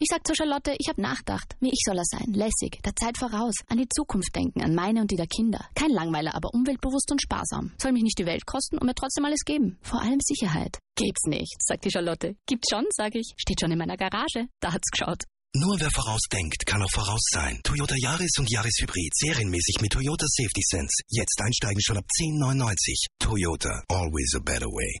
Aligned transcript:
Ich 0.00 0.08
sag 0.10 0.26
zu 0.26 0.34
Charlotte, 0.34 0.74
ich 0.76 0.88
hab 0.88 0.98
nachgedacht. 0.98 1.54
Wie 1.60 1.70
ich 1.70 1.80
soll 1.86 1.96
er 1.96 2.04
sein. 2.04 2.34
Lässig, 2.34 2.82
der 2.84 2.96
Zeit 2.96 3.16
voraus. 3.16 3.54
An 3.68 3.78
die 3.78 3.88
Zukunft 3.88 4.34
denken, 4.34 4.60
an 4.60 4.74
meine 4.74 5.00
und 5.00 5.10
die 5.10 5.16
der 5.16 5.28
Kinder. 5.28 5.68
Kein 5.76 5.90
Langweiler, 5.90 6.34
aber 6.34 6.52
umweltbewusst 6.52 7.10
und 7.12 7.22
sparsam. 7.22 7.72
Soll 7.78 7.92
mich 7.92 8.02
nicht 8.02 8.18
die 8.18 8.26
Welt 8.26 8.44
kosten 8.44 8.76
und 8.78 8.86
mir 8.86 8.94
trotzdem 8.94 9.24
alles 9.24 9.44
geben. 9.44 9.78
Vor 9.82 10.02
allem 10.02 10.18
Sicherheit. 10.20 10.78
Gibt's 10.96 11.26
nicht, 11.26 11.56
sagt 11.60 11.84
die 11.84 11.92
Charlotte. 11.92 12.34
Gibt's 12.46 12.68
schon, 12.70 12.84
sag 12.90 13.14
ich. 13.14 13.34
Steht 13.36 13.60
schon 13.60 13.70
in 13.70 13.78
meiner 13.78 13.96
Garage. 13.96 14.48
Da 14.60 14.72
hat's 14.72 14.90
geschaut. 14.90 15.22
Nur 15.56 15.78
wer 15.78 15.90
vorausdenkt, 15.92 16.66
kann 16.66 16.82
auch 16.82 16.90
voraus 16.90 17.22
sein. 17.30 17.60
Toyota 17.62 17.94
Yaris 17.96 18.32
und 18.40 18.50
Yaris 18.50 18.74
Hybrid 18.80 19.14
serienmäßig 19.14 19.76
mit 19.80 19.92
Toyota 19.92 20.26
Safety 20.26 20.62
Sense. 20.68 21.02
Jetzt 21.08 21.40
einsteigen 21.40 21.80
schon 21.80 21.98
ab 21.98 22.04
10,99. 22.20 23.06
Toyota, 23.20 23.84
always 23.88 24.34
a 24.34 24.40
better 24.40 24.66
way. 24.66 24.98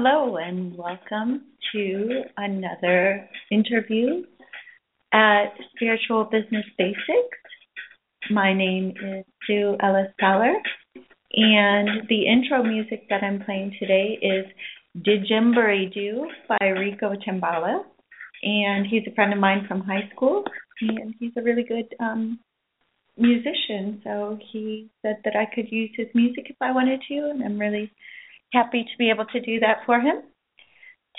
Hello 0.00 0.36
and 0.36 0.76
welcome 0.78 1.46
to 1.72 2.22
another 2.36 3.28
interview 3.50 4.22
at 5.12 5.46
Spiritual 5.74 6.22
Business 6.22 6.64
Basics. 6.78 7.40
My 8.30 8.54
name 8.54 8.90
is 8.90 9.24
Sue 9.44 9.76
Ellis 9.82 10.12
Teller, 10.20 10.54
and 11.32 12.06
the 12.08 12.28
intro 12.28 12.62
music 12.62 13.08
that 13.10 13.24
I'm 13.24 13.42
playing 13.44 13.74
today 13.80 14.16
is 14.22 14.46
Djembe 15.04 15.92
Do 15.92 16.28
by 16.48 16.64
Rico 16.64 17.14
Timbala. 17.26 17.82
And 18.44 18.86
he's 18.86 19.02
a 19.08 19.14
friend 19.16 19.32
of 19.32 19.40
mine 19.40 19.64
from 19.66 19.80
high 19.80 20.08
school, 20.14 20.44
and 20.80 21.12
he's 21.18 21.32
a 21.36 21.42
really 21.42 21.64
good 21.64 21.92
um, 21.98 22.38
musician. 23.16 24.00
So 24.04 24.38
he 24.52 24.90
said 25.02 25.16
that 25.24 25.34
I 25.34 25.52
could 25.52 25.72
use 25.72 25.90
his 25.96 26.06
music 26.14 26.44
if 26.50 26.56
I 26.60 26.70
wanted 26.70 27.00
to, 27.08 27.14
and 27.30 27.42
I'm 27.42 27.58
really 27.58 27.90
happy 28.52 28.84
to 28.84 28.98
be 28.98 29.10
able 29.10 29.26
to 29.26 29.40
do 29.40 29.60
that 29.60 29.78
for 29.86 30.00
him. 30.00 30.22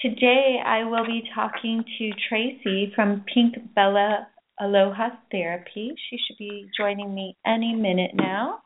Today 0.01 0.59
I 0.65 0.83
will 0.83 1.05
be 1.05 1.23
talking 1.35 1.83
to 1.97 2.11
Tracy 2.27 2.91
from 2.95 3.25
Pink 3.33 3.55
Bella 3.75 4.27
Aloha 4.59 5.09
Therapy. 5.31 5.93
She 6.09 6.17
should 6.17 6.37
be 6.37 6.69
joining 6.77 7.13
me 7.13 7.35
any 7.45 7.75
minute 7.75 8.11
now. 8.13 8.59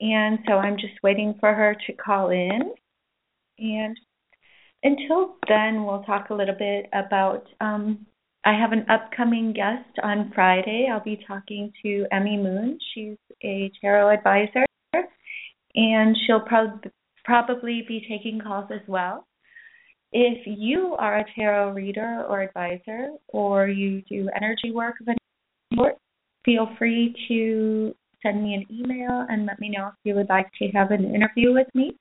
And 0.00 0.40
so 0.46 0.54
I'm 0.54 0.76
just 0.76 0.94
waiting 1.02 1.34
for 1.40 1.54
her 1.54 1.76
to 1.86 1.92
call 1.92 2.30
in. 2.30 2.72
And 3.58 3.96
until 4.82 5.36
then, 5.48 5.84
we'll 5.84 6.02
talk 6.02 6.30
a 6.30 6.34
little 6.34 6.56
bit 6.58 6.86
about. 6.92 7.46
Um, 7.60 8.06
I 8.44 8.58
have 8.58 8.72
an 8.72 8.84
upcoming 8.90 9.52
guest 9.52 10.00
on 10.02 10.32
Friday. 10.34 10.88
I'll 10.90 11.04
be 11.04 11.24
talking 11.28 11.72
to 11.84 12.06
Emmy 12.10 12.36
Moon. 12.36 12.78
She's 12.92 13.16
a 13.44 13.70
tarot 13.80 14.14
advisor, 14.14 14.64
and 15.76 16.16
she'll 16.26 16.40
probably 16.40 16.90
probably 17.24 17.84
be 17.86 18.04
taking 18.08 18.40
calls 18.40 18.70
as 18.72 18.80
well. 18.86 19.26
If 20.12 20.46
you 20.46 20.94
are 20.98 21.20
a 21.20 21.24
tarot 21.34 21.72
reader 21.72 22.24
or 22.28 22.42
advisor, 22.42 23.10
or 23.28 23.68
you 23.68 24.02
do 24.02 24.28
energy 24.36 24.70
work 24.70 24.96
of 25.00 25.08
any 25.08 25.18
sort, 25.74 25.96
feel 26.44 26.68
free 26.78 27.14
to 27.28 27.94
send 28.22 28.42
me 28.42 28.54
an 28.54 28.66
email 28.70 29.26
and 29.28 29.46
let 29.46 29.58
me 29.58 29.70
know 29.70 29.88
if 29.88 29.94
you 30.04 30.14
would 30.14 30.28
like 30.28 30.48
to 30.58 30.68
have 30.68 30.90
an 30.90 31.14
interview 31.14 31.52
with 31.52 31.66
me. 31.74 31.96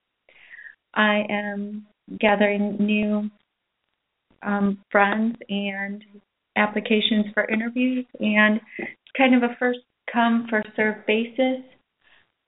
I 0.94 1.24
am 1.30 1.88
gathering 2.20 2.78
new 2.80 3.30
um, 4.44 4.80
friends 4.92 5.38
and 5.50 6.04
applications 6.58 7.28
for 7.34 7.50
interviews, 7.50 8.06
and 8.20 8.60
it's 8.78 9.12
kind 9.18 9.36
of 9.36 9.44
a 9.44 9.56
first 9.58 9.80
come, 10.12 10.48
first 10.50 10.68
serve 10.76 11.06
basis 11.08 11.62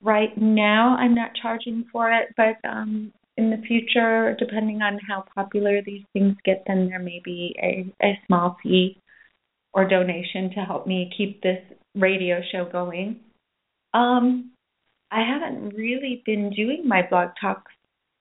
right 0.04 0.36
now 0.38 0.96
I'm 0.98 1.16
not 1.16 1.32
charging 1.42 1.86
for 1.92 2.12
it, 2.12 2.30
but 2.38 2.58
um, 2.68 3.12
in 3.38 3.50
the 3.50 3.62
future, 3.68 4.36
depending 4.38 4.82
on 4.82 5.00
how 5.08 5.24
popular 5.34 5.82
these 5.82 6.04
things 6.14 6.36
get, 6.46 6.64
then 6.68 6.90
there 6.90 7.00
may 7.00 7.22
be 7.24 7.56
a, 7.62 7.86
a 8.06 8.20
small 8.28 8.58
fee 8.62 8.98
or 9.74 9.88
donation 9.88 10.52
to 10.52 10.62
help 10.62 10.86
me 10.86 11.12
keep 11.18 11.42
this 11.42 11.60
radio 11.96 12.42
show 12.52 12.70
going. 12.72 13.20
Um, 13.94 14.52
I 15.12 15.22
haven't 15.28 15.76
really 15.76 16.22
been 16.26 16.52
doing 16.52 16.88
my 16.88 17.02
blog 17.08 17.30
talks 17.40 17.72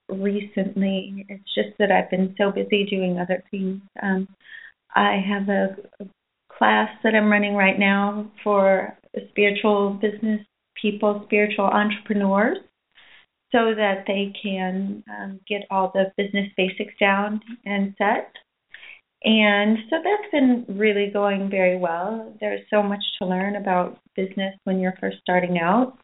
recently. 0.09 1.27
It's 1.29 1.55
just 1.55 1.77
that 1.79 1.91
I've 1.91 2.11
been 2.11 2.35
so 2.39 2.51
busy 2.51 2.85
doing 2.85 3.19
other 3.19 3.43
things. 3.51 3.81
Um, 4.03 4.29
I 4.95 5.23
have 5.27 5.49
a, 5.49 5.77
a 6.01 6.07
class 6.57 6.91
that 7.03 7.15
I'm 7.15 7.31
running 7.31 7.55
right 7.55 7.79
now 7.79 8.31
for 8.45 8.97
spiritual 9.31 9.99
business 10.01 10.41
people, 10.83 11.23
spiritual 11.25 11.67
entrepreneurs, 11.67 12.59
so 13.53 13.75
that 13.75 14.05
they 14.07 14.33
can 14.43 15.05
um, 15.09 15.41
get 15.49 15.63
all 15.71 15.93
the 15.95 16.13
business 16.17 16.49
basics 16.57 16.95
down 16.99 17.41
and 17.65 17.95
set. 17.97 18.33
And 19.25 19.79
so 19.89 19.97
that's 20.03 20.31
been 20.33 20.65
really 20.77 21.11
going 21.13 21.49
very 21.49 21.77
well. 21.77 22.35
There's 22.41 22.67
so 22.71 22.83
much 22.83 23.05
to 23.19 23.27
learn 23.27 23.55
about 23.57 24.01
business 24.17 24.55
when 24.65 24.81
you're 24.81 24.97
first 25.01 25.19
starting 25.21 25.59
out. 25.59 25.99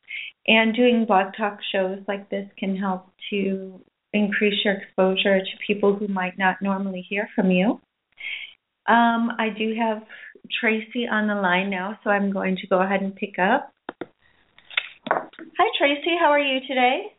And 0.47 0.75
doing 0.75 1.05
blog 1.05 1.35
talk 1.37 1.59
shows 1.73 1.99
like 2.07 2.31
this 2.31 2.47
can 2.59 2.77
help 2.77 3.11
to 3.31 3.81
increase 4.13 4.65
your 4.65 4.75
exposure 4.75 5.41
to 5.41 5.67
people 5.67 5.95
who 5.95 6.07
might 6.09 6.39
not 6.39 6.63
normally 6.63 7.05
hear 7.09 7.29
from 7.35 7.51
you. 7.51 7.81
Um, 8.87 9.33
I 9.39 9.49
do 9.57 9.75
have 9.79 10.03
Tracy 10.61 11.07
on 11.11 11.27
the 11.27 11.35
line 11.35 11.69
now, 11.69 11.99
so 12.03 12.11
I'm 12.11 12.33
going 12.33 12.57
to 12.57 12.67
go 12.69 12.81
ahead 12.81 13.03
and 13.03 13.15
pick 13.15 13.39
up. 13.39 13.73
Hi, 15.11 15.69
Tracy. 15.79 16.17
How 16.21 16.31
are 16.31 16.41
you 16.41 16.61
today? 16.67 17.13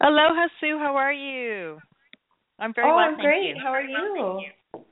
Aloha, 0.00 0.48
Sue. 0.60 0.78
How 0.78 0.96
are 0.96 1.12
you? 1.12 1.78
I'm 2.58 2.74
very 2.74 2.90
oh, 2.90 2.96
well. 2.96 3.04
I'm 3.04 3.18
great. 3.18 3.54
You. 3.54 3.62
How 3.62 3.70
are 3.70 3.82
you? 3.82 4.42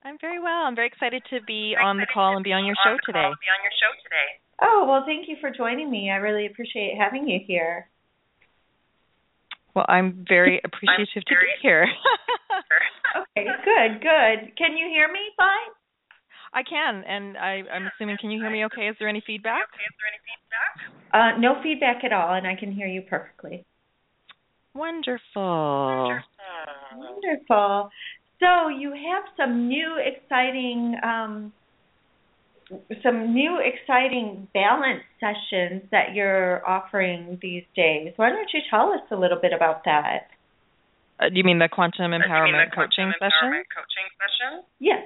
I'm 0.04 0.16
very 0.20 0.40
well. 0.40 0.64
I'm 0.64 0.74
very 0.74 0.86
excited 0.86 1.22
to 1.30 1.40
be 1.46 1.74
on 1.80 1.98
the 1.98 2.06
call 2.12 2.36
and 2.36 2.44
be 2.44 2.52
on 2.52 2.64
your 2.64 2.76
show 2.84 2.96
today. 3.04 3.26
Be 3.26 3.50
on 3.50 3.62
your 3.62 3.74
show 3.74 3.92
today. 4.02 4.28
Oh 4.62 4.86
well, 4.88 5.02
thank 5.04 5.28
you 5.28 5.36
for 5.40 5.50
joining 5.50 5.90
me. 5.90 6.10
I 6.10 6.16
really 6.16 6.46
appreciate 6.46 6.96
having 6.96 7.28
you 7.28 7.40
here. 7.44 7.88
Well, 9.74 9.84
I'm 9.88 10.24
very 10.26 10.60
appreciative 10.64 11.24
I'm 11.26 11.36
very 11.36 11.52
to 11.52 11.58
be 11.60 11.68
here. 11.68 11.86
okay, 13.20 13.46
good, 13.64 14.00
good. 14.00 14.56
Can 14.56 14.78
you 14.78 14.88
hear 14.88 15.12
me 15.12 15.20
fine? 15.36 15.74
I 16.54 16.62
can, 16.62 17.04
and 17.04 17.36
I, 17.36 17.68
I'm 17.68 17.90
assuming. 17.92 18.16
Can 18.18 18.30
you 18.30 18.40
hear 18.40 18.50
me? 18.50 18.64
Okay. 18.64 18.88
Is 18.88 18.96
there 18.98 19.08
any 19.08 19.22
feedback? 19.26 19.68
Is 19.76 19.92
there 20.00 20.08
any 20.08 20.22
feedback? 20.24 20.72
Uh, 21.16 21.38
no 21.38 21.54
feedback 21.62 22.04
at 22.04 22.12
all, 22.12 22.34
and 22.34 22.46
I 22.46 22.54
can 22.56 22.70
hear 22.70 22.86
you 22.86 23.00
perfectly. 23.00 23.64
Wonderful. 24.74 25.22
Wonderful. 25.34 26.28
Wonderful. 26.94 27.90
So 28.38 28.68
you 28.68 28.90
have 28.90 29.24
some 29.34 29.66
new 29.66 29.96
exciting 29.96 30.94
um, 31.02 31.54
some 33.02 33.32
new 33.32 33.58
exciting 33.64 34.46
balance 34.52 35.04
sessions 35.18 35.84
that 35.90 36.12
you're 36.14 36.68
offering 36.68 37.38
these 37.40 37.64
days. 37.74 38.12
Why 38.16 38.28
don't 38.28 38.48
you 38.52 38.60
tell 38.68 38.92
us 38.92 39.00
a 39.10 39.16
little 39.16 39.38
bit 39.40 39.54
about 39.54 39.84
that? 39.84 40.28
Uh, 41.18 41.30
do 41.30 41.36
you 41.36 41.44
mean 41.44 41.58
the 41.58 41.68
quantum 41.72 42.10
empowerment, 42.10 42.68
the 42.68 42.76
coaching, 42.76 43.08
quantum 43.08 43.14
session? 43.20 43.48
empowerment 43.48 43.64
coaching 43.72 44.08
session? 44.20 44.64
Yes. 44.80 45.02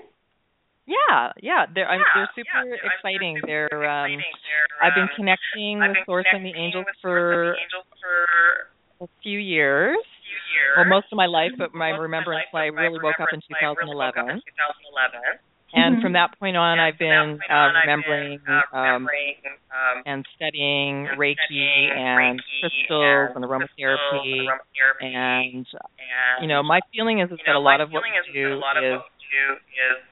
Yeah, 0.90 1.30
yeah, 1.38 1.70
they're 1.70 1.86
yeah, 1.86 2.02
they're 2.18 2.34
super 2.34 2.66
yeah, 2.66 2.90
exciting. 2.90 3.38
They're, 3.46 3.70
they're 3.70 3.86
um, 3.86 4.10
they're, 4.10 4.66
I've 4.82 4.94
been 4.98 5.06
um, 5.06 5.14
connecting 5.14 5.78
I've 5.78 5.94
with 5.94 6.02
Source 6.02 6.26
and 6.34 6.42
the 6.42 6.50
Angels 6.50 6.86
for, 6.98 7.54
angels 7.54 7.86
for 8.02 9.06
a 9.06 9.08
few 9.22 9.38
years. 9.38 10.02
Few. 10.02 10.82
Well, 10.82 10.90
most 10.90 11.06
of 11.14 11.16
my 11.16 11.26
life, 11.30 11.54
but 11.58 11.74
my 11.74 11.94
most 11.94 12.10
remembrance, 12.10 12.46
life, 12.50 12.74
I 12.74 12.74
really 12.74 12.98
woke 12.98 13.22
up 13.22 13.30
in 13.30 13.38
2011. 13.38 13.86
Really 13.86 14.42
2011. 14.42 15.38
And 15.72 15.98
Mhm. 15.98 16.02
from 16.02 16.12
that 16.18 16.34
point 16.38 16.56
on, 16.58 16.78
And 16.78 16.80
I've 16.82 16.98
from 16.98 17.06
been, 17.06 17.38
that 17.38 17.46
point 17.46 17.50
uh, 17.50 17.54
on, 17.54 17.76
I've 17.76 17.82
remembering, 17.86 18.38
been, 18.42 18.50
uh, 18.50 18.76
um, 18.76 19.06
remembering 19.06 19.36
um, 19.70 20.02
and 20.06 20.26
studying 20.34 21.06
and 21.06 21.14
Reiki 21.18 21.38
studying 21.38 21.90
and 21.94 22.18
Reiki 22.42 22.60
crystals 22.66 23.30
and, 23.38 23.44
and 23.44 23.44
aromatherapy. 23.46 24.42
and 24.42 24.50
aromatherapy. 24.50 25.14
And 25.14 25.66
and 25.70 26.42
you 26.42 26.48
know, 26.48 26.62
my 26.64 26.80
feeling 26.92 27.20
is, 27.20 27.30
is 27.30 27.38
you 27.38 27.46
that 27.46 27.52
know, 27.54 27.58
a 27.58 27.62
lot 27.62 27.80
of 27.80 27.92
what 27.92 28.02
feeling 28.02 28.18
we 28.26 28.32
do 28.34 28.48
that 28.50 28.54
a 28.54 28.58
lot 28.58 28.76
of 28.76 28.82
is 28.82 30.09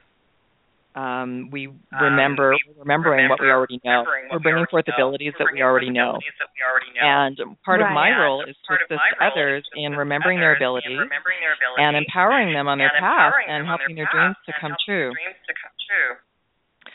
what 0.95 1.53
we 1.53 1.67
do 1.67 1.71
is 1.71 1.77
um, 1.79 1.95
we 1.95 1.99
Um, 1.99 2.03
remember 2.03 2.55
remembering 2.77 3.29
what 3.29 3.39
we 3.39 3.49
already 3.49 3.79
know. 3.83 4.03
remembering 4.03 4.25
what 4.29 4.31
We're 4.33 4.39
bringing 4.39 4.57
already 4.57 4.71
forth 4.71 4.87
know. 4.87 4.93
abilities 4.95 5.33
We're 5.33 5.45
that 5.45 5.53
we 5.53 5.59
bringing 5.61 5.63
already 5.69 5.85
forth 5.87 5.95
know. 5.95 6.09
abilities 6.09 6.37
that 6.39 6.49
we 6.55 6.59
already 6.65 6.91
know. 6.97 7.01
And 7.05 7.61
part 7.63 7.81
of 7.81 7.85
Right. 7.87 7.93
my 7.93 8.09
role 8.19 8.41
is 8.43 8.55
to 8.67 8.73
of 8.73 8.79
assist 8.81 8.99
my 8.99 9.11
role 9.19 9.31
others 9.31 9.63
is 9.63 9.69
to 9.69 9.79
in 9.79 9.91
assist 9.93 9.99
remembering 9.99 10.39
their 10.39 10.51
others 10.55 10.59
in 10.59 10.65
abilities 10.65 10.99
remembering 10.99 11.39
their 11.41 11.53
abilities 11.53 11.83
and 11.85 11.93
empowering 11.97 12.53
them 12.53 12.67
on 12.67 12.77
their 12.77 12.91
path 12.99 13.33
and 13.47 13.65
helping 13.67 13.95
their 13.95 14.05
their 14.11 14.33
dreams 14.33 14.37
to 14.45 14.53
come 14.59 14.75
true. 14.85 15.13
their 15.13 15.23
dreams 15.23 15.41
to 15.47 15.53
come 15.53 15.71
true. 15.87 16.11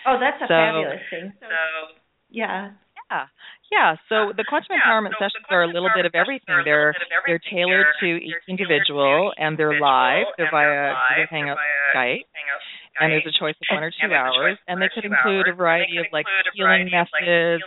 Oh, 0.07 0.19
that's 0.19 0.37
a 0.43 0.47
So- 0.47 0.55
fabulous 0.55 1.03
thing. 1.11 1.33
So 1.41 1.49
Yeah. 2.31 2.71
Yeah, 3.11 3.27
Yeah. 3.71 3.97
so 4.09 4.33
the 4.33 4.43
quantum 4.45 4.77
empowerment 4.81 5.17
sessions 5.19 5.45
are 5.51 5.63
a 5.63 5.67
little 5.69 5.91
bit 5.95 6.05
of 6.07 6.15
everything. 6.15 6.65
They're 6.65 6.95
they're 7.27 7.39
tailored 7.39 7.87
to 8.01 8.07
each 8.07 8.43
individual 8.49 9.33
and 9.37 9.57
they're 9.57 9.79
live. 9.79 10.27
They're 10.37 10.51
via 10.51 10.95
Google 11.11 11.27
Hangout 11.31 11.59
Skype. 11.95 12.25
And 13.01 13.11
there's 13.11 13.27
a 13.27 13.35
choice 13.35 13.59
of 13.59 13.67
one 13.75 13.83
or 13.83 13.91
two 13.91 14.15
hours, 14.15 14.59
and 14.69 14.81
they 14.81 14.89
could 14.95 15.05
include 15.05 15.49
a 15.49 15.55
variety 15.55 15.99
of 15.99 16.07
like 16.13 16.27
healing 16.55 16.91
methods, 16.91 17.63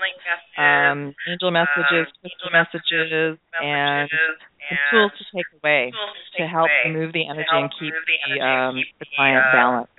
um, 0.58 1.14
angel 1.28 1.52
messages, 1.52 2.08
crystal 2.22 2.52
messages, 2.52 3.38
and 3.62 4.08
some 4.08 4.78
tools 4.92 5.12
to 5.20 5.24
take 5.36 5.46
away 5.60 5.92
to 6.38 6.48
help 6.48 6.70
move 6.88 7.12
the 7.12 7.28
energy 7.28 7.48
and 7.52 7.72
keep 7.80 7.94
the 7.94 8.40
um, 8.40 8.76
the 9.00 9.06
client 9.16 9.44
balanced. 9.52 9.92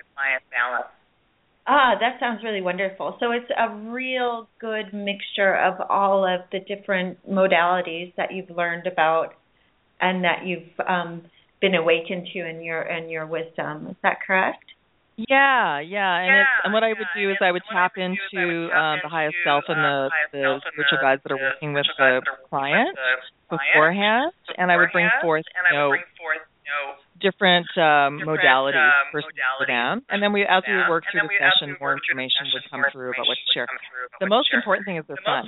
Ah, 1.71 1.93
that 1.99 2.19
sounds 2.19 2.43
really 2.43 2.61
wonderful. 2.61 3.15
So 3.19 3.31
it's 3.31 3.49
a 3.55 3.69
real 3.91 4.49
good 4.59 4.91
mixture 4.91 5.55
of 5.55 5.75
all 5.87 6.25
of 6.25 6.41
the 6.51 6.59
different 6.61 7.19
modalities 7.29 8.11
that 8.17 8.33
you've 8.33 8.49
learned 8.49 8.87
about 8.87 9.35
and 10.01 10.23
that 10.23 10.45
you've 10.45 10.87
um, 10.87 11.21
been 11.61 11.75
awakened 11.75 12.27
to 12.33 12.39
in 12.49 12.63
your 12.63 12.81
in 12.81 13.09
your 13.09 13.27
wisdom. 13.27 13.87
Is 13.87 13.95
that 14.01 14.17
correct? 14.25 14.63
Yeah, 15.27 15.79
yeah, 15.83 16.15
and 16.23 16.31
it's 16.39 16.55
and 16.63 16.71
what 16.73 16.83
I 16.83 16.95
would 16.95 17.11
do 17.15 17.29
is 17.31 17.37
I 17.41 17.51
would 17.51 17.63
tap 17.67 17.97
into 17.97 18.71
um, 18.71 18.99
the 19.03 19.09
highest 19.11 19.35
self 19.43 19.65
and 19.67 19.83
the 19.83 20.07
the 20.31 20.61
spiritual 20.71 20.99
guides 21.01 21.21
that 21.23 21.31
are 21.35 21.41
working 21.41 21.73
with 21.73 21.87
the 21.97 22.21
client 22.47 22.95
beforehand, 23.49 24.31
and 24.57 24.71
I 24.71 24.77
would 24.77 24.91
bring 24.93 25.09
forth 25.21 25.43
you 25.67 25.73
know 25.75 25.91
different 27.19 27.67
um, 27.75 28.23
modalities 28.23 28.91
for, 29.11 29.19
for 29.59 29.65
them, 29.67 30.05
and 30.07 30.23
then 30.23 30.31
we 30.31 30.43
as 30.47 30.63
we 30.63 30.73
work 30.87 31.03
through 31.11 31.27
the 31.27 31.35
session, 31.35 31.75
more 31.81 31.91
information 31.91 32.47
would 32.53 32.63
come 32.71 32.85
through 32.91 33.11
about 33.11 33.27
what 33.27 33.35
to 33.35 33.47
share. 33.53 33.67
The 34.23 34.27
most 34.27 34.53
important 34.53 34.85
thing 34.87 34.97
is 34.97 35.03
they're 35.07 35.19
fun 35.25 35.43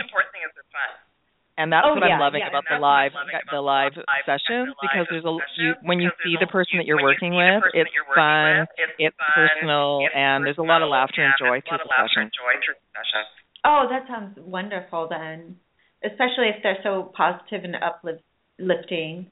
and 1.58 1.72
that's 1.72 1.86
oh, 1.86 1.94
what 1.94 2.04
yeah, 2.08 2.16
I'm 2.16 2.20
loving 2.20 2.42
yeah. 2.42 2.50
about 2.50 2.64
the 2.70 2.80
live 2.80 3.12
the 3.52 3.62
live 3.62 3.94
sessions 4.26 4.74
because 4.82 5.08
there's 5.10 5.26
a 5.26 5.36
you 5.58 5.74
when 5.84 6.00
you 6.00 6.10
see 6.24 6.36
the 6.40 6.48
person 6.48 6.80
that 6.80 6.86
you're 6.86 7.02
working 7.02 7.36
with, 7.36 7.64
it's 7.74 7.90
fun, 8.16 8.68
it's 8.98 9.16
personal, 9.36 10.08
and 10.16 10.46
there's 10.46 10.58
a 10.58 10.64
lot 10.64 10.82
of 10.82 10.90
laughter 10.90 11.24
and 11.24 11.34
joy 11.38 11.60
through 11.68 11.78
the 11.78 11.90
session. 11.92 12.32
Oh, 13.64 13.86
that 13.90 14.08
sounds 14.08 14.38
wonderful 14.40 15.08
then, 15.10 15.58
especially 16.04 16.50
if 16.50 16.64
they're 16.64 16.82
so 16.84 17.12
positive 17.16 17.64
and 17.64 17.76
uplifting. 17.78 19.30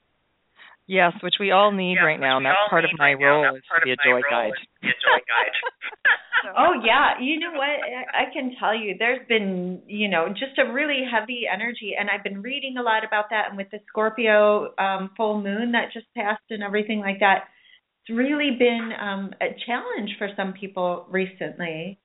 Yes, 0.89 1.13
which 1.21 1.35
we 1.39 1.51
all 1.51 1.71
need 1.71 1.97
right 2.01 2.19
now, 2.19 2.37
and 2.37 2.45
that's 2.47 2.57
part 2.67 2.83
of 2.83 2.89
my 2.97 3.13
role 3.13 3.45
is 3.55 3.61
to 3.61 3.85
be 3.85 3.91
a 3.91 3.95
joy 4.01 4.25
guide. 4.31 4.57
oh 6.57 6.73
yeah, 6.83 7.13
you 7.21 7.39
know 7.39 7.51
what? 7.53 7.77
I 8.09 8.33
can 8.33 8.55
tell 8.59 8.73
you, 8.73 8.95
there's 8.97 9.21
been 9.29 9.83
you 9.85 10.09
know 10.09 10.29
just 10.29 10.57
a 10.57 10.73
really 10.73 11.03
heavy 11.05 11.43
energy, 11.45 11.93
and 11.93 12.09
I've 12.09 12.23
been 12.23 12.41
reading 12.41 12.77
a 12.79 12.81
lot 12.81 13.05
about 13.05 13.25
that. 13.29 13.49
And 13.49 13.57
with 13.57 13.69
the 13.69 13.77
Scorpio 13.87 14.73
um, 14.79 15.11
full 15.15 15.39
moon 15.39 15.73
that 15.73 15.93
just 15.93 16.07
passed 16.17 16.49
and 16.49 16.63
everything 16.63 17.01
like 17.01 17.19
that, 17.19 17.53
it's 18.01 18.17
really 18.17 18.57
been 18.57 18.89
um, 18.99 19.29
a 19.43 19.53
challenge 19.67 20.09
for 20.17 20.29
some 20.35 20.53
people 20.53 21.05
recently. 21.11 21.99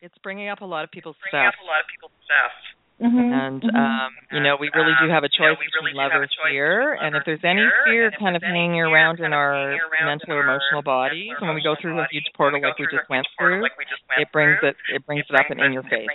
It's 0.00 0.16
bringing 0.22 0.48
up 0.48 0.62
a 0.62 0.64
lot 0.64 0.82
of 0.82 0.90
people's 0.90 2.16
stuff. 2.24 2.56
Mm-hmm, 3.02 3.18
and 3.18 3.58
mm-hmm. 3.58 3.74
um, 3.74 4.10
you 4.30 4.38
know, 4.38 4.54
we 4.54 4.70
really 4.70 4.94
do 5.02 5.10
have 5.10 5.26
a 5.26 5.32
choice 5.32 5.58
between 5.58 5.98
love 5.98 6.14
or 6.14 6.30
fear. 6.46 6.94
And 6.94 7.16
if 7.18 7.26
there's 7.26 7.42
any 7.42 7.66
fear 7.82 8.14
kind 8.22 8.38
of 8.38 8.42
hanging 8.42 8.78
around 8.78 9.18
in 9.18 9.34
our 9.34 9.74
mental 10.06 10.30
or 10.30 10.46
emotional 10.46 10.82
bodies, 10.82 11.34
and 11.34 11.50
when 11.50 11.58
we 11.58 11.62
go 11.62 11.74
through 11.74 11.98
a 11.98 12.06
huge 12.10 12.30
portal 12.36 12.62
like 12.62 12.78
we 12.78 12.86
just 12.86 13.10
went 13.10 13.26
through, 13.34 13.66
it 13.66 14.30
brings 14.30 14.58
it 14.62 14.76
it 14.94 15.02
brings 15.06 15.26
it 15.28 15.34
up 15.34 15.50
and 15.50 15.58
in 15.58 15.72
your 15.72 15.82
face. 15.82 16.06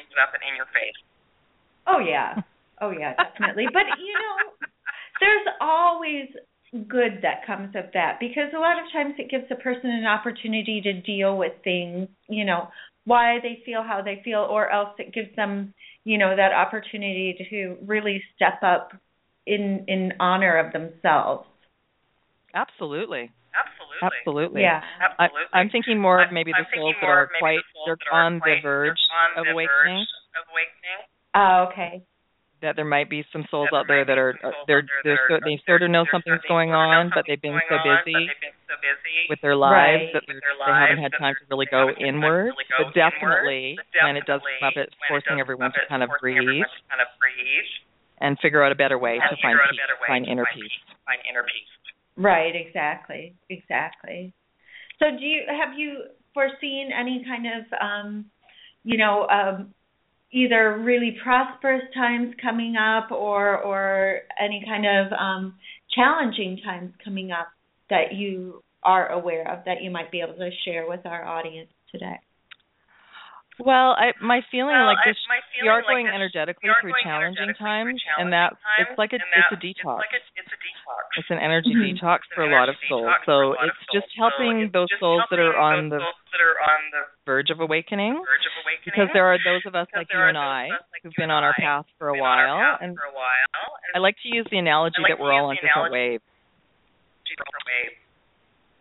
Oh 1.85 1.99
yeah, 1.99 2.39
oh 2.79 2.91
yeah, 2.91 3.11
definitely. 3.15 3.67
but 3.73 3.83
you 3.99 4.15
know, 4.15 4.67
there's 5.19 5.47
always 5.59 6.31
good 6.87 7.19
that 7.23 7.45
comes 7.45 7.75
of 7.75 7.91
that 7.93 8.19
because 8.19 8.53
a 8.55 8.59
lot 8.59 8.77
of 8.79 8.85
times 8.93 9.15
it 9.17 9.29
gives 9.29 9.45
a 9.51 9.55
person 9.55 9.89
an 9.89 10.05
opportunity 10.05 10.79
to 10.81 10.93
deal 11.01 11.37
with 11.37 11.53
things, 11.63 12.07
you 12.29 12.45
know, 12.45 12.69
why 13.05 13.39
they 13.41 13.61
feel 13.65 13.83
how 13.83 14.01
they 14.01 14.21
feel, 14.23 14.47
or 14.49 14.71
else 14.71 14.95
it 14.99 15.13
gives 15.13 15.35
them 15.35 15.73
you 16.09 16.17
know 16.17 16.35
that 16.35 16.51
opportunity 16.51 17.37
to 17.51 17.77
really 17.85 18.21
step 18.35 18.57
up 18.63 18.93
in 19.45 19.85
in 19.87 20.11
honor 20.19 20.57
of 20.57 20.73
themselves 20.73 21.45
absolutely 22.55 23.29
Absolutely. 23.49 24.05
Absolutely. 24.05 24.61
Yeah. 24.61 24.81
Absolutely. 25.01 25.49
I, 25.53 25.61
am 25.61 25.69
thinking 25.73 25.99
more 25.99 26.21
of 26.21 26.29
I'm, 26.29 26.33
maybe 26.35 26.53
I'm 26.53 26.63
the 26.69 26.77
souls 26.77 26.95
that 27.01 27.07
are 27.09 27.29
quite 27.41 27.57
the 27.73 27.81
they're 27.85 27.97
that 27.97 28.15
are 28.15 28.23
on 28.23 28.33
the 28.35 28.39
quite- 28.39 28.61
verge 28.61 28.93
they're 29.09 29.17
on 29.17 29.39
of 29.41 29.45
the 29.45 29.51
awakening. 29.51 30.05
verge 30.05 30.37
of 30.37 30.45
awakening. 30.53 31.01
oh 31.33 31.65
okay 31.65 31.93
That 32.61 32.75
there 32.75 32.83
might 32.85 33.09
be 33.09 33.23
some 33.31 33.45
souls 33.49 33.69
out 33.73 33.87
there 33.87 34.03
that 34.03 34.17
are 34.17 34.33
might 34.33 34.41
be 34.41 34.43
some 34.43 34.51
souls 34.51 34.67
they're 34.67 34.83
they're 35.03 35.15
that 35.15 35.27
so, 35.29 35.33
are- 35.35 35.45
they 35.47 35.57
sort 35.65 35.81
of 35.83 35.89
know 35.91 36.03
they're 36.03 36.11
something's 36.11 36.43
sort 36.43 36.45
of- 36.45 36.51
going 36.51 36.69
they 36.69 36.75
sort 36.75 36.83
of 36.83 36.91
know 36.91 36.99
on, 36.99 37.11
but 37.15 37.23
they've 37.27 37.41
been 37.41 37.55
something's 37.55 37.71
so 37.71 37.77
going 37.79 37.87
on, 37.87 38.03
busy 38.03 38.19
but 38.19 38.35
they've 38.35 38.43
been 38.43 38.59
so 38.67 38.75
busy 38.83 39.17
with 39.31 39.39
their 39.41 39.55
lives 39.55 40.03
Right. 40.03 40.13
that 40.13 40.23
with 40.27 40.39
they're, 40.43 40.75
haven't 40.75 40.99
had 40.99 41.13
time 41.15 41.35
to 41.39 41.43
really 41.47 41.65
go 41.71 41.87
haven't 41.87 42.03
had 42.03 42.03
time 42.03 42.03
to 42.03 42.07
inward. 42.19 42.45
really 42.51 42.67
go 42.67 42.83
But 42.83 42.93
definitely, 42.93 43.65
inward. 43.79 44.03
when 44.03 44.15
it 44.19 44.25
does 44.27 44.41
Definitely, 44.43 44.59
come 44.59 44.67
up, 44.67 44.75
it's 44.75 44.95
when 44.99 45.05
it 45.05 45.09
forcing 45.09 45.39
everyone 45.39 45.71
to 45.71 45.81
kind 45.87 46.03
of 46.03 46.09
breathe 46.19 46.37
everyone 46.43 46.67
to 46.67 46.83
kind 46.91 47.01
of 47.01 47.07
breathe 47.19 47.69
and 48.19 48.31
figure 48.43 48.59
out 48.63 48.71
a 48.71 48.75
better 48.75 48.97
way 48.99 49.15
to 49.15 49.23
find 49.39 49.55
figure 49.55 49.63
out 49.63 49.69
a 49.69 49.71
peace, 49.71 49.79
better 49.79 49.97
way 50.03 50.07
find 50.11 50.25
to 50.27 50.31
inner 50.35 50.45
find 50.51 50.59
peace. 50.59 50.79
find 51.07 51.21
inner 51.31 51.43
peace. 51.47 51.73
right 52.19 52.55
exactly 52.55 53.33
exactly 53.49 54.33
so 54.99 55.15
do 55.15 55.23
you 55.23 55.47
have 55.47 55.77
you 55.79 56.03
foreseen 56.35 56.91
any 56.91 57.23
kind 57.23 57.47
of 57.47 57.63
um 57.79 58.25
you 58.83 58.97
know 58.97 59.27
um 59.31 59.73
either 60.31 60.77
really 60.79 61.17
prosperous 61.23 61.83
times 61.93 62.33
coming 62.41 62.75
up 62.75 63.11
or 63.11 63.57
or 63.57 64.19
any 64.39 64.63
kind 64.65 64.85
of 64.85 65.11
um 65.13 65.55
challenging 65.95 66.59
times 66.63 66.93
coming 67.03 67.31
up 67.31 67.47
that 67.89 68.13
you 68.13 68.63
are 68.83 69.09
aware 69.09 69.51
of 69.51 69.65
that 69.65 69.81
you 69.81 69.89
might 69.89 70.11
be 70.11 70.21
able 70.21 70.35
to 70.35 70.49
share 70.65 70.87
with 70.87 71.05
our 71.05 71.25
audience 71.25 71.69
today 71.91 72.19
Well, 73.59 73.91
I 73.99 74.15
my 74.23 74.39
feeling 74.49 74.71
Well, 74.71 74.87
like 74.87 75.03
I- 75.03 75.09
this 75.11 75.19
my 75.27 75.43
we 75.59 75.67
are 75.67 75.83
feeling 75.83 75.83
like 75.83 75.85
going 75.91 76.05
this- 76.07 76.15
energetically 76.15 76.69
are 76.71 76.79
through 76.79 76.95
going 76.95 77.03
challenging 77.03 77.43
energetically 77.43 77.67
times 77.67 77.89
and 77.91 77.99
challenging 77.99 78.31
that 78.31 78.49
times, 78.55 78.87
it's 78.87 78.97
like 78.97 79.11
a 79.11 79.19
and 79.19 79.27
it's 79.35 79.51
a 79.51 79.55
that 79.55 79.61
detox. 79.61 79.99
It's 79.99 80.05
like 80.07 80.15
a, 80.15 80.21
it's 80.39 80.53
a 80.55 80.59
detox. 80.63 81.03
It's 81.19 81.29
an 81.29 81.39
energy 81.43 81.73
Mhm. 81.75 81.99
detox 81.99 82.19
for 82.33 82.43
a 82.47 82.51
lot 82.55 82.69
of 82.71 82.79
souls. 82.87 83.03
detox 83.11 83.25
for 83.27 83.43
a 83.43 83.47
So 83.59 83.63
it's 83.67 83.83
just 83.91 84.07
helping 84.15 84.71
those 84.71 84.87
souls 84.99 85.23
that 85.29 85.39
are 85.39 85.57
on 85.59 85.89
the 85.89 85.99
that 85.99 86.39
are 86.41 86.59
on 86.61 86.81
the 86.91 87.03
verge 87.25 87.49
of 87.51 87.59
awakening. 87.59 88.15
verge 88.15 88.45
of 88.47 88.53
awakening. 88.63 88.85
Because 88.85 89.09
there 89.11 89.25
are 89.27 89.37
those 89.43 89.65
of 89.65 89.75
us 89.75 89.87
like 89.93 90.07
you 90.13 90.19
and 90.21 90.37
I 90.37 90.69
like 90.69 91.03
who've 91.03 91.13
been 91.19 91.31
on 91.31 91.43
our 91.43 91.53
path 91.53 91.85
for 91.99 92.09
a 92.09 92.13
been 92.13 92.21
on 92.23 92.39
our 92.39 92.47
while, 92.47 92.77
and 92.79 92.95
for 92.97 93.05
a 93.05 93.11
while, 93.11 93.79
I 93.93 93.99
like 93.99 94.15
to 94.23 94.29
use 94.29 94.45
the 94.47 94.57
analogy 94.57 95.03
that 95.07 95.19
we're 95.19 95.33
all 95.33 95.45
on 95.51 95.55
different 95.59 95.91
waves. 95.91 96.23
different 97.27 97.65
waves. 97.67 97.95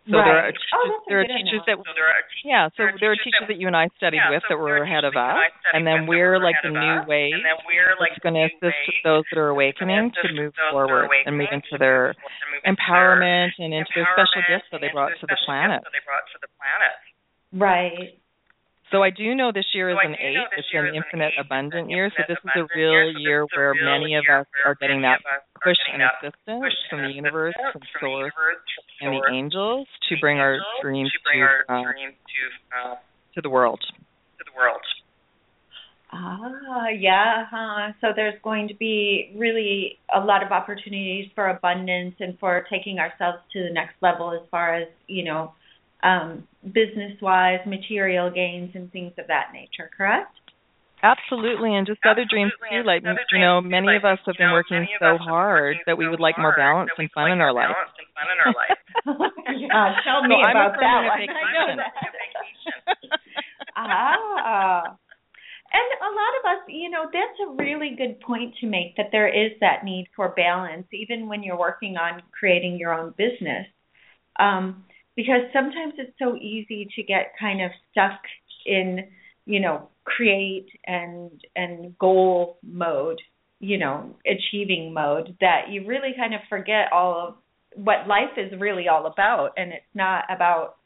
So 0.08 0.16
there 0.16 0.40
are 0.40 0.52
teachers, 0.52 0.72
Oh, 0.72 1.00
there 1.08 1.20
are 1.20 1.28
teachers 1.28 1.62
that 1.68 1.76
So 1.84 1.92
there 1.94 2.08
are 2.08 2.24
yeah, 2.44 2.68
so 2.72 2.80
there 2.80 2.88
are 2.88 2.96
there 2.98 3.10
are 3.12 3.16
teachers 3.20 3.24
teachers 3.28 3.40
that- 3.44 3.48
that 3.52 3.60
you 3.60 3.66
and 3.68 3.76
I 3.76 3.88
studied 4.00 4.16
yeah, 4.24 4.30
with 4.32 4.42
so 4.48 4.56
that 4.56 4.58
were 4.58 4.80
ahead 4.80 5.04
of 5.04 5.12
us, 5.16 5.36
and 5.76 5.86
then 5.86 6.06
we're 6.08 6.32
were 6.38 6.40
like 6.40 6.56
the 6.64 6.70
new 6.72 6.80
us, 6.80 7.06
wave 7.06 7.34
and 7.36 7.44
then 7.44 7.58
we're 7.68 7.92
like 8.00 8.16
that's 8.16 8.24
going 8.24 8.34
to 8.40 8.48
the 8.48 8.72
new 8.72 8.72
assist 8.72 8.88
wave 8.88 9.04
those 9.04 9.24
that 9.30 9.38
are 9.38 9.48
awakening 9.52 10.08
gonna 10.08 10.20
assist 10.24 10.34
move 10.34 10.52
those 10.56 10.56
that 10.56 10.64
are 10.64 10.88
forward 10.88 11.04
and 11.28 11.36
awakening 11.36 11.36
move 11.38 11.48
to 11.48 11.54
into 11.60 11.72
move 11.72 11.78
their 11.78 12.00
forward 12.08 12.16
and 12.16 12.52
move 12.56 12.56
into 12.56 12.56
their 12.56 12.64
empowerment 12.64 13.50
and 13.58 13.74
into 13.74 13.92
their 13.94 14.08
special 14.16 14.40
empowerment 14.40 14.48
gifts 14.48 14.68
that 14.72 14.80
they 14.80 14.88
and 14.88 14.94
brought 14.96 15.12
into 15.12 15.20
to 15.20 15.26
their 15.28 15.36
the 15.36 15.40
special 15.44 15.52
planet. 15.52 15.80
gifts 15.82 15.92
that 15.92 15.94
they 15.94 16.04
brought 16.08 16.26
to 16.32 16.38
the 16.40 16.50
planet. 16.56 16.94
right 17.52 18.10
So 18.90 19.02
I 19.02 19.10
do 19.10 19.34
know 19.34 19.52
this 19.52 19.66
year 19.74 19.90
is 19.90 19.98
So 20.00 20.08
an 20.08 20.16
eight. 20.16 20.38
this 20.56 20.64
It's 20.64 20.68
an 20.72 20.86
is 20.86 20.90
an 20.90 20.96
infinite 20.96 21.32
abundant 21.38 21.90
year. 21.90 22.10
So 22.16 22.22
this 22.28 22.38
is 22.38 22.50
a 22.56 22.66
real 22.74 23.12
year. 23.12 23.12
So 23.12 23.20
year 23.20 23.44
this 23.44 23.52
is 23.52 23.52
a 23.52 23.58
where 23.58 23.72
real 23.72 23.84
many 23.84 24.14
of 24.16 24.24
us 24.32 24.46
are 24.64 24.74
getting 24.76 25.02
that 25.02 25.20
of 25.20 25.26
us 25.28 25.44
are 25.44 25.60
push 25.60 25.80
and 25.92 26.02
assistance 26.02 26.62
push 26.64 26.78
from 26.88 27.02
the 27.04 27.12
universe, 27.12 27.54
from 27.56 27.72
from 27.72 27.80
the 27.80 28.00
source, 28.00 28.32
universe, 28.32 28.64
from 28.98 29.12
and 29.12 29.20
the 29.20 29.22
angels 29.36 29.86
to 30.08 30.16
bring 30.20 30.38
our 30.38 30.58
dreams 30.80 31.12
to 31.12 31.18
bring 31.24 31.40
to 31.44 31.72
uh, 31.72 31.82
dreams 31.84 32.16
to 32.16 32.42
uh, 32.72 32.94
to 33.34 33.40
the 33.42 33.50
world. 33.50 33.80
to 34.38 34.44
the 34.44 34.56
world. 34.56 34.80
Ah, 36.10 36.88
yeah. 36.88 37.44
Huh. 37.50 37.92
So 38.00 38.08
there's 38.16 38.40
going 38.42 38.68
to 38.68 38.74
be 38.74 39.30
really 39.36 39.98
a 40.14 40.20
lot 40.20 40.42
of 40.42 40.52
opportunities 40.52 41.30
for 41.34 41.48
abundance 41.50 42.14
and 42.20 42.38
for 42.38 42.64
taking 42.70 42.98
ourselves 42.98 43.38
to 43.52 43.62
the 43.62 43.70
next 43.70 43.94
level 44.00 44.32
as 44.32 44.40
far 44.50 44.74
as, 44.74 44.88
you 45.06 45.24
know, 45.24 45.52
um, 46.02 46.46
business 46.62 47.20
wise, 47.20 47.60
material 47.66 48.30
gains 48.30 48.70
and 48.74 48.90
things 48.92 49.12
of 49.18 49.26
that 49.28 49.50
nature, 49.52 49.90
correct? 49.96 50.34
Absolutely, 51.02 51.74
and 51.76 51.86
just 51.86 52.00
other 52.02 52.24
dreams 52.28 52.52
too. 52.58 52.82
Like 52.82 53.02
other 53.06 53.22
you 53.30 53.38
know, 53.38 53.60
too, 53.62 53.68
many 53.70 53.86
like, 53.86 54.02
of 54.02 54.04
us 54.04 54.18
have 54.26 54.34
you 54.34 54.42
been 54.42 54.50
know, 54.50 54.58
working 54.58 54.82
many 54.82 54.94
of 54.94 55.00
so 55.00 55.14
us 55.14 55.22
have 55.22 55.26
been 55.26 55.30
hard 55.30 55.78
working 55.78 55.86
that 55.86 55.98
we 55.98 56.04
so 56.06 56.10
would 56.10 56.20
like 56.20 56.38
more 56.38 56.50
hard 56.50 56.58
balance 56.58 56.90
that 56.90 56.98
we 56.98 57.06
and 57.06 57.10
would 57.10 57.14
fun 57.14 57.30
like 57.30 57.38
in 57.38 57.40
our 57.40 57.54
more 57.54 57.62
life. 57.62 57.70
balance 57.70 57.94
and 58.02 58.10
fun 58.18 58.28
in 58.34 58.38
our 58.42 58.54
life. 58.58 58.80
yeah, 59.62 59.94
tell 60.02 60.26
me 60.26 60.34
So 60.42 60.50
about 60.50 60.74
that 60.74 61.00
one. 61.06 61.22
I 61.22 61.46
know 61.54 61.68
that. 61.78 61.94
ah. 63.78 64.98
And 65.70 65.88
a 66.00 66.10
lot 66.10 66.32
of 66.40 66.42
us, 66.58 66.62
you 66.68 66.90
know, 66.90 67.04
that's 67.12 67.38
a 67.46 67.54
really 67.54 67.94
good 67.94 68.20
point 68.20 68.54
to 68.60 68.66
make 68.66 68.96
that 68.96 69.10
there 69.12 69.28
is 69.28 69.52
that 69.60 69.84
need 69.84 70.08
for 70.16 70.30
balance, 70.30 70.86
even 70.92 71.28
when 71.28 71.42
you're 71.42 71.58
working 71.58 71.96
on 71.96 72.22
creating 72.32 72.78
your 72.78 72.94
own 72.94 73.14
business. 73.18 73.66
Um, 74.40 74.84
because 75.18 75.42
sometimes 75.52 75.94
it's 75.98 76.16
so 76.16 76.36
easy 76.36 76.88
to 76.94 77.02
get 77.02 77.32
kind 77.40 77.60
of 77.60 77.72
stuck 77.90 78.20
in, 78.64 79.00
you 79.46 79.58
know, 79.58 79.88
create 80.04 80.68
and 80.86 81.32
and 81.56 81.98
goal 81.98 82.58
mode 82.62 83.20
you 83.60 83.78
know, 83.78 84.14
achieving 84.26 84.94
mode 84.94 85.36
that 85.40 85.62
you 85.70 85.86
really 85.86 86.14
kind 86.16 86.34
of 86.34 86.40
forget 86.48 86.92
all 86.92 87.28
of 87.28 87.34
what 87.74 88.06
life 88.06 88.36
is 88.36 88.52
really 88.60 88.88
all 88.88 89.06
about 89.06 89.50
and 89.56 89.72
it's 89.72 89.94
not 89.94 90.24
about, 90.30 90.76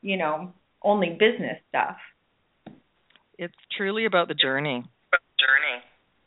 you 0.00 0.16
know, 0.16 0.52
only 0.82 1.10
business 1.10 1.58
stuff. 1.68 1.96
It's 3.38 3.54
truly 3.76 4.06
about 4.06 4.28
the 4.28 4.34
journey. 4.34 4.82
Journey. 5.38 5.82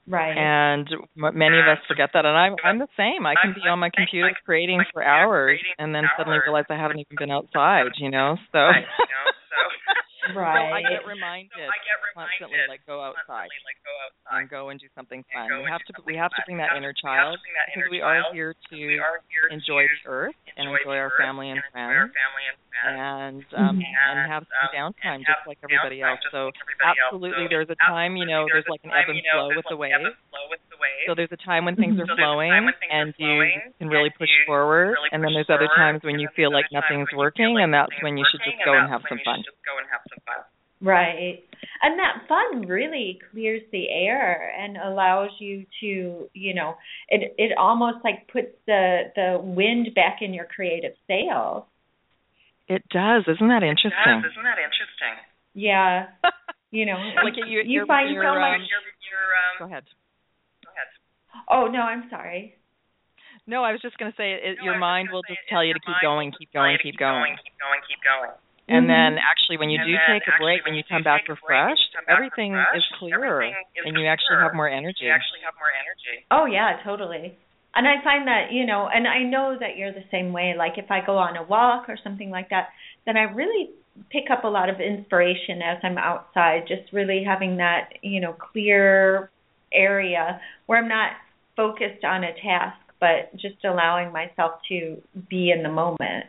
Right. 0.08 0.38
And 0.38 0.88
m- 1.18 1.38
many 1.38 1.58
of 1.60 1.66
us 1.66 1.80
forget 1.88 2.12
that, 2.14 2.26
and 2.26 2.38
I'm 2.38 2.56
I'm 2.64 2.80
the 2.80 2.88
same. 2.96 3.26
I 3.26 3.34
can 3.42 3.54
be 3.54 3.68
on 3.68 3.80
my 3.80 3.90
computer 3.90 4.32
creating 4.46 4.84
for 4.94 5.04
hours, 5.04 5.60
and 5.80 5.96
then 5.96 6.04
suddenly 6.18 6.40
realize 6.46 6.66
I 6.70 6.76
haven't 6.76 7.00
even 7.00 7.16
been 7.18 7.32
outside. 7.32 7.86
You 7.98 8.12
know, 8.12 8.38
so. 8.52 8.60
so 10.26 10.40
right. 10.40 10.66
So 10.66 10.74
I 10.74 10.82
get 10.82 11.06
reminded 11.06 11.70
I 11.70 11.78
get 11.86 11.98
reminded 12.02 12.42
constantly, 12.42 12.60
like 12.70 12.84
go 12.88 13.02
outside 13.04 13.52
constantly, 13.52 13.64
like 13.68 13.80
go 13.86 13.94
outside. 14.02 14.40
and 14.42 14.50
go 14.50 14.62
and 14.70 14.78
do 14.80 14.90
something 14.96 15.22
fun. 15.30 15.48
We 15.52 15.70
have 15.70 15.84
to 15.88 15.94
we 16.06 16.16
have 16.18 16.32
to 16.34 16.42
bring 16.46 16.58
that 16.58 16.74
inner 16.76 16.94
child 16.94 17.38
to 17.38 17.42
bring 17.44 17.56
that 17.58 17.68
because 17.74 17.90
we 17.92 18.02
are 18.02 18.24
here 18.34 18.54
to 18.54 18.80
enjoy 19.54 19.86
the 19.86 20.02
earth 20.10 20.38
and 20.58 20.70
enjoy 20.70 20.98
our 20.98 21.12
family 21.20 21.52
and 21.52 21.62
friends 21.72 22.12
and 22.84 23.46
um 23.56 23.80
and 23.80 24.18
have 24.28 24.44
some 24.52 24.68
um, 24.68 24.76
downtime 24.76 25.20
just 25.24 25.44
like 25.48 25.58
everybody 25.64 26.04
else. 26.04 26.20
So 26.32 26.52
like 26.52 26.60
everybody 26.60 27.00
else. 27.00 27.16
absolutely 27.16 27.48
So 27.48 27.52
there's 27.52 27.72
a 27.72 27.80
time, 27.80 28.20
you 28.20 28.28
know, 28.28 28.46
there's 28.52 28.68
like 28.68 28.84
an 28.84 28.92
ebb 28.92 29.08
and 29.08 29.16
time, 29.16 29.24
you 29.24 29.24
know, 29.24 29.48
flow 29.48 29.56
with 29.56 29.68
the 29.70 29.80
like 29.80 29.96
an 29.96 29.96
ebb 29.96 30.12
waves. 30.12 30.20
and 30.20 30.30
flow 30.30 30.46
with 30.52 30.64
the 30.70 30.78
waves. 30.82 31.06
So 31.08 31.12
there's 31.16 31.32
a 31.32 31.42
time 31.42 31.64
when 31.64 31.76
things 31.80 31.96
are 32.00 32.10
So 32.10 32.20
flowing 32.20 32.52
time 32.52 32.68
when 32.68 32.78
things 32.82 32.92
are 32.92 33.02
and 33.02 33.14
you 33.16 33.72
can 33.80 33.88
really 33.88 34.12
push 34.12 34.32
forward, 34.46 34.98
and 35.12 35.24
then 35.24 35.32
there's 35.34 35.50
other 35.50 35.70
times 35.72 36.04
when 36.04 36.20
you 36.20 36.28
feel 36.36 36.52
like 36.52 36.68
nothing's 36.72 37.08
when 37.16 37.22
you 37.22 37.32
feel 37.32 37.52
working, 37.52 37.52
and 37.60 37.72
that's 37.74 37.96
when 38.04 38.18
you 38.18 38.26
should 38.28 38.44
just 38.44 38.60
and 38.60 38.66
go 38.66 38.76
and 38.76 38.88
have 38.92 39.04
some 39.08 39.22
fun. 39.24 39.40
Should 40.16 40.24
just 40.24 40.28
go 40.28 40.34
and 40.36 40.40
have 40.40 40.48
some 40.48 40.80
fun. 40.80 40.88
Right. 40.88 41.44
And 41.82 42.00
that 42.00 42.28
fun 42.28 42.68
really 42.68 43.20
clears 43.32 43.62
the 43.72 43.90
air 43.90 44.54
and 44.60 44.78
allows 44.78 45.32
you 45.40 45.66
to, 45.82 46.30
you 46.34 46.54
know, 46.54 46.76
it 47.10 47.34
it 47.38 47.58
almost 47.58 48.04
like 48.04 48.28
puts 48.32 48.52
the 48.68 49.12
the 49.16 49.40
wind 49.42 49.90
back 49.96 50.20
in 50.22 50.34
your 50.34 50.46
creative 50.46 50.94
sails. 51.08 51.64
It 52.68 52.84
does, 52.90 53.24
isn't 53.28 53.48
that 53.48 53.64
It 53.64 53.70
interesting? 53.70 54.22
does, 54.22 54.32
isn't 54.32 54.44
that 54.44 54.58
interesting? 54.58 55.16
Yeah. 55.54 56.08
You 56.72 56.84
know, 56.86 57.00
like 57.24 57.38
you, 57.38 57.46
you 57.46 57.64
you're, 57.64 57.86
find 57.86 58.12
you're, 58.12 58.24
so 58.26 58.36
um, 58.36 58.42
much 58.42 58.68
You're, 58.68 58.84
you're, 59.08 59.32
um, 59.32 59.56
Go 59.60 59.66
ahead. 59.72 59.86
Go 60.60 60.72
ahead. 60.76 60.90
Oh, 61.48 61.72
no, 61.72 61.80
I'm 61.88 62.10
sorry. 62.10 62.56
No, 63.48 63.64
I 63.64 63.72
was 63.72 63.80
just 63.80 63.98
going 63.98 64.12
to 64.12 64.18
say 64.18 64.34
it, 64.34 64.58
No, 64.60 64.66
your 64.66 64.78
mind 64.78 65.08
will 65.10 65.22
just 65.24 65.40
tell 65.48 65.64
you 65.64 65.72
to 65.72 65.80
keep 65.80 65.96
going, 66.02 66.34
keep 66.38 66.52
going, 66.52 66.72
you 66.74 66.78
to 66.80 66.84
keep 66.84 66.94
keep 66.96 67.00
going. 67.00 67.32
going, 67.32 67.38
keep 67.40 67.56
going, 67.64 67.80
keep 67.88 68.02
going. 68.04 68.36
And 68.68 68.90
then 68.90 69.16
Mhm. 69.16 69.22
actually 69.22 69.58
when 69.58 69.70
you 69.70 69.78
And 69.78 69.88
do 69.88 69.98
take 70.08 70.28
a 70.28 70.38
break, 70.38 70.66
when 70.66 70.74
when 70.74 70.74
you 70.74 70.80
you 70.80 70.84
come 70.90 71.04
back 71.04 71.22
take 71.22 71.30
a 71.30 71.36
break, 71.36 71.50
when 71.50 71.54
you 71.54 71.66
refreshed, 71.66 71.94
come 71.94 72.06
back 72.06 72.14
everything 72.18 72.54
is 72.56 72.66
refreshed, 72.66 72.94
clearer 72.96 73.42
everything 73.42 73.66
is 73.76 73.86
and 73.86 74.00
you 74.00 74.08
actually 74.08 74.38
have 74.38 74.54
more 74.54 74.70
energy. 74.70 75.06
You 75.06 75.12
actually 75.12 75.42
have 75.42 75.54
more 75.60 75.72
energy. 75.72 76.26
Oh 76.32 76.46
yeah, 76.46 76.82
totally. 76.84 77.38
And 77.76 77.88
I 77.88 78.02
find 78.04 78.28
that, 78.28 78.52
you 78.52 78.66
know, 78.66 78.88
and 78.88 79.08
I 79.08 79.22
know 79.24 79.58
that 79.60 79.78
you're 79.78 79.92
the 79.92 80.06
same 80.10 80.32
way. 80.34 80.56
Like 80.58 80.78
if 80.78 80.90
I 80.90 81.06
go 81.06 81.18
on 81.18 81.36
a 81.38 81.44
walk 81.44 81.90
or 81.90 81.98
something 81.98 82.30
like 82.32 82.50
that, 82.50 82.70
then 83.06 83.18
I 83.18 83.24
really 83.24 83.70
pick 84.10 84.32
up 84.32 84.44
a 84.44 84.48
lot 84.48 84.70
of 84.70 84.80
inspiration 84.80 85.62
as 85.62 85.78
I'm 85.84 85.98
outside, 85.98 86.68
just 86.68 86.92
really 86.92 87.24
having 87.24 87.58
that, 87.58 87.90
you 88.02 88.20
know, 88.20 88.34
clear 88.34 89.30
area 89.74 90.42
where 90.66 90.80
I'm 90.80 90.88
not 90.88 91.12
focused 91.56 92.04
on 92.04 92.24
a 92.24 92.34
task, 92.42 92.78
but 93.00 93.32
just 93.34 93.64
allowing 93.64 94.12
myself 94.12 94.54
to 94.70 95.02
be 95.30 95.52
in 95.52 95.64
the 95.64 95.70
moment. 95.70 96.26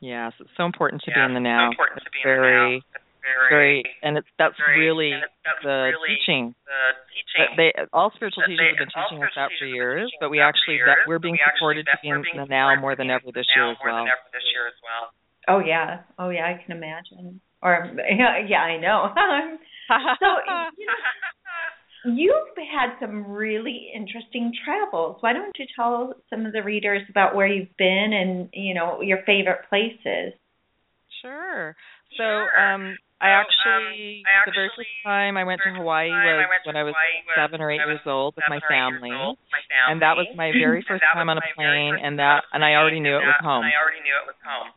Yes, 0.00 0.32
it's 0.40 0.50
so 0.56 0.64
important 0.64 1.04
to 1.04 1.12
yeah, 1.12 1.20
be 1.20 1.28
in 1.28 1.34
the 1.36 1.44
now. 1.44 1.68
So 1.68 1.76
important 1.76 2.00
to 2.04 2.10
be 2.10 2.24
very, 2.24 2.80
in 2.80 2.80
the 2.80 2.88
now. 2.88 2.96
It's 2.96 3.20
very, 3.20 3.48
very, 3.52 3.76
and 4.00 4.16
it's 4.16 4.32
that's 4.40 4.56
very, 4.56 4.80
really 4.80 5.12
and 5.12 5.28
that's 5.44 5.60
the 5.60 5.92
really 5.92 6.16
teaching. 6.16 6.56
The 6.64 6.80
teaching. 7.12 7.40
That 7.44 7.52
they 7.60 7.70
all 7.92 8.08
spiritual 8.16 8.48
teachers 8.48 8.64
they- 8.64 8.72
have 8.72 8.80
been 8.80 8.94
teaching 8.96 9.20
us 9.20 9.32
that 9.36 9.52
for 9.52 9.60
spiritual 9.60 9.60
teachers 9.60 9.60
have 9.60 9.60
been 9.60 9.76
years, 9.76 10.08
but 10.24 10.28
we 10.32 10.40
actually 10.40 10.80
years, 10.80 10.88
that 10.88 11.04
we're 11.04 11.20
being 11.20 11.36
supported 11.36 11.84
to 11.84 11.96
be 12.00 12.08
in 12.08 12.24
the 12.32 12.48
now 12.48 12.72
more 12.80 12.96
than 12.96 13.12
ever 13.12 13.28
this 13.28 13.44
year 13.52 13.68
as 13.68 13.76
well. 13.84 14.08
than 14.08 14.16
ever 14.16 14.28
this 14.32 14.48
year 14.56 14.64
as 14.72 14.78
well. 14.80 15.04
Oh 15.52 15.60
yeah. 15.60 16.08
Oh 16.16 16.32
yeah, 16.32 16.48
I 16.48 16.56
can 16.64 16.72
imagine. 16.72 17.44
Or 17.60 17.92
yeah, 18.48 18.64
I 18.64 18.80
know. 18.80 19.12
so 20.16 20.28
you 20.80 20.88
know, 20.88 20.96
You've 22.04 22.56
had 22.56 22.96
some 22.98 23.26
really 23.26 23.90
interesting 23.94 24.52
travels. 24.64 25.18
Why 25.20 25.32
don't 25.32 25.54
you 25.58 25.66
tell 25.76 26.14
some 26.30 26.46
of 26.46 26.52
the 26.52 26.62
readers 26.62 27.02
about 27.10 27.34
where 27.34 27.46
you've 27.46 27.76
been 27.76 28.12
and, 28.12 28.48
you 28.52 28.74
know, 28.74 29.02
your 29.02 29.18
favorite 29.26 29.68
places? 29.68 30.32
Sure. 31.20 31.76
So, 32.16 32.24
um, 32.24 32.96
I 33.20 33.44
So, 33.52 33.68
um, 33.68 33.84
actually, 33.84 34.24
the 34.48 34.52
very 34.56 34.70
first 34.72 34.88
time 35.04 35.36
I 35.36 35.44
went 35.44 35.60
to 35.60 35.70
Hawaii 35.76 36.08
was 36.08 36.48
I 36.48 36.64
when 36.64 36.76
I 36.76 36.84
was 36.84 36.94
seven 37.36 37.60
or 37.60 37.70
eight 37.70 37.84
I 37.84 37.86
years 37.86 38.00
old 38.08 38.32
with 38.34 38.48
my 38.48 38.56
seven 38.64 38.64
or 38.64 38.72
eight 38.72 38.88
years 38.88 39.00
family, 39.00 39.12
old 39.12 39.36
my 39.52 39.60
family. 39.68 39.88
and 39.92 39.96
that 40.00 40.16
was 40.16 40.26
my 40.32 40.48
very 40.56 40.80
first 40.88 41.04
time 41.04 41.28
on 41.28 41.36
a 41.36 41.44
plane, 41.52 42.00
and 42.00 42.18
that, 42.18 42.48
and 42.52 42.64
I 42.64 42.80
already 42.80 43.00
knew 43.00 43.12
it 43.12 43.28
was 43.28 43.36
home. 43.44 43.60
And 43.60 43.68
I 43.68 43.76
already 43.76 44.00
knew 44.00 44.16
it 44.16 44.24
was 44.24 44.40
home. 44.40 44.72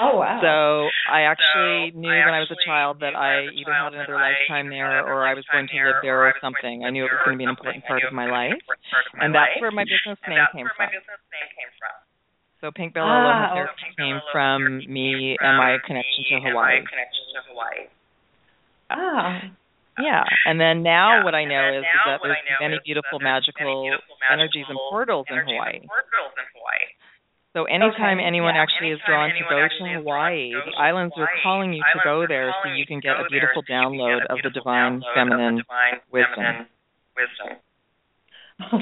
Oh 0.00 0.16
wow. 0.16 0.40
So 0.40 0.88
I 1.12 1.28
actually 1.28 1.92
So, 1.92 2.00
knew 2.00 2.08
I 2.08 2.24
when 2.24 2.34
I 2.34 2.40
was 2.40 2.50
a 2.50 2.60
child 2.64 3.00
that 3.00 3.12
I 3.14 3.44
either 3.52 3.72
had 3.72 3.92
another 3.92 4.16
lifetime 4.16 4.70
there 4.72 5.04
or 5.04 5.26
I 5.26 5.34
was 5.34 5.44
going 5.52 5.68
to 5.68 5.76
live 5.76 6.00
there 6.02 6.24
or 6.24 6.32
or 6.32 6.32
I 6.32 6.32
was 6.32 6.40
going 6.40 6.54
to 6.54 6.60
something. 6.62 6.84
I 6.84 6.90
knew 6.90 7.04
it 7.04 7.12
was 7.12 7.20
going 7.28 7.36
to 7.36 7.40
be 7.40 7.44
an 7.44 7.52
important 7.52 7.84
part 7.84 8.02
of 8.02 8.12
my 8.12 8.24
life, 8.24 8.56
an 8.56 8.60
important 8.64 8.88
part 8.88 9.04
of 9.06 9.12
my 9.18 9.24
and 9.26 9.30
that's 9.34 9.56
where 9.60 9.70
my 9.70 9.84
business 9.84 10.16
name 10.24 10.40
came 10.56 10.68
from. 10.76 10.88
business 10.88 11.22
name 11.28 11.48
came 11.56 11.72
from. 11.76 11.94
So 12.64 12.70
Pink 12.72 12.94
Bella 12.94 13.10
Ah, 13.10 13.20
Aloha. 13.20 13.54
Therapy 13.58 13.88
came 13.98 14.18
from 14.32 14.80
me 14.88 15.36
and 15.40 15.58
my 15.58 15.76
connection 15.84 16.24
to 16.30 16.36
Hawaii. 16.46 16.80
connection 16.88 17.24
to 17.36 17.40
Hawaii. 17.52 17.82
Ah. 18.90 19.42
Yeah, 20.00 20.24
and 20.48 20.56
then 20.56 20.80
now 20.82 21.20
Yeah, 21.20 21.24
what 21.28 21.34
I 21.36 21.44
know 21.44 21.68
is, 21.76 21.84
is 21.84 22.00
that 22.08 22.20
there's 22.24 22.40
many 22.64 22.80
beautiful 22.80 23.20
magical 23.20 23.92
energies 24.32 24.64
and 24.68 24.78
portals 24.88 25.26
in 25.28 25.36
Hawaii. 25.36 25.84
and 25.84 25.90
portals 25.90 26.32
in 26.40 26.46
Hawaii. 26.56 26.86
So 27.52 27.64
anytime 27.64 28.16
Okay, 28.18 28.24
anyone 28.26 28.54
yeah. 28.54 28.62
actually 28.64 28.90
is 28.96 29.00
Anytime 29.04 29.08
drawn 29.12 29.28
to 29.28 29.34
anyone 29.36 29.50
go 29.52 29.58
to 29.60 29.64
actually 29.64 29.92
is 29.92 30.04
drawn 30.04 30.04
to 30.04 30.08
Hawaii, 30.08 30.52
go 30.52 30.64
the 30.64 30.70
to 30.72 30.78
islands 30.80 31.14
are 31.16 31.28
Hawaii, 31.28 31.42
calling 31.44 31.72
you 31.72 31.82
to 31.84 31.84
islands 31.84 32.04
go 32.04 32.16
are 32.22 32.28
there 32.28 32.48
so 32.48 32.62
calling 32.62 32.78
you 32.78 32.86
can 32.86 32.96
to 32.96 33.06
get 33.06 33.16
go 33.16 33.24
a 33.24 33.28
beautiful 33.28 33.62
there 33.62 33.68
so 33.68 33.92
you 33.92 33.92
can 33.92 33.92
download 33.92 34.18
get 34.18 34.24
a 34.24 34.32
of 34.32 34.36
the 34.40 34.42
beautiful 34.42 34.72
divine 34.72 34.92
download 35.00 35.04
of 35.04 35.12
the 35.12 35.20
feminine 35.20 35.56
divine 35.60 35.96
wisdom. 36.08 36.34
feminine 36.36 36.66
wisdom. 37.16 37.48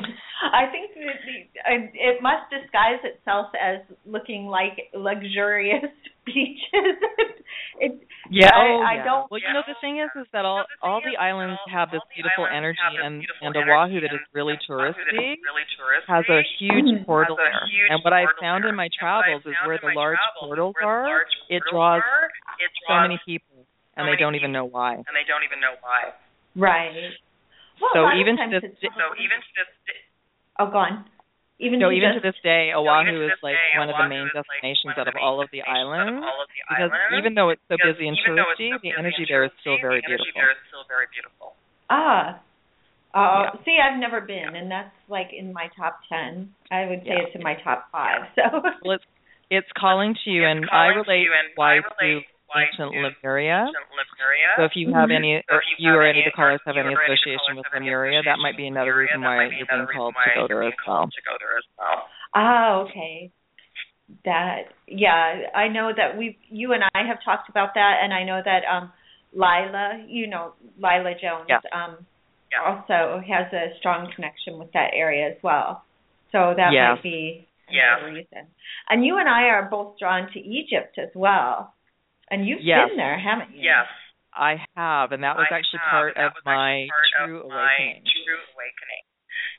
I 0.41 0.67
think 0.73 0.91
that 0.97 1.21
the, 1.25 1.91
it 1.95 2.23
must 2.23 2.49
disguise 2.51 3.01
itself 3.05 3.53
as 3.61 3.81
looking 4.07 4.47
like 4.47 4.89
luxurious 4.95 5.85
beaches. 6.27 6.97
it, 7.81 7.93
Yeah. 8.31 8.51
I, 8.55 8.65
oh, 8.65 8.81
I 8.81 8.95
yeah. 9.01 9.05
don't. 9.05 9.31
Well, 9.31 9.41
you 9.41 9.53
know 9.53 9.63
the 9.67 9.77
thing 9.81 9.99
is, 10.01 10.09
is 10.17 10.27
that 10.33 10.45
all 10.45 10.65
all 10.83 11.01
the 11.05 11.17
islands 11.21 11.59
have 11.73 11.91
this 11.91 12.01
beautiful 12.15 12.47
energy, 12.47 12.79
and 13.03 13.25
and 13.43 13.53
Oahu 13.57 14.01
that 14.01 14.13
is 14.15 14.23
really 14.33 14.55
and 14.57 14.63
Oahu 14.71 14.93
that 14.95 15.13
is 15.13 15.21
touristy 15.21 15.37
really 15.45 15.67
touristy 15.77 16.09
has 16.09 16.25
a 16.29 16.41
huge 16.59 16.89
Mhm. 17.01 17.07
portal 17.07 17.37
there. 17.37 17.65
And 17.91 18.01
what 18.05 18.13
I've 18.13 18.33
found 18.41 18.65
in 18.65 18.75
my 18.75 18.89
And 18.89 18.93
what 19.01 19.09
I've 19.25 19.43
travels 19.43 19.43
is 19.47 19.55
where 19.67 19.79
the 19.79 19.93
large 19.97 20.19
portals 20.39 20.75
are, 20.83 21.27
it 21.49 21.63
draws 21.73 22.03
so 22.87 22.95
many 23.01 23.19
people, 23.27 23.67
and 23.97 24.09
they 24.09 24.17
don't 24.17 24.35
even 24.37 24.53
know 24.53 24.65
why. 24.65 24.95
and 24.95 25.15
they 25.17 25.25
don't 25.27 25.45
even 25.45 25.61
know 25.61 25.75
why. 25.81 26.13
Right. 26.57 27.13
Well, 27.81 27.91
So 27.97 28.01
a 28.01 28.05
lot 28.05 28.15
of 28.15 28.21
even 28.21 28.37
to 28.37 28.47
this 28.53 28.65
it's- 28.65 28.81
So 28.95 29.07
even 29.17 29.39
to 29.41 29.51
this 29.57 29.71
day, 29.89 30.01
oh, 30.61 30.69
go 30.71 30.79
on. 30.79 31.05
Even 31.61 31.77
So 31.81 31.93
even 31.93 32.17
just, 32.17 32.25
to 32.25 32.33
this 32.33 32.41
day, 32.41 32.73
Oahu 32.73 33.21
is 33.29 33.37
like 33.45 33.53
day, 33.53 33.77
one 33.77 33.91
of 33.93 33.97
the 34.01 34.09
main 34.09 34.25
is 34.25 34.33
like 34.33 34.49
destinations 34.49 34.97
one 34.97 35.01
out 35.01 35.09
of 35.09 35.13
the 35.13 35.21
all 35.21 35.37
main 35.37 35.45
of 35.45 35.51
the 35.53 35.61
destinations 35.61 35.93
out 35.93 36.01
of 36.01 36.01
islands. 36.01 36.25
all 36.25 36.41
of 36.41 36.49
the 36.49 36.61
Because 36.73 36.93
even 37.21 37.33
though 37.37 37.51
it's 37.53 37.61
so 37.69 37.77
busy 37.77 38.09
and 38.09 38.17
even 38.17 38.33
though 38.37 38.49
it's 38.49 38.61
touristy, 38.61 38.73
so 38.73 38.79
the 38.81 38.93
energy 38.97 39.25
there 39.29 39.45
is 39.45 39.53
still 39.61 39.77
very 39.85 40.01
the 40.01 40.09
beautiful. 40.09 40.41
there 40.41 40.53
is 40.57 40.61
still 40.73 40.85
very 40.89 41.07
beautiful. 41.13 41.49
ah. 41.93 42.41
Uh, 43.13 43.51
Yeah. 43.53 43.61
See, 43.67 43.77
I've 43.83 43.99
never 43.99 44.21
been, 44.23 44.55
and 44.57 44.71
that's 44.71 44.95
like 45.11 45.33
in 45.37 45.53
my 45.53 45.69
top 45.77 46.01
ten. 46.09 46.55
I 46.71 46.87
would 46.87 47.03
say 47.03 47.11
Yeah. 47.13 47.27
it's 47.29 47.35
in 47.35 47.43
my 47.43 47.57
top 47.61 47.91
five. 47.93 48.25
So. 48.39 48.63
Well, 48.81 48.97
it's 48.97 49.05
it's 49.51 49.69
calling 49.77 50.15
to 50.25 50.31
you, 50.31 50.47
It's 50.47 50.51
and 50.63 50.71
I 50.71 50.95
calling 50.95 50.95
to 50.95 51.01
relate 51.11 51.25
you, 51.29 51.33
and 51.35 51.49
why 51.57 51.75
I 51.77 51.81
relate 52.01 52.25
ancient 52.57 52.93
to 52.93 52.99
Lemuria. 53.01 53.71
So 54.57 54.65
if 54.65 54.77
you 54.77 54.93
have 54.95 55.09
Mhm. 55.09 55.17
any, 55.17 55.45
or 55.51 55.63
if 55.63 55.79
you 55.79 55.93
or 55.95 56.03
any 56.03 56.21
of 56.21 56.25
the 56.27 56.31
callers 56.33 56.61
have 56.67 56.77
any 56.77 56.95
or 56.95 57.03
any 57.03 57.13
of 57.15 57.19
the 57.25 57.31
association 57.31 57.57
with 57.57 57.67
have 57.67 57.75
Lemuria, 57.83 58.23
that 58.23 58.39
might 58.39 58.57
be 58.57 58.67
another 58.67 58.97
reason 58.97 59.23
why 59.23 59.37
that 59.37 59.43
might 59.45 59.51
be 59.51 59.57
you're 59.59 59.67
being 59.67 59.87
called 59.87 60.15
to 60.25 60.31
go 60.35 60.49
there 60.49 60.63
as 60.63 60.75
well. 60.87 60.97
called 60.97 61.13
to 61.13 61.23
go 61.23 61.37
there 61.39 61.57
as 61.59 61.65
well. 61.79 62.09
Ah, 62.35 62.75
okay. 62.87 63.31
That 64.25 64.75
yeah, 64.87 65.51
I 65.55 65.69
know 65.69 65.93
that 65.97 66.17
we 66.17 66.39
you 66.49 66.73
and 66.73 66.83
I 66.95 67.07
have 67.07 67.23
talked 67.25 67.49
about 67.49 67.75
that 67.75 68.01
and 68.03 68.13
I 68.13 68.25
know 68.25 68.43
that 68.45 68.65
um 68.67 68.93
Lila, 69.33 70.05
you 70.09 70.27
know, 70.27 70.55
Lila 70.79 71.15
Jones 71.21 71.47
Yeah. 71.49 71.61
um 71.73 72.07
Yeah. 72.51 72.63
also 72.63 73.21
has 73.21 73.53
a 73.53 73.77
strong 73.79 74.11
connection 74.15 74.59
with 74.59 74.73
that 74.73 74.91
area 74.95 75.29
as 75.29 75.41
well. 75.43 75.85
So 76.33 76.55
that 76.57 76.73
Yes. 76.73 76.97
might 76.97 77.03
be 77.03 77.47
Yes. 77.69 77.99
another 77.99 78.13
reason. 78.15 78.47
And 78.89 79.05
you 79.07 79.19
and 79.19 79.29
I 79.29 79.45
are 79.45 79.63
both 79.71 79.97
drawn 79.99 80.29
to 80.33 80.41
Egypt 80.41 80.99
as 80.99 81.11
well. 81.15 81.73
And 82.31 82.47
you've 82.47 82.63
Yes. 82.63 82.89
been 82.89 82.97
there, 82.97 83.19
haven't 83.19 83.51
you? 83.55 83.63
Yes. 83.63 83.87
I 84.33 84.63
have, 84.79 85.11
and 85.11 85.25
that 85.27 85.35
was 85.37 85.47
I 85.51 85.59
actually 85.59 85.81
have, 85.83 85.91
part 85.91 86.17
of 86.17 86.33
was 86.39 86.45
my 86.47 86.87
actually 86.87 86.91
part 86.91 87.27
true 87.27 87.41
of 87.43 87.51
my 87.51 87.75
awakening. 87.75 88.05
true 88.25 88.39
awakening. 88.55 89.05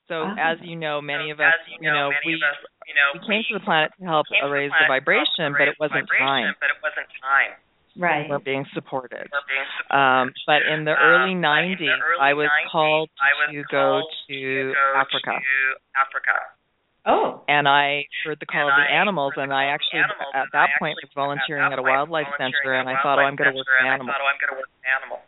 So 0.07 0.15
Ah. 0.31 0.35
as 0.55 0.61
you 0.61 0.75
know, 0.77 1.01
many 1.01 1.27
So 1.27 1.33
of 1.35 1.39
us, 1.41 1.53
you 1.67 1.77
you 1.81 1.91
know, 1.91 2.07
we 2.25 2.35
us, 2.41 2.55
you 2.87 2.95
know, 2.95 3.11
we 3.13 3.19
came 3.27 3.43
to 3.51 3.53
the 3.59 3.59
planet 3.59 3.91
to 3.99 4.05
help 4.05 4.27
came 4.27 4.39
the 4.41 4.49
raise 4.49 4.71
the 4.71 4.77
planet 4.79 4.87
to 5.05 5.11
help 5.11 5.27
vibration, 5.27 5.53
but 5.59 5.67
it 5.67 5.75
wasn't 5.79 6.07
vibration, 6.07 6.25
time. 6.25 6.55
But 6.59 6.69
it 6.71 6.79
wasn't 6.81 7.07
time. 7.19 7.51
Right. 7.99 8.29
we're 8.29 8.39
being 8.39 8.65
supported. 8.73 9.27
We're 9.27 9.43
being 9.51 9.67
supported. 9.75 9.99
Um, 9.99 10.33
but 10.47 10.61
in 10.63 10.85
the 10.85 10.95
Um, 10.95 11.03
early 11.03 11.35
but 11.35 11.59
in 11.59 11.75
90s, 11.75 11.77
the 11.79 11.91
early 11.91 12.19
I 12.21 12.33
was 12.33 12.47
90s, 12.47 12.71
called 12.71 13.09
I 13.19 13.33
was 13.35 13.47
to 13.51 13.63
go 13.63 13.67
called 13.67 14.15
to 14.29 14.39
to 14.39 14.73
go 14.73 14.93
Africa. 14.95 15.31
to 15.35 15.77
Africa. 15.99 16.35
Oh. 17.05 17.41
And 17.49 17.65
I 17.67 18.05
heard 18.23 18.37
the 18.39 18.45
call 18.45 18.69
And 18.69 18.77
of 18.77 18.77
the 18.77 18.93
I 18.93 19.01
animals, 19.01 19.33
heard 19.35 19.49
and 19.49 19.53
I 19.53 19.65
call 19.65 19.73
of 19.73 19.81
the 19.81 19.97
actually, 19.97 19.99
animals, 20.05 20.33
at 20.37 20.47
that 20.53 20.69
I 20.69 20.79
point, 20.79 20.95
actually- 21.01 21.09
was 21.09 21.17
volunteering 21.17 21.65
at 21.65 21.73
at 21.73 21.79
a 21.79 21.81
that 21.81 21.89
point, 21.89 21.89
wildlife 21.89 22.29
volunteering 22.37 22.53
center, 22.61 22.73
at 22.77 22.79
and 22.85 22.89
a 22.89 22.93
I 22.93 22.95
thought, 23.01 23.17
oh, 23.17 23.25
I'm 23.25 23.33
wildlife 23.33 23.41
going 23.41 23.51
to 23.51 23.57
work 23.57 23.67
center, 23.67 23.73
with 23.73 23.81
and 23.81 23.89
I 23.89 23.93
animals. 23.97 24.09
thought, 24.13 24.21
oh, 24.21 24.29
I'm 24.29 24.39
going 24.41 24.51
to 24.53 24.59
work 24.61 24.69
with 24.71 24.85
animals. 24.85 25.25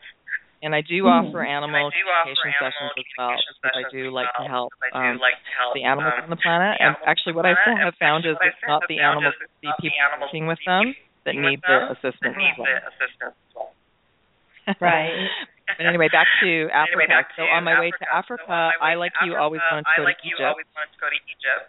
And 0.63 0.71
I 0.71 0.81
do 0.81 0.99
Hmm. 1.03 1.11
offer 1.11 1.41
animal 1.43 1.85
I 1.87 1.91
do 1.91 2.05
offer 2.07 2.47
animal 2.47 2.55
sessions 2.63 2.91
as 2.95 3.09
well, 3.17 3.35
because 3.35 3.75
I 3.75 3.83
do 3.91 4.01
like 4.15 4.31
to 4.39 4.45
help 4.47 4.71
because 4.79 4.95
I 4.95 5.11
do 5.11 5.11
um, 5.11 5.17
like 5.19 5.35
to 5.43 5.51
help 5.59 5.73
the 5.75 5.83
animals 5.83 6.13
um, 6.15 6.23
on 6.23 6.29
the 6.31 6.39
planet. 6.39 6.77
the 6.79 6.83
And 6.87 6.95
actually, 7.03 7.33
what 7.35 7.45
I 7.45 7.53
planet. 7.57 7.83
have 7.83 7.95
found 7.99 8.23
is 8.25 8.37
it's 8.39 8.55
not 8.63 8.79
the 8.87 9.01
animals, 9.01 9.35
is 9.35 9.41
it's 9.43 9.51
the 9.59 9.73
people 9.75 9.91
animals, 9.99 10.29
working 10.31 10.47
with 10.47 10.59
them 10.63 10.95
that 11.25 11.35
need 11.35 11.59
with 11.59 11.67
the 11.67 11.79
them 11.83 11.91
assistance 11.99 12.21
that 12.21 12.37
need 12.39 12.55
the 12.55 12.75
assistance 12.95 13.35
as 13.35 13.51
well. 13.57 13.73
Right. 14.79 15.27
But 15.67 15.85
anyway, 15.87 16.09
back 16.11 16.27
to 16.43 16.67
Africa. 16.73 16.93
Anyway, 16.93 17.07
back 17.07 17.27
so 17.35 17.43
to 17.45 17.51
on 17.55 17.63
my 17.63 17.79
way 17.79 17.89
to 17.91 18.05
Africa. 18.11 18.43
Africa, 18.43 18.45
So 18.47 18.53
on 18.53 18.57
my 18.57 18.77
way 18.77 18.83
I 18.83 18.93
to 18.93 18.99
like 18.99 19.13
you 19.25 19.31
Africa, 19.33 19.43
always 19.43 19.61
wanted 19.71 19.85
to 19.87 19.93
I 19.93 19.97
go 19.97 20.03
like 20.03 20.19
to 20.21 20.27
you 20.27 20.35
Egypt. 20.35 20.49
always 20.51 20.69
wanted 20.75 20.91
to 20.93 20.99
go 20.99 21.07
to 21.09 21.19
Egypt. 21.31 21.65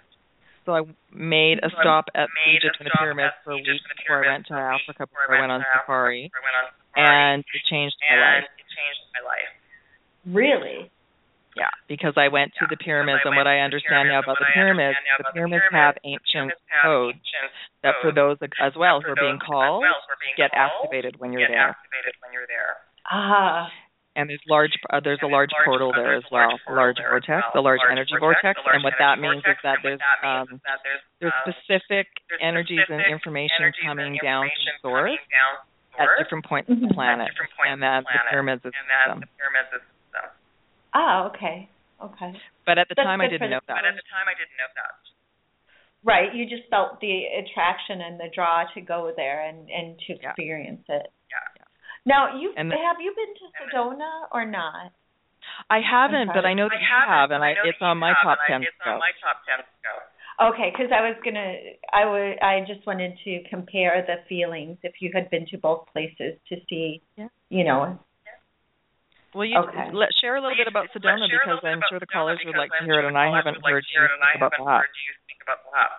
So 0.65 0.71
I 0.73 0.83
made 1.13 1.61
a 1.61 1.69
stop 1.81 2.09
at 2.17 2.33
made 2.33 2.57
Egypt 2.65 2.81
and 2.81 2.89
the 2.89 2.91
stop 2.97 3.05
pyramids 3.05 3.37
for 3.45 3.53
a 3.53 3.61
week 3.61 3.69
and 3.69 3.99
before 4.01 4.25
I 4.25 4.33
went 4.33 4.49
to 4.49 4.57
for 4.57 4.65
a 4.65 4.73
week 4.73 4.81
Africa 4.81 5.03
before 5.05 5.29
before 5.29 5.37
I 5.37 5.41
went 5.45 5.53
on 5.53 5.61
safari. 5.77 6.23
I 6.33 6.41
went 6.41 6.57
on 6.57 6.67
safari. 6.73 7.05
And 7.05 7.39
it 7.45 7.63
changed 7.69 7.97
my 8.01 8.17
life. 8.17 8.49
it 8.49 8.69
changed 8.73 9.03
my 9.13 9.23
life. 9.29 9.53
Really? 10.25 10.89
Yeah, 11.55 11.71
because 11.87 12.17
I 12.17 12.29
went 12.33 12.51
to 12.59 12.65
Yeah, 12.67 12.73
the 12.75 12.81
pyramids, 12.81 13.23
and 13.29 13.37
what 13.37 13.47
I 13.47 13.61
understand 13.61 14.09
now 14.09 14.19
about 14.25 14.41
the 14.43 14.49
pyramids, 14.57 14.97
the 14.99 15.23
about 15.23 15.31
the 15.31 15.37
pyramids 15.39 15.63
pyramids, 15.71 15.85
have 15.87 15.95
ancient 16.03 16.51
pyramids 16.51 16.83
codes 16.83 17.21
ancient 17.23 17.53
that 17.87 17.95
for 18.03 18.11
those 18.11 18.41
as 18.59 18.73
well 18.75 18.99
who 19.05 19.13
are 19.13 19.21
being 19.21 19.39
called 19.39 19.85
as 19.85 19.87
well 19.87 20.01
are 20.11 20.19
being 20.19 20.35
get 20.41 20.51
called 20.51 20.83
activated 20.83 21.15
when 21.21 21.31
you're 21.31 21.45
get 21.47 21.53
there. 21.55 21.71
activated 21.77 22.17
when 22.25 22.33
you're 22.35 22.49
there. 22.51 22.81
Ah. 23.07 23.69
And 24.17 24.31
there's 24.31 24.43
large 24.47 24.71
uh, 24.91 25.01
there's 25.03 25.19
a 25.23 25.27
And 25.27 25.33
large 25.35 25.51
portal 25.67 25.91
there 25.91 26.15
as 26.15 26.23
a 26.31 26.35
large 26.35 26.55
well, 26.67 26.71
a 26.71 26.79
large 26.79 26.99
vortex, 27.03 27.43
well, 27.51 27.63
a 27.63 27.67
large 27.67 27.83
large 27.83 27.91
energy 27.91 28.15
vortex, 28.15 28.43
vortex, 28.47 28.57
large 28.63 28.75
and 28.79 28.85
what 28.87 28.95
that 29.03 29.19
means 29.19 29.43
is 29.43 29.59
that 29.67 29.83
there's 29.83 29.99
um 30.23 30.63
that 30.63 30.79
there's 30.87 31.03
there's 31.19 31.35
specific 31.43 32.07
there's 32.31 32.39
energies 32.39 32.87
and 32.87 33.03
information 33.11 33.59
energies 33.75 33.83
coming 33.83 34.15
and 34.15 34.23
down 34.23 34.47
from 34.47 34.79
source 34.87 35.19
down 35.35 35.55
at 35.99 36.07
source 36.07 36.19
different 36.23 36.45
points 36.47 36.71
of 36.71 36.79
the 36.79 36.87
Mhm. 36.87 36.95
planet, 36.95 37.27
at 37.27 37.35
different 37.35 37.55
points 37.59 37.73
and 37.75 37.83
that 37.83 37.99
of 37.99 38.05
the 38.07 38.11
the 38.11 38.15
planet, 38.15 38.31
pyramids 38.31 38.63
is 38.63 38.71
and 38.79 38.87
that 38.91 39.07
them. 39.11 39.19
the 39.19 39.31
pyramids 39.35 39.71
is 39.75 39.83
them. 40.15 40.29
Ah, 40.95 41.27
okay. 41.35 41.69
Okay. 41.99 42.33
But 42.67 42.79
at 42.79 42.87
the 42.89 42.95
That's 42.95 43.07
time, 43.07 43.19
I 43.21 43.27
didn't 43.27 43.51
know 43.51 43.63
that. 43.67 43.77
But 43.83 43.85
at 43.87 43.99
the 43.99 44.07
time, 44.15 44.27
I 44.31 44.35
didn't 44.39 44.55
know 44.63 44.71
that. 44.79 44.95
Right. 46.07 46.35
You 46.35 46.45
just 46.47 46.69
felt 46.71 47.01
the 47.01 47.27
attraction 47.43 48.03
and 48.03 48.21
the 48.21 48.29
draw 48.35 48.63
to 48.75 48.81
go 48.81 49.11
there 49.17 49.43
and 49.43 49.69
and 49.71 49.99
to 50.07 50.15
Yeah. 50.23 50.31
experience 50.31 50.85
it. 50.89 51.11
Yeah. 51.31 51.54
Now, 52.07 52.37
you 52.37 52.53
have 52.57 53.01
you 53.01 53.15
been 53.17 53.33
to 53.41 53.47
Sedona 53.57 54.29
or 54.33 54.45
not? 54.45 54.93
I 55.71 55.81
haven't, 55.81 56.33
but 56.33 56.45
I 56.45 56.53
know 56.55 56.69
that 56.69 56.77
I 56.77 56.81
you 56.81 56.89
haven't, 56.89 57.41
and 57.41 57.57
but 57.57 57.65
I, 57.65 57.69
it's 57.69 57.81
on 57.81 57.99
my 57.99 58.13
have, 58.13 58.25
top 58.25 58.39
and 58.41 58.45
I- 58.45 58.49
ten 58.49 58.63
It's 58.65 58.81
on 58.85 58.99
my 59.01 59.13
top 59.21 59.41
ten. 59.49 59.61
Okay, 60.35 60.75
because 60.75 60.91
I 60.91 61.01
was 61.07 61.15
gonna, 61.23 61.79
I 61.95 62.03
would, 62.11 62.43
I 62.43 62.67
just 62.67 62.83
wanted 62.91 63.15
to 63.23 63.39
compare 63.49 64.03
the 64.03 64.19
feelings 64.29 64.79
if 64.83 64.99
you 64.99 65.13
had 65.15 65.31
been 65.31 65.47
to 65.55 65.59
both 65.59 65.87
places 65.95 66.35
to 66.51 66.57
see, 66.69 67.03
Yeah. 67.17 67.29
you 67.51 67.63
know. 67.63 67.99
Well, 69.33 69.47
you 69.47 69.59
Okay. 69.59 69.91
let 69.93 70.11
share 70.21 70.35
a 70.37 70.41
little 70.43 70.57
bit 70.59 70.67
about 70.67 70.91
Sedona 70.91 71.31
because 71.31 71.63
I'm 71.63 71.83
sure 71.89 72.01
the 72.01 72.07
callers 72.11 72.41
would 72.45 72.57
like 72.57 72.71
to 72.73 72.79
I'm 72.79 72.85
hear 72.85 72.99
it, 72.99 73.03
sure 73.03 73.07
and 73.09 73.17
the 73.17 73.21
I 73.21 73.27
callers 73.31 73.39
haven't 73.45 73.57
would 73.59 73.65
like 73.65 73.75
heard 73.79 73.85
to 73.87 73.93
you 73.95 73.99
hear 74.01 74.07
it, 74.07 74.13
and 74.15 74.25
I 74.27 74.33
haven't 74.39 74.67
heard 74.67 74.91
you 74.91 75.13
speak 75.23 75.41
about 75.43 75.63
that. 75.71 75.91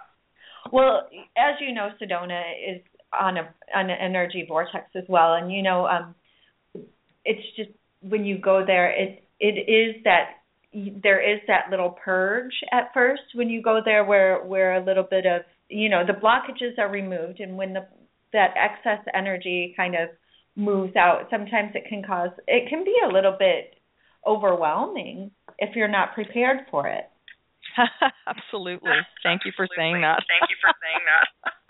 Well, 0.71 1.07
as 1.37 1.55
you 1.61 1.71
know, 1.73 1.91
Sedona 2.01 2.41
is 2.59 2.81
on 3.13 3.37
a 3.37 3.53
on 3.75 3.89
an 3.89 3.97
energy 3.99 4.45
vortex 4.47 4.85
as 4.95 5.03
well, 5.07 5.33
and 5.35 5.51
you 5.51 5.61
know, 5.61 5.87
um, 5.87 6.15
it's 7.23 7.55
just 7.55 7.69
when 8.01 8.25
you 8.25 8.37
go 8.37 8.63
there, 8.65 8.91
it 8.91 9.23
it 9.39 9.69
is 9.69 10.03
that 10.03 10.37
there 11.01 11.21
is 11.21 11.39
that 11.47 11.69
little 11.71 11.97
purge 12.03 12.53
at 12.71 12.93
first 12.93 13.23
when 13.33 13.49
you 13.49 13.61
go 13.61 13.79
there, 13.83 14.03
where 14.03 14.43
where 14.43 14.75
a 14.75 14.85
little 14.85 15.07
bit 15.09 15.25
of 15.25 15.41
you 15.69 15.89
know 15.89 16.03
the 16.05 16.13
blockages 16.13 16.77
are 16.77 16.91
removed, 16.91 17.39
and 17.39 17.57
when 17.57 17.73
the 17.73 17.87
that 18.33 18.53
excess 18.57 19.03
energy 19.13 19.73
kind 19.77 19.95
of 19.95 20.09
moves 20.55 20.95
out, 20.95 21.27
sometimes 21.29 21.71
it 21.73 21.85
can 21.87 22.03
cause 22.03 22.29
it 22.47 22.69
can 22.69 22.83
be 22.83 22.95
a 23.03 23.13
little 23.13 23.35
bit 23.37 23.75
overwhelming 24.25 25.31
if 25.59 25.75
you're 25.75 25.87
not 25.87 26.13
prepared 26.13 26.59
for 26.71 26.87
it. 26.87 27.05
Absolutely. 28.27 28.91
Thank 29.23 29.41
you 29.45 29.51
for 29.55 29.67
saying 29.75 30.01
that. 30.01 30.23
Thank 30.27 30.49
you 30.49 30.57
for 30.61 30.71
saying 30.81 31.03
that. 31.05 31.53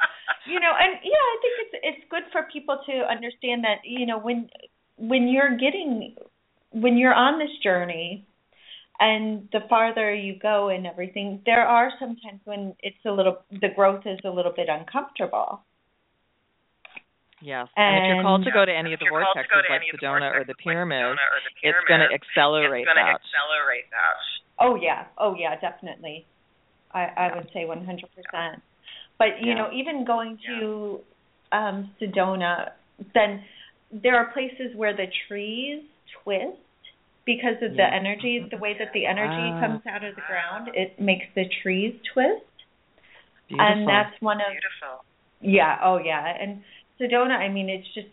you 0.48 0.60
know 0.60 0.72
and 0.80 1.00
yeah 1.04 1.26
i 1.32 1.36
think 1.42 1.54
it's 1.62 1.76
it's 1.84 2.10
good 2.10 2.24
for 2.32 2.44
people 2.52 2.80
to 2.86 2.94
understand 3.10 3.64
that 3.64 3.78
you 3.84 4.06
know 4.06 4.20
when 4.20 4.50
when 4.98 5.28
you're 5.28 5.58
getting 5.58 6.16
when 6.72 6.98
you're 6.98 7.14
on 7.14 7.40
this 7.40 7.52
journey 7.64 8.26
and 9.00 9.48
the 9.52 9.60
farther 9.70 10.14
you 10.14 10.36
go 10.40 10.70
and 10.70 10.88
everything 10.88 11.42
there 11.46 11.66
are 11.68 11.92
sometimes 12.00 12.40
when 12.46 12.74
it's 12.82 13.04
a 13.06 13.12
little 13.12 13.38
the 13.62 13.70
growth 13.76 14.04
is 14.06 14.20
a 14.26 14.30
little 14.30 14.54
bit 14.56 14.68
uncomfortable 14.70 15.62
Yes. 17.42 17.68
And, 17.76 18.00
if 18.00 18.04
you're 18.16 18.24
called 18.24 18.44
to 18.46 18.52
go 18.52 18.66
to 18.66 18.72
any 18.74 18.94
of 18.94 19.00
the 19.00 19.06
If 19.06 19.12
you're 19.12 19.22
called 19.22 19.38
to 19.38 19.44
vortexes 19.46 19.70
like 19.70 19.78
any 19.78 19.90
of 19.94 20.00
the 20.00 20.08
Sedona 20.08 20.34
or 20.34 20.44
the 20.50 20.54
vortexes 20.54 20.66
like 20.66 20.66
pyramids, 20.66 21.06
Sedona 21.06 21.30
or 21.30 21.40
the 21.46 21.52
it's 21.62 21.84
going 21.86 22.02
to 22.02 22.10
pyramids, 22.10 22.26
accelerate 22.26 22.82
it's 22.82 22.90
going 22.90 22.98
to 22.98 23.06
that. 23.06 23.22
accelerate 23.22 23.88
that. 23.94 24.18
oh 24.66 24.74
yeah 24.82 25.02
oh 25.20 25.36
yeah 25.38 25.54
definitely 25.60 26.26
i 26.96 27.04
i 27.30 27.36
would 27.36 27.46
say 27.54 27.68
100% 27.68 27.86
but 29.20 29.42
you 29.42 29.50
Yeah. 29.52 29.56
know 29.60 29.70
even 29.74 30.06
going 30.06 30.38
to 30.48 31.00
um 31.52 31.92
sedona 32.02 32.72
then 33.14 33.44
there 33.92 34.16
are 34.18 34.32
places 34.32 34.76
where 34.76 34.96
the 34.96 35.08
trees 35.28 35.84
twist 36.24 36.58
because 37.26 37.58
of 37.62 37.76
the 37.76 37.84
energy 38.02 38.46
the 38.52 38.58
way 38.58 38.74
that 38.78 38.92
the 38.94 39.06
energy 39.06 39.50
Ah. 39.54 39.60
comes 39.60 39.82
out 39.88 40.04
of 40.04 40.16
the 40.16 40.22
ground 40.32 40.70
it 40.74 41.00
makes 41.00 41.26
the 41.36 41.46
trees 41.62 41.94
twist 42.14 42.46
Beautiful. 43.48 43.66
and 43.66 43.88
that's 43.88 44.16
one 44.22 44.38
of 44.42 44.52
Beautiful. 44.52 45.06
yeah 45.42 45.80
oh 45.84 45.98
yeah 46.00 46.26
and 46.42 46.64
sedona 47.00 47.36
i 47.38 47.48
mean 47.50 47.70
it's 47.70 47.88
just 47.94 48.10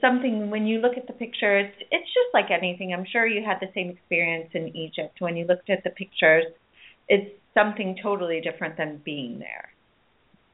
something 0.00 0.50
when 0.50 0.66
you 0.66 0.78
look 0.80 0.96
at 0.98 1.06
the 1.06 1.12
picture 1.14 1.58
it's 1.58 1.76
it's 1.90 2.06
just 2.08 2.30
like 2.34 2.50
anything 2.50 2.92
i'm 2.92 3.06
sure 3.10 3.26
you 3.26 3.42
had 3.44 3.56
the 3.60 3.70
same 3.74 3.88
experience 3.88 4.50
in 4.52 4.68
egypt 4.76 5.16
when 5.20 5.36
you 5.36 5.46
looked 5.46 5.70
at 5.70 5.82
the 5.84 5.90
pictures 5.90 6.44
it's 7.08 7.30
something 7.54 7.96
totally 8.02 8.40
different 8.40 8.76
than 8.76 9.00
being 9.04 9.38
there 9.38 9.68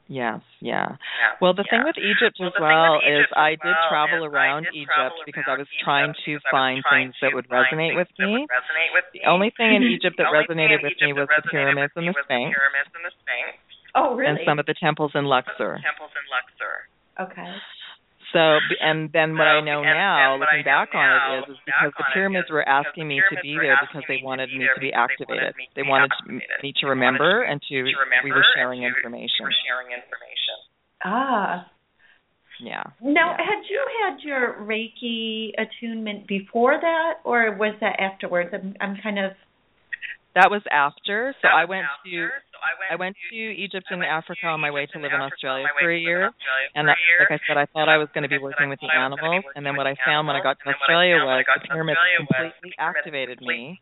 Yes, 0.09 0.39
yeah. 0.63 0.95
Yeah. 0.95 1.35
Well, 1.43 1.51
the 1.51 1.67
thing 1.67 1.83
with 1.83 1.99
Egypt 1.99 2.39
Well, 2.39 2.55
as 2.55 2.55
the 2.55 2.63
well 2.63 3.03
Egypt 3.03 3.11
is 3.11 3.27
as 3.27 3.35
I 3.35 3.51
did 3.59 3.75
well 3.75 3.91
travel 3.91 4.23
around 4.23 4.63
did 4.71 4.87
Egypt 4.87 4.95
travel 4.95 5.19
because 5.27 5.43
I 5.51 5.59
around 5.59 5.67
was 5.67 5.71
trying 5.83 6.15
to 6.15 6.31
because 6.31 6.47
I 6.47 6.55
was 6.55 6.55
find 6.55 6.79
trying 6.87 7.03
things 7.11 7.15
that 7.27 7.33
would 7.35 7.49
resonate 7.51 7.91
things 7.91 7.99
with 7.99 8.11
that 8.15 8.31
would 8.31 8.39
me. 8.39 8.47
resonate 8.47 8.93
with 8.95 9.07
The 9.11 9.19
me. 9.19 9.27
only 9.27 9.51
thing 9.59 9.71
in 9.75 9.83
Egypt 9.99 10.15
that 10.23 10.31
The 10.31 10.31
only 10.31 10.47
resonated 10.47 10.79
thing 10.79 10.87
in 10.87 10.87
with 10.87 10.95
me 11.03 11.11
Egypt 11.11 11.19
was 11.19 11.29
that 11.35 11.43
the 11.43 11.51
pyramids 11.51 11.91
resonated 11.91 11.99
and 11.99 12.07
the 12.07 12.15
with 12.15 12.15
me 12.15 12.15
was 12.15 12.23
Sphinx 12.23 12.47
The 12.47 12.55
pyramids 12.55 12.91
and 12.95 13.03
the 13.03 13.15
Sphinx. 13.19 13.51
oh 13.99 14.09
really 14.15 14.31
and 14.31 14.39
some 14.47 14.59
of 14.63 14.67
the 14.71 14.79
temples 14.79 15.11
in 15.19 15.25
Luxor. 15.27 15.73
Temples 15.83 16.13
in 16.15 16.25
Luxor. 16.31 16.75
okay 17.27 17.53
So, 18.33 18.59
and 18.83 19.11
then 19.13 19.39
what 19.39 19.47
I 19.47 19.61
know 19.61 19.83
and- 19.83 19.95
now, 19.95 20.35
and 20.35 20.41
looking 20.41 20.59
know 20.61 20.65
back 20.65 20.91
on 20.95 21.07
it, 21.07 21.39
is, 21.39 21.57
is 21.57 21.61
because 21.65 21.93
the 21.97 22.05
pyramids 22.13 22.51
were 22.51 22.67
asking 22.67 23.07
me 23.09 23.23
to 23.31 23.37
be 23.41 23.57
there 23.61 23.79
because 23.81 24.03
they 24.09 24.21
wanted 24.23 24.51
me 24.51 24.67
to 24.67 24.81
be 24.81 24.91
because 24.91 25.27
they 25.27 25.33
wanted 25.33 25.55
activated. 25.55 25.55
They 25.77 25.83
wanted 25.87 26.11
me 26.63 26.73
to 26.81 26.87
remember 26.87 27.43
and 27.43 27.63
to, 27.63 27.75
to 27.85 27.93
we 28.25 28.33
were 28.33 28.45
sharing 28.55 28.83
information. 28.83 29.47
We 29.47 29.47
were 29.47 29.61
sharing 29.67 29.89
information. 29.95 30.57
ah 31.05 31.71
Yeah. 32.61 32.83
now 33.01 33.37
Yeah. 33.39 33.45
had 33.47 33.61
you 33.71 33.81
had 34.03 34.21
your 34.21 34.55
reiki 34.67 35.53
attunement 35.59 36.27
before 36.27 36.79
that 36.81 37.21
or 37.25 37.53
was 37.57 37.75
that 37.81 38.01
afterwards 38.01 38.51
i'm 38.53 38.75
i'm 38.81 38.97
kind 39.03 39.19
of 39.19 39.33
That 40.37 40.53
was 40.53 40.61
after. 40.69 41.33
So 41.41 41.49
That 41.49 41.57
I 41.57 41.65
went 41.65 41.89
after, 41.89 42.29
to 42.29 42.45
so 42.53 42.61
I 42.61 42.73
went, 42.77 42.89
I 42.93 42.97
went 43.01 43.17
to 43.17 43.41
Egypt 43.57 43.89
and 43.89 44.05
Africa 44.05 44.53
on 44.53 44.61
my 44.61 44.69
way 44.69 44.85
to 44.85 44.97
live 45.01 45.17
in 45.17 45.21
Australia 45.25 45.65
for 45.73 45.89
a 45.89 45.97
to 45.97 45.97
live 45.97 45.97
in 45.97 46.05
year. 46.05 46.29
And 46.77 46.85
that, 46.93 47.01
like 47.01 47.33
I 47.33 47.41
said, 47.49 47.57
I 47.57 47.65
thought 47.73 47.89
I 47.89 47.97
was 47.97 48.13
going 48.13 48.29
to 48.29 48.29
be 48.29 48.37
working 48.37 48.69
with 48.69 48.77
the 48.85 48.93
thought 48.93 49.01
I 49.01 49.09
was 49.09 49.17
gonna 49.17 49.33
be 49.33 49.41
animals. 49.41 49.57
And 49.57 49.65
then 49.65 49.81
what 49.81 49.89
I 49.89 49.97
found 50.05 50.29
when 50.29 50.37
I 50.37 50.45
got 50.45 50.61
to 50.61 50.69
and 50.69 50.77
then 50.77 50.81
what 50.85 50.93
I 50.93 51.09
Australia 51.09 51.25
was 51.25 51.41
the 51.57 51.69
pyramids 51.73 52.01
completely 52.21 52.73
activated 52.77 53.41
me. 53.41 53.81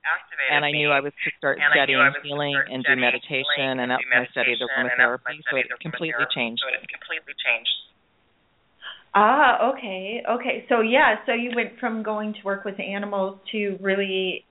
And 0.55 0.62
I 0.62 0.71
knew. 0.71 0.95
I 0.95 1.03
was 1.03 1.11
to 1.11 1.31
start 1.43 1.59
And 1.59 1.75
I 1.75 1.90
knew 1.90 1.99
studying 1.99 2.14
healing 2.23 2.55
and 2.71 2.87
do 2.87 2.95
meditation, 2.95 3.83
and 3.83 3.90
that's 3.90 4.07
when 4.07 4.23
I 4.23 4.31
studied 4.31 4.62
meditation, 4.62 4.79
and 4.79 4.87
that's 4.87 4.95
when 4.95 5.11
aromatherapy. 5.11 5.43
So 5.51 5.59
it 5.59 5.67
completely 5.83 6.27
changed. 6.31 6.62
So 6.62 6.71
it 6.71 6.87
completely 6.87 7.35
changed. 7.35 7.75
Ah, 9.14 9.70
okay, 9.70 10.22
okay. 10.29 10.66
So 10.68 10.81
yeah, 10.81 11.16
so 11.24 11.33
you 11.33 11.53
went 11.55 11.79
from 11.79 12.03
going 12.03 12.35
to 12.35 12.40
work 12.44 12.64
with 12.64 12.81
animals 12.81 13.38
to 13.53 13.79
really 13.81 14.44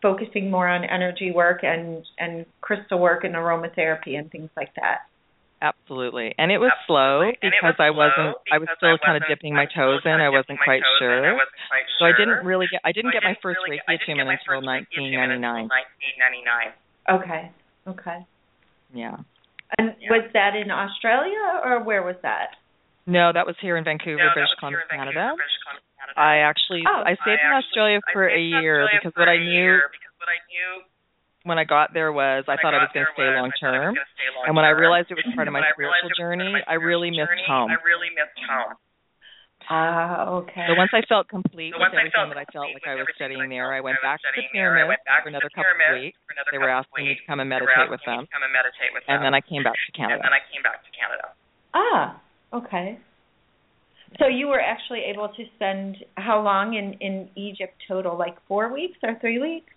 focusing 0.00 0.50
more 0.50 0.68
on 0.68 0.84
energy 0.84 1.32
work 1.32 1.60
and 1.64 2.04
and 2.18 2.46
crystal 2.60 3.00
work 3.00 3.24
and 3.24 3.34
aromatherapy 3.34 4.16
and 4.16 4.30
things 4.30 4.50
like 4.56 4.70
that. 4.76 5.10
Absolutely. 5.62 6.34
And 6.36 6.52
it 6.52 6.58
was 6.58 6.70
slow 6.86 7.24
And 7.24 7.34
because 7.40 7.74
was 7.74 7.80
I 7.80 7.90
wasn't 7.90 8.36
slow 8.36 8.52
I 8.52 8.58
was 8.58 8.68
still 8.76 8.98
I 9.00 9.04
kind 9.04 9.16
of 9.16 9.24
dipping 9.26 9.54
my 9.54 9.66
toes 9.66 10.04
in. 10.04 10.20
I 10.20 10.28
wasn't 10.28 10.60
quite 10.62 10.82
sure. 11.00 11.24
I 11.24 11.32
wasn't 11.32 11.64
quite 11.72 11.88
So 11.98 12.04
I 12.04 12.12
didn't 12.12 12.44
really 12.44 12.68
get 12.70 12.82
I 12.84 12.92
didn't 12.92 13.10
I 13.10 13.18
get 13.18 13.22
my 13.24 13.34
didn't 13.34 13.42
first 13.42 13.58
really, 13.64 13.80
Reiki 13.80 13.88
I 13.88 13.96
didn't 13.96 14.14
attunement 14.14 14.28
my 14.28 14.38
until 14.38 14.60
first 14.60 14.66
Reiki 14.68 14.86
attunement 14.94 15.42
1999. 15.42 15.64
until 15.64 15.74
1999. 16.54 17.18
Okay, 17.18 17.42
okay. 17.90 18.18
Yeah. 18.92 19.16
And 19.80 19.96
Yeah. 19.98 20.10
was 20.12 20.26
that 20.36 20.54
in 20.54 20.70
Australia 20.70 21.64
or 21.64 21.82
where 21.82 22.04
was 22.04 22.16
that? 22.22 22.54
No, 23.06 23.32
that 23.32 23.44
was 23.44 23.56
here 23.60 23.76
in 23.76 23.84
Vancouver, 23.84 24.24
no, 24.24 24.32
British 24.32 24.56
Columbia, 24.56 24.80
Vancouver, 24.88 25.12
Canada. 25.12 25.36
British 25.36 25.58
Canada. 25.60 25.84
I 26.16 26.44
actually 26.44 26.84
oh, 26.84 27.04
I 27.04 27.16
stayed 27.20 27.40
I 27.40 27.48
in 27.48 27.52
actually, 27.52 27.64
Australia 27.64 27.98
for 28.12 28.24
a 28.28 28.40
year 28.40 28.88
because 28.92 29.12
what 29.16 29.28
I 29.28 29.36
knew 29.40 29.80
when 31.44 31.60
I 31.60 31.64
got 31.64 31.92
there 31.92 32.12
was 32.12 32.44
I 32.48 32.56
thought 32.60 32.72
I, 32.72 32.80
was 32.80 32.92
going 32.92 33.04
to 33.04 33.12
stay 33.12 33.28
long 33.28 33.52
term, 33.60 33.92
and 34.48 34.56
when 34.56 34.64
I 34.64 34.72
realized 34.72 35.12
it 35.12 35.20
was 35.20 35.28
part 35.36 35.48
of 35.48 35.52
my 35.52 35.64
spiritual 35.72 36.12
journey, 36.16 36.56
I 36.64 36.80
really 36.80 37.12
missed 37.12 37.44
home. 37.44 37.68
I 37.68 37.76
really 37.84 38.08
missed 38.16 38.40
home. 38.48 38.76
Ah, 39.64 40.28
uh, 40.28 40.44
okay. 40.44 40.68
So 40.68 40.76
once 40.76 40.92
I 40.92 41.00
felt 41.08 41.28
complete 41.28 41.72
so 41.72 41.80
with 41.80 41.96
everything 41.96 42.20
I 42.20 42.28
that 42.28 42.36
I 42.36 42.44
felt 42.52 42.68
like 42.68 42.84
I 42.84 43.00
was 43.00 43.08
studying 43.16 43.48
there, 43.48 43.72
I 43.72 43.80
went 43.80 43.96
back 44.04 44.20
to 44.20 44.28
the 44.36 44.44
pyramid 44.52 45.00
for 45.08 45.28
another 45.28 45.48
couple 45.52 45.72
of 45.72 46.00
weeks. 46.00 46.20
They 46.52 46.60
were 46.60 46.68
asking 46.68 47.04
me 47.08 47.16
to 47.16 47.24
come 47.24 47.40
and 47.40 47.48
meditate 47.48 47.88
with 47.88 48.04
them. 48.04 48.28
And 49.08 49.24
then 49.24 49.32
I 49.32 49.40
came 49.40 49.64
back 49.64 49.76
to 49.76 49.92
Canada. 49.96 50.20
And 50.20 50.24
then 50.28 50.36
I 50.36 50.44
came 50.52 50.60
back 50.60 50.84
to 50.84 50.90
Canada. 50.92 51.32
Ah, 51.72 52.20
Okay. 52.54 52.98
So 54.18 54.28
you 54.28 54.46
were 54.46 54.60
actually 54.60 55.02
able 55.10 55.28
to 55.28 55.42
spend 55.56 55.96
how 56.14 56.40
long 56.40 56.74
in 56.74 56.94
in 57.00 57.28
Egypt 57.34 57.74
total? 57.88 58.16
Like 58.16 58.36
four 58.46 58.72
weeks 58.72 58.98
or 59.02 59.18
three 59.20 59.40
weeks? 59.40 59.72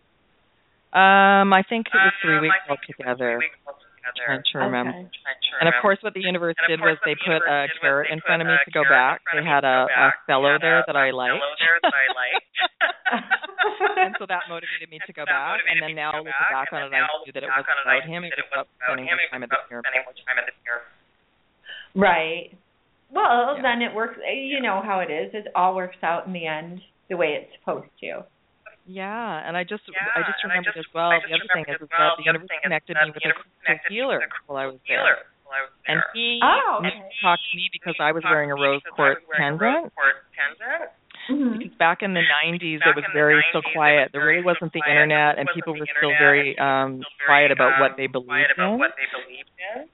Um, 0.94 1.52
I 1.54 1.64
think 1.68 1.88
it 1.90 1.98
was 1.98 2.14
um, 2.14 2.22
three 2.22 2.38
um, 2.38 2.42
weeks 2.46 2.64
altogether. 2.70 3.42
Trying 4.16 4.40
to 4.54 4.58
remember. 4.64 4.96
Okay. 4.96 5.60
And 5.60 5.68
of 5.68 5.76
course, 5.82 6.00
what 6.00 6.14
the 6.14 6.24
universe 6.24 6.56
did 6.70 6.80
was 6.80 6.96
they 7.04 7.18
put 7.20 7.44
a 7.44 7.68
carrot 7.82 8.08
in 8.08 8.22
front 8.24 8.42
of 8.42 8.48
me 8.48 8.56
to 8.56 8.72
go 8.72 8.88
back. 8.88 9.20
They 9.36 9.44
had 9.44 9.68
a, 9.68 9.84
a 9.90 10.16
fellow 10.24 10.56
there 10.62 10.80
that 10.88 10.96
I 10.96 11.12
liked. 11.12 11.44
and 14.00 14.16
so 14.16 14.26
that 14.32 14.48
motivated 14.54 14.88
me 14.88 15.04
to 15.06 15.12
go 15.12 15.26
back. 15.26 15.60
And 15.68 15.84
then 15.84 15.92
now 15.92 16.16
looking 16.16 16.32
back 16.48 16.72
on 16.72 16.88
it, 16.88 16.96
I 16.96 17.04
knew 17.26 17.36
that 17.36 17.44
it 17.44 17.52
was 17.52 17.68
about 17.68 18.08
him. 18.08 18.24
It 18.24 18.32
was 18.32 18.48
about 18.48 18.72
spending 18.80 19.12
more 19.12 19.20
time 19.28 19.44
at 19.44 19.50
the 19.52 20.56
pier. 20.64 20.88
Right. 21.96 22.56
Well, 23.12 23.56
yeah. 23.56 23.62
then 23.62 23.82
it 23.82 23.96
works. 23.96 24.18
Eh, 24.20 24.52
you 24.52 24.62
know 24.62 24.82
how 24.84 25.00
it 25.00 25.12
is. 25.12 25.32
It 25.34 25.48
all 25.56 25.76
works 25.76 25.98
out 26.04 26.28
in 26.28 26.34
the 26.34 26.46
end 26.46 26.82
the 27.10 27.18
way 27.18 27.40
it's 27.40 27.52
supposed 27.60 27.88
to. 28.02 28.26
Yeah, 28.88 29.44
and 29.44 29.56
I 29.58 29.64
just 29.64 29.84
yeah, 29.92 30.00
I 30.16 30.24
just 30.24 30.40
remembered 30.44 30.72
I 30.76 30.80
just, 30.80 30.88
as 30.88 30.96
well 30.96 31.12
the 31.12 31.36
other 31.36 31.48
thing 31.52 31.68
is, 31.68 31.76
well, 31.76 31.84
is 31.84 31.92
that 31.92 32.16
the 32.20 32.24
universe 32.24 32.48
connected 32.64 32.96
me 32.96 33.12
with 33.12 33.20
a 33.20 33.76
healer 33.92 34.24
while 34.48 34.60
I 34.60 34.68
was 34.68 34.80
there. 34.88 35.28
And 35.88 36.00
he 36.14 36.40
oh, 36.44 36.80
okay. 36.80 36.92
talked 37.24 37.44
to 37.52 37.56
me 37.56 37.70
because 37.72 37.96
I 38.00 38.12
was 38.12 38.24
wearing 38.24 38.52
a 38.52 38.56
rose 38.56 38.82
quartz 38.96 39.22
pendant. 39.36 39.92
Mm-hmm. 41.32 41.60
Because 41.60 41.76
back 41.80 42.00
in 42.02 42.14
the 42.14 42.24
90s, 42.24 42.80
back 42.80 42.96
it 42.96 42.96
was 42.96 43.06
very 43.14 43.44
still 43.50 43.64
quiet. 43.74 44.12
There 44.12 44.24
really 44.24 44.44
wasn't 44.44 44.72
the 44.72 44.84
internet, 44.88 45.40
and 45.40 45.48
people 45.54 45.74
were 45.74 45.88
um, 45.88 45.96
still 46.00 46.16
very 46.20 46.58
um, 46.60 47.02
quiet 47.26 47.52
about 47.52 47.76
um, 47.76 47.80
what 47.80 47.96
they 47.98 48.08
believed 48.08 48.56
in. 48.56 49.88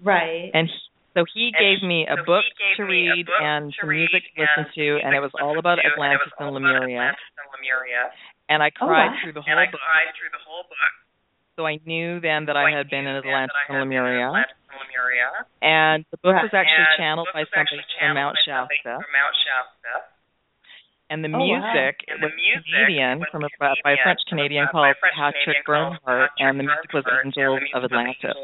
Right. 0.00 0.50
And 0.52 0.68
so 1.16 1.24
he 1.24 1.48
and 1.48 1.56
gave 1.56 1.80
me 1.80 2.04
a 2.04 2.20
so 2.20 2.28
book 2.28 2.44
to 2.76 2.84
read 2.84 3.24
book 3.24 3.40
and 3.40 3.72
to 3.80 3.88
music 3.88 4.20
to 4.36 4.44
listen 4.44 4.68
to, 4.76 5.00
and 5.00 5.16
it 5.16 5.24
was 5.24 5.32
all 5.40 5.56
about 5.56 5.80
Atlantis 5.80 6.28
and, 6.36 6.52
Lemuria. 6.52 7.16
And 7.16 7.48
Lemuria. 7.56 8.12
And 8.52 8.60
I 8.60 8.68
oh, 8.76 8.84
cried 8.84 9.16
through 9.24 9.32
the 9.32 9.40
whole 9.40 9.56
book. 9.56 9.80
through 10.20 10.28
the 10.36 10.44
whole 10.44 10.68
book. 10.68 10.92
So 11.56 11.64
I 11.64 11.80
knew 11.88 12.20
then 12.20 12.44
that 12.52 12.52
so 12.52 12.60
I 12.60 12.68
had 12.68 12.92
been 12.92 13.08
in 13.08 13.16
Atlantis 13.16 13.56
and 13.72 13.80
Lemuria. 13.80 14.28
Lemuria. 14.28 15.48
And 15.64 16.04
the 16.12 16.20
book 16.20 16.36
was 16.36 16.52
actually 16.52 16.84
channeled 17.00 17.32
by 17.32 17.48
somebody, 17.48 17.80
from, 17.96 18.12
Mount 18.12 18.36
Shasta. 18.44 19.00
from 19.00 19.08
Mount 19.08 19.36
Shasta 19.40 20.15
and 21.10 21.22
the 21.22 21.30
oh, 21.30 21.38
music 21.38 22.02
wow. 22.08 22.18
was 22.22 22.32
Canadian 22.66 23.22
from 23.30 23.44
a 23.44 23.48
by 23.60 23.92
a 23.92 23.96
French 24.02 24.20
Canadian 24.28 24.66
called 24.70 24.94
Patrick 25.14 25.64
Bernhardt, 25.64 26.30
and 26.38 26.58
the 26.58 26.64
music 26.64 26.92
was 26.92 27.04
Angels 27.24 27.62
of 27.74 27.84
Atlantis. 27.84 28.36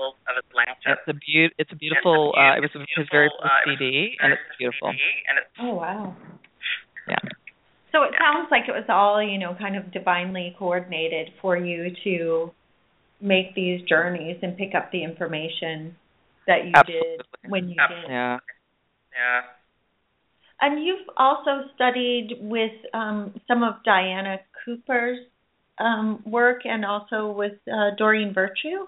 It's 0.87 1.09
a 1.09 1.15
be- 1.15 1.55
it's 1.59 1.73
a 1.73 1.77
beautiful. 1.77 2.35
Uh, 2.37 2.57
it 2.57 2.61
was 2.61 2.71
his 2.97 3.07
very 3.11 3.31
first 3.41 3.55
CD, 3.67 4.15
and 4.21 4.33
it's 4.33 4.43
beautiful. 4.59 4.93
Oh 5.61 5.75
wow! 5.75 6.17
Yeah. 7.09 7.17
So 7.91 8.05
it 8.05 8.15
sounds 8.19 8.49
like 8.51 8.65
it 8.69 8.73
was 8.73 8.87
all 8.89 9.23
you 9.23 9.39
know, 9.39 9.55
kind 9.59 9.77
of 9.77 9.93
divinely 9.93 10.55
coordinated 10.59 11.31
for 11.43 11.57
you 11.57 11.91
to 12.05 12.51
make 13.21 13.55
these 13.55 13.83
journeys 13.89 14.37
and 14.43 14.57
pick 14.57 14.75
up 14.75 14.91
the 14.93 15.05
information 15.05 15.95
that 16.47 16.65
you 16.65 16.73
Absolutely. 16.75 17.09
did 17.19 17.51
when 17.51 17.69
you 17.69 17.77
Absolutely. 17.79 18.09
did. 18.09 18.13
Yeah. 18.13 18.39
Yeah 19.13 19.41
and 20.63 20.85
you've 20.85 21.07
also 21.17 21.67
studied 21.75 22.39
with 22.41 22.73
um, 22.95 23.35
some 23.49 23.63
of 23.63 23.83
Diana 23.85 24.39
Cooper's 24.65 25.19
um, 25.79 26.23
work 26.25 26.63
and 26.65 26.85
also 26.85 27.35
with 27.35 27.59
uh, 27.67 27.99
Doreen 27.99 28.33
Virtue. 28.33 28.87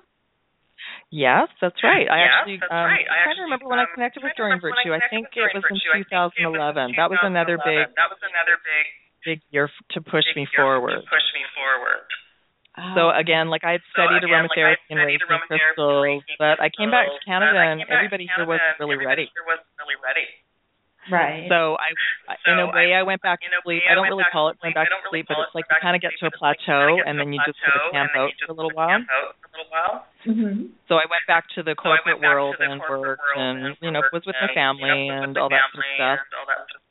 Yes, 1.11 1.49
that's 1.61 1.81
right. 1.83 2.07
I 2.07 2.19
yes, 2.23 2.31
actually, 2.39 2.61
um, 2.71 2.87
right. 2.87 3.07
I 3.11 3.27
trying 3.27 3.41
to 3.43 3.47
remember 3.51 3.67
when 3.67 3.83
I 3.83 3.91
um, 3.91 3.95
connected 3.95 4.23
with 4.23 4.33
Doreen 4.39 4.61
Virtue. 4.63 4.95
I 4.95 5.03
think 5.11 5.35
it 5.35 5.51
was 5.51 5.65
in 5.67 5.79
2011. 6.39 6.95
That 6.95 7.11
was 7.11 7.19
another 7.27 7.59
big. 7.59 7.91
That 7.99 8.09
was 8.09 8.23
another 8.23 8.57
big 8.63 8.87
big 9.25 9.41
year 9.51 9.71
to 9.97 9.99
push 10.05 10.29
me 10.37 10.47
forward. 10.55 11.01
push 11.09 11.29
me 11.33 11.43
forward. 11.57 12.05
So 12.99 13.09
oh. 13.09 13.13
again, 13.15 13.49
like 13.49 13.63
I 13.65 13.79
had 13.79 13.85
studied 13.95 14.21
so 14.21 14.29
again, 14.29 14.45
aromatherapy 14.51 14.83
like 14.83 14.91
and 14.91 14.99
racing 14.99 15.31
crystals, 15.31 16.03
crystals, 16.03 16.23
but 16.43 16.59
I 16.59 16.69
came 16.75 16.91
back 16.91 17.07
to 17.07 17.19
Canada 17.23 17.59
and 17.59 17.81
everybody 17.87 18.27
here 18.27 18.45
wasn't 18.45 18.77
really 18.83 18.99
ready. 18.99 19.31
Right. 21.11 21.45
So 21.49 21.77
I, 21.77 21.93
so 22.45 22.53
in 22.53 22.59
a 22.61 22.69
way, 22.73 22.97
I, 22.97 23.01
I 23.01 23.03
went 23.03 23.21
back 23.21 23.41
to 23.41 23.49
sleep. 23.65 23.83
I 23.91 23.95
don't 23.95 24.09
really 24.09 24.25
call 24.33 24.49
it 24.49 24.57
going 24.61 24.73
back 24.73 24.89
to 24.89 24.97
sleep, 25.11 25.27
but 25.29 25.37
it's 25.41 25.55
like 25.55 25.65
you 25.69 25.77
kind 25.81 25.97
of 25.97 26.03
get 26.03 26.13
to 26.21 26.27
a 26.27 26.33
plateau, 26.33 27.01
and 27.05 27.19
then 27.21 27.33
you 27.33 27.41
just 27.45 27.59
sort 27.61 27.77
of 27.77 27.93
camp 27.93 28.13
out 28.17 28.31
for 28.41 28.53
a 28.53 28.57
little 28.57 28.73
while. 28.73 29.05
Mm-hmm. 30.25 30.73
So 30.89 30.97
I 30.97 31.05
went 31.07 31.29
back 31.29 31.45
to 31.55 31.63
the 31.63 31.75
corporate 31.75 32.21
world 32.21 32.57
and 32.59 32.81
worked, 32.81 33.23
and 33.37 33.77
you 33.81 33.91
know, 33.91 34.01
was 34.13 34.25
with 34.27 34.37
my 34.41 34.49
family 34.55 35.09
and 35.13 35.37
all 35.37 35.49
that 35.49 35.69
sort 35.73 35.85
of 35.85 35.93
stuff. 35.97 36.19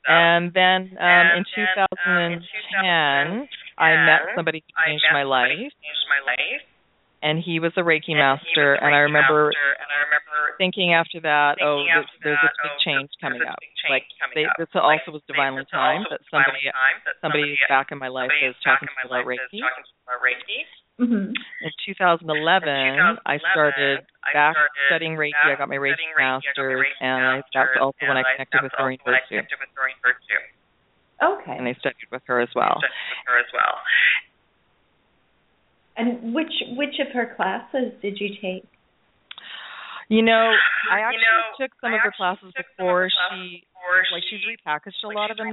And 0.06 0.54
then 0.54 0.98
um, 1.00 1.26
in 1.40 1.44
2010, 1.56 3.48
I 3.78 3.90
met 4.06 4.36
somebody 4.36 4.62
who 4.62 4.72
changed 4.86 5.06
my 5.12 5.24
life 5.24 5.50
and 7.24 7.40
he 7.40 7.64
was 7.64 7.72
a 7.80 7.84
Reiki 7.88 8.12
master, 8.12 8.76
and, 8.76 8.84
Reiki 8.84 8.92
and 8.92 8.92
I 8.92 9.02
remember 9.08 9.48
master, 9.48 9.72
and 9.80 9.90
I 9.90 10.00
remember 10.04 10.38
thinking 10.60 10.92
after 10.92 11.24
that, 11.24 11.56
thinking 11.56 11.88
oh, 11.88 12.04
after 12.04 12.20
there's, 12.20 12.44
that, 12.44 12.52
this 12.52 12.68
big 12.68 12.76
oh, 12.76 12.84
change 12.84 13.10
coming 13.24 13.42
up. 13.48 13.58
Like 13.88 14.04
they, 14.36 14.44
this 14.60 14.68
like, 14.76 15.00
also 15.08 15.16
was 15.16 15.24
divinely 15.24 15.64
timed 15.72 16.12
that 16.12 16.20
somebody, 16.28 16.68
time, 16.68 17.00
that 17.08 17.16
somebody, 17.24 17.56
somebody 17.56 17.72
back 17.72 17.96
in 17.96 17.98
my 17.98 18.12
life 18.12 18.32
is 18.44 18.56
talking 18.60 18.92
to 18.92 18.96
me 19.00 19.08
about 19.08 19.24
Reiki. 19.24 19.64
Mm-hmm. 21.00 21.34
In 21.34 21.72
2011, 21.90 22.28
in 22.30 23.18
2011, 23.18 23.24
I 23.26 23.40
started 23.56 24.04
back 24.36 24.54
I 24.54 24.60
started 24.60 24.84
studying 24.92 25.16
Reiki. 25.16 25.48
I 25.48 25.56
got 25.56 25.72
my 25.72 25.80
Reiki 25.80 26.12
master's, 26.20 26.84
Reiki 26.84 27.00
and 27.00 27.44
masters, 27.44 27.56
that's 27.56 27.80
also 27.80 28.04
and 28.04 28.12
when 28.12 28.20
I 28.20 28.24
connected 28.36 28.60
with 28.68 28.76
Doreen 28.76 29.00
Virtue. 29.08 29.40
Okay. 31.24 31.56
And 31.56 31.72
I 31.72 31.74
studied 31.80 32.12
with 32.12 32.22
her 32.28 32.44
as 32.44 32.52
well. 32.52 32.84
With 32.84 32.92
her 33.32 33.40
as 33.40 33.48
well. 33.56 33.80
And 35.96 36.34
which 36.34 36.54
which 36.76 36.96
of 37.00 37.14
her 37.14 37.34
classes 37.36 37.94
did 38.02 38.20
you 38.20 38.30
take? 38.42 38.66
You 40.10 40.22
know, 40.22 40.52
I 40.92 41.02
actually 41.02 41.26
you 41.26 41.34
know, 41.34 41.66
took 41.66 41.72
some 41.80 41.94
I 41.94 41.98
of 41.98 42.02
her 42.06 42.14
classes 42.16 42.54
before, 42.54 43.10
she, 43.10 43.66
before 43.66 43.98
like 44.12 44.26
she's 44.30 44.44
repackaged 44.46 45.00
a, 45.02 45.10
lot, 45.10 45.34
of 45.34 45.38
a 45.38 45.46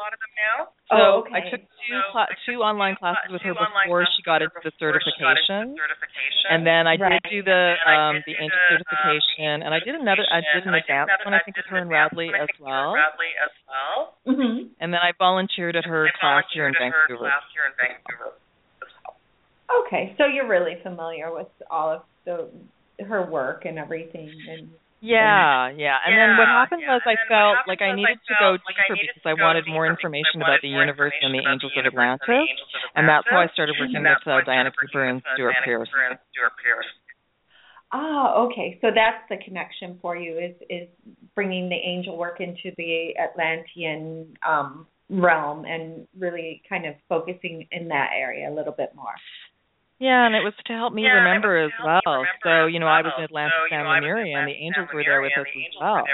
lot 0.00 0.12
of 0.12 0.20
them 0.20 0.32
now. 0.40 0.72
So 0.88 0.96
oh, 0.96 1.12
okay. 1.24 1.36
I 1.36 1.40
took 1.52 1.62
two 1.64 1.96
so 1.96 2.12
cla- 2.12 2.28
took 2.28 2.40
two 2.48 2.60
online 2.64 2.96
classes 2.96 3.28
with 3.28 3.42
her 3.42 3.52
before 3.52 4.08
she 4.16 4.24
got 4.24 4.40
into 4.40 4.56
the 4.62 4.72
certification. 4.80 5.76
And 6.50 6.66
then 6.66 6.88
I 6.88 6.96
right. 6.96 7.20
did 7.20 7.28
do 7.28 7.40
the 7.44 7.76
um, 7.86 7.92
um 7.92 8.14
the 8.26 8.36
ancient 8.40 8.64
certification 8.72 9.64
and 9.64 9.70
I 9.72 9.80
did 9.84 9.94
another 9.96 10.24
I 10.28 10.40
did 10.44 10.64
an 10.64 10.74
advanced 10.74 11.20
one 11.24 11.34
I 11.34 11.40
think 11.44 11.56
with 11.56 11.68
her 11.68 11.78
and 11.78 11.90
Radleigh 11.90 12.32
as 12.32 12.50
well. 12.56 12.96
Radleigh 12.96 13.36
as 13.36 13.54
well. 13.68 14.16
And 14.80 14.92
then 14.92 15.00
I 15.00 15.12
volunteered 15.16 15.76
at 15.76 15.84
her 15.84 16.08
class 16.20 16.44
here 16.52 16.66
in 16.68 16.74
Vancouver. 16.74 17.30
Okay, 19.86 20.14
so 20.18 20.26
you're 20.26 20.48
really 20.48 20.76
familiar 20.82 21.32
with 21.32 21.48
all 21.70 21.90
of 21.90 22.02
the 22.24 22.48
her 23.04 23.24
work 23.30 23.64
and 23.64 23.78
everything 23.78 24.30
and 24.50 24.68
yeah, 25.00 25.72
yeah. 25.72 25.96
And 26.04 26.12
then 26.12 26.36
what 26.36 26.44
happened 26.46 26.84
yeah. 26.84 27.00
was 27.00 27.02
I 27.08 27.16
felt 27.24 27.64
like 27.64 27.80
I 27.80 27.96
needed 27.96 28.20
to 28.28 28.34
go 28.36 28.60
like 28.60 28.76
deeper 28.84 29.00
because 29.00 29.24
I 29.24 29.32
wanted 29.32 29.64
more 29.66 29.88
information 29.88 30.44
about 30.44 30.60
the 30.60 30.68
universe 30.68 31.16
and 31.22 31.32
the 31.32 31.40
angels 31.40 31.72
of 31.76 31.88
Atlantis. 31.88 32.28
And 32.94 33.08
that's 33.08 33.24
how 33.30 33.40
uh, 33.40 33.48
I 33.48 33.52
started 33.56 33.76
working 33.80 34.04
with 34.04 34.20
uh, 34.28 34.44
Diana 34.44 34.70
Cooper 34.76 35.08
and 35.08 35.22
Stewart 35.34 35.56
Pearce. 35.64 35.88
Ah, 37.92 38.34
oh, 38.36 38.46
okay. 38.46 38.78
So 38.80 38.88
that's 38.94 39.24
the 39.30 39.42
connection 39.42 39.98
for 40.00 40.16
you 40.16 40.38
is 40.38 40.54
is 40.68 40.88
bringing 41.34 41.68
the 41.68 41.80
angel 41.80 42.16
work 42.16 42.40
into 42.40 42.70
the 42.76 43.16
Atlantean 43.18 44.36
um, 44.46 44.86
realm 45.08 45.64
and 45.64 46.06
really 46.16 46.62
kind 46.68 46.86
of 46.86 46.94
focusing 47.08 47.66
in 47.72 47.88
that 47.88 48.10
area 48.14 48.50
a 48.50 48.54
little 48.54 48.74
bit 48.76 48.92
more. 48.94 49.14
Yeah, 50.00 50.24
and 50.24 50.32
it 50.32 50.40
was 50.40 50.56
to 50.64 50.72
help 50.72 50.96
me 50.96 51.04
yeah, 51.04 51.20
remember 51.20 51.60
as 51.60 51.76
well. 51.84 52.00
Remember 52.08 52.40
so, 52.40 52.64
you 52.64 52.80
know, 52.80 52.88
well. 52.88 53.04
I 53.04 53.04
was 53.04 53.12
in 53.20 53.24
Atlanta 53.28 53.52
so, 53.52 53.68
San 53.68 53.84
Lemuria, 53.84 54.32
and 54.32 54.48
the 54.48 54.56
Angels 54.56 54.88
were 54.96 55.04
there 55.04 55.20
with 55.20 55.36
us 55.36 55.44
as 55.44 55.76
well. 55.76 56.08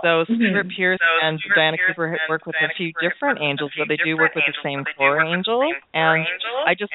So, 0.00 0.24
mm-hmm. 0.24 0.40
Stewart. 0.40 0.72
Pearce 0.72 0.96
so 0.96 1.12
and 1.20 1.36
Stewart 1.36 1.52
Diana 1.52 1.76
Pearce 1.76 1.92
Cooper 1.92 2.16
work 2.32 2.48
with 2.48 2.56
a 2.56 2.72
few 2.80 2.96
different 2.96 3.44
angels, 3.44 3.76
but 3.76 3.92
they 3.92 4.00
do 4.00 4.16
work 4.16 4.32
with 4.32 4.48
the 4.48 4.56
same 4.64 4.88
four 4.96 5.20
angels. 5.20 5.76
And 5.92 6.24
I 6.64 6.72
just 6.72 6.88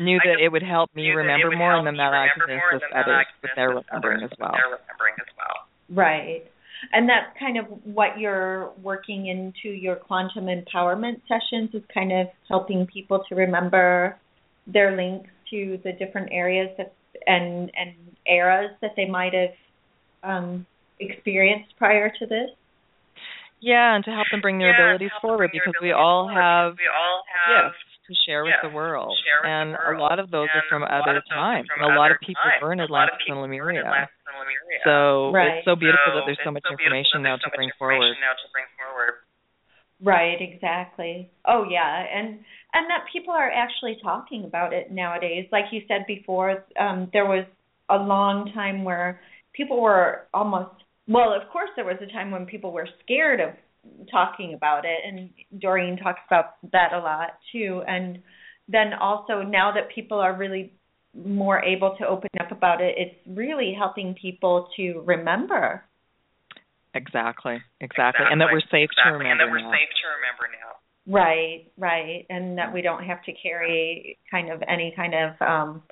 knew 0.00 0.16
that 0.24 0.40
it 0.40 0.48
would 0.48 0.64
help 0.64 0.88
me 0.96 1.12
remember 1.12 1.52
more, 1.52 1.76
and 1.76 1.86
then 1.86 2.00
that 2.00 2.16
I 2.16 2.32
could 2.32 2.48
assist 2.48 2.88
others 2.96 3.28
with 3.44 3.52
their 3.52 3.68
remembering 3.68 4.24
as 4.24 4.32
well. 4.40 4.56
Right. 5.92 6.48
And 6.92 7.08
that's 7.08 7.28
kind 7.38 7.58
of 7.58 7.66
what 7.84 8.18
you're 8.18 8.72
working 8.82 9.28
into 9.28 9.68
your 9.76 9.96
quantum 9.96 10.48
empowerment 10.48 11.20
sessions 11.28 11.70
is 11.72 11.82
kind 11.92 12.12
of 12.12 12.28
helping 12.48 12.86
people 12.86 13.24
to 13.28 13.34
remember 13.34 14.16
their 14.66 14.96
links 14.96 15.30
to 15.50 15.78
the 15.84 15.92
different 15.92 16.30
areas 16.32 16.70
that 16.78 16.94
and 17.26 17.70
and 17.76 17.94
eras 18.26 18.70
that 18.80 18.92
they 18.96 19.04
might 19.06 19.32
have 19.34 19.54
um, 20.22 20.66
experienced 21.00 21.74
prior 21.78 22.10
to 22.18 22.26
this. 22.26 22.50
Yeah, 23.60 23.96
and 23.96 24.04
to 24.04 24.10
help 24.10 24.26
them 24.30 24.40
bring 24.40 24.58
their 24.58 24.72
Yeah, 24.76 24.84
abilities 24.96 25.12
forward 25.20 25.48
bring 25.50 25.60
their 25.60 25.72
because 25.72 25.80
we 25.80 25.88
abilities 25.88 26.04
all 26.04 26.28
forward 26.28 26.40
have 26.40 26.72
because 26.76 26.84
we 26.84 26.90
all 26.92 27.18
have 27.32 27.64
gifts 27.72 27.84
to 28.08 28.12
share 28.28 28.44
with 28.44 28.60
the 28.60 28.68
world. 28.68 29.16
to 29.16 29.24
share 29.24 29.40
with 29.40 29.48
the 29.48 29.52
and 29.56 29.68
a 29.72 29.96
lot 29.96 30.18
of 30.20 30.28
those 30.28 30.48
are 30.52 30.60
And 30.60 30.68
from 30.68 30.82
other 30.84 31.16
are 31.16 31.24
times. 31.32 31.68
from 31.72 31.80
And 31.80 31.92
a 31.92 31.96
lot 31.96 32.12
other 32.12 32.20
of 32.20 32.20
people 32.20 32.44
times. 32.44 32.60
were 32.60 32.72
in 32.76 32.80
A 32.80 32.84
lot 32.92 33.08
of 33.08 33.16
Atlantis 33.16 33.24
and 33.24 33.40
people 33.40 33.40
were 33.40 33.48
in 33.48 33.52
Lemuria. 33.56 33.80
Atlantis 33.88 34.20
and 34.28 34.36
Lemuria. 34.36 34.80
So 34.84 35.32
Right. 35.32 35.56
it's 35.56 35.64
so 35.64 35.76
beautiful 35.76 36.12
So 36.12 36.16
that 36.20 36.24
there's 36.28 36.44
so 36.44 36.52
much 36.52 36.64
so 36.68 36.72
information 36.76 37.24
now 37.24 37.40
there's 37.40 37.48
to 37.48 37.56
bring 37.56 37.68
much 37.72 37.80
forward. 37.80 38.04
information 38.04 38.20
now 38.20 38.34
to 38.36 38.48
bring 38.52 38.68
forward. 38.76 39.14
Right, 40.04 40.36
exactly. 40.40 41.30
Oh 41.48 41.64
yeah, 41.64 42.04
and 42.04 42.44
and 42.74 42.90
that 42.90 43.04
people 43.12 43.32
are 43.32 43.50
actually 43.50 43.96
talking 44.02 44.44
about 44.44 44.72
it 44.72 44.90
nowadays. 44.90 45.46
Like 45.52 45.66
you 45.72 45.82
said 45.88 46.04
before, 46.06 46.64
um 46.78 47.08
there 47.12 47.26
was 47.26 47.44
a 47.90 47.96
long 47.96 48.50
time 48.52 48.84
where 48.84 49.20
people 49.52 49.80
were 49.80 50.26
almost 50.34 50.70
well, 51.06 51.32
of 51.34 51.48
course 51.50 51.70
there 51.76 51.84
was 51.84 51.98
a 52.02 52.12
time 52.12 52.30
when 52.30 52.46
people 52.46 52.72
were 52.72 52.88
scared 53.04 53.40
of 53.40 53.50
talking 54.10 54.54
about 54.54 54.84
it 54.84 54.98
and 55.06 55.30
Doreen 55.60 55.96
talks 55.98 56.20
about 56.26 56.56
that 56.72 56.92
a 56.92 56.98
lot 56.98 57.38
too. 57.52 57.82
And 57.86 58.22
then 58.68 58.94
also 58.94 59.42
now 59.42 59.72
that 59.74 59.94
people 59.94 60.18
are 60.18 60.34
really 60.34 60.72
more 61.14 61.62
able 61.62 61.94
to 61.98 62.06
open 62.06 62.30
up 62.40 62.50
about 62.50 62.80
it, 62.80 62.94
it's 62.96 63.14
really 63.26 63.74
helping 63.76 64.14
people 64.14 64.68
to 64.76 65.02
remember. 65.04 65.84
Exactly. 66.94 67.58
Exactly. 67.80 68.26
And 68.30 68.40
that 68.40 68.48
we're 68.52 68.60
safe 68.70 68.88
exactly. 68.90 69.12
to 69.12 69.18
remember 69.18 69.30
And 69.30 69.40
that 69.40 69.50
we're 69.50 69.60
now. 69.60 69.70
safe 69.70 69.92
to 70.00 70.06
remember 70.16 70.46
now. 70.54 70.70
Right, 71.06 71.70
right. 71.76 72.26
And 72.30 72.58
that 72.58 72.72
we 72.72 72.82
don't 72.82 73.04
have 73.04 73.22
to 73.24 73.32
carry 73.42 74.18
kind 74.30 74.50
of 74.50 74.62
any 74.68 74.92
kind 74.96 75.14
of 75.14 75.30
um 75.40 75.82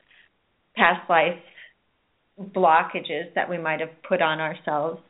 past 0.77 1.09
life 1.09 1.39
blockages 2.41 3.35
that 3.35 3.49
we 3.49 3.59
might 3.59 3.81
have 3.81 3.91
put 4.09 4.23
on 4.23 4.41
ourselves. 4.41 5.01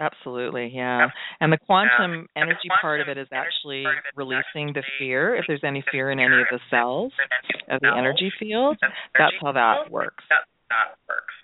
Absolutely, 0.00 0.70
yeah. 0.72 1.08
And 1.40 1.52
the 1.52 1.58
quantum 1.58 1.88
Yeah. 1.98 2.16
And 2.16 2.26
the 2.26 2.40
energy 2.52 2.68
part 2.80 3.00
of 3.00 3.08
it 3.08 3.18
is 3.18 3.26
actually 3.32 3.82
it 3.82 3.88
releasing 4.14 4.72
the 4.72 4.82
fear, 4.98 5.34
if 5.34 5.44
there's 5.48 5.64
any 5.64 5.82
fear 5.90 6.10
in 6.10 6.20
any 6.20 6.40
of 6.40 6.46
the 6.50 6.60
cells 6.70 7.12
any 7.18 7.28
fear 7.48 7.60
in 7.68 7.74
of 7.74 7.80
the 7.80 7.98
energy 7.98 8.32
field. 8.38 8.76
That's 9.18 9.34
how 9.42 9.52
that 9.52 9.90
works. 9.90 10.24
That's 10.28 10.46
how 10.70 10.76
that 10.76 10.98
works. 11.08 11.34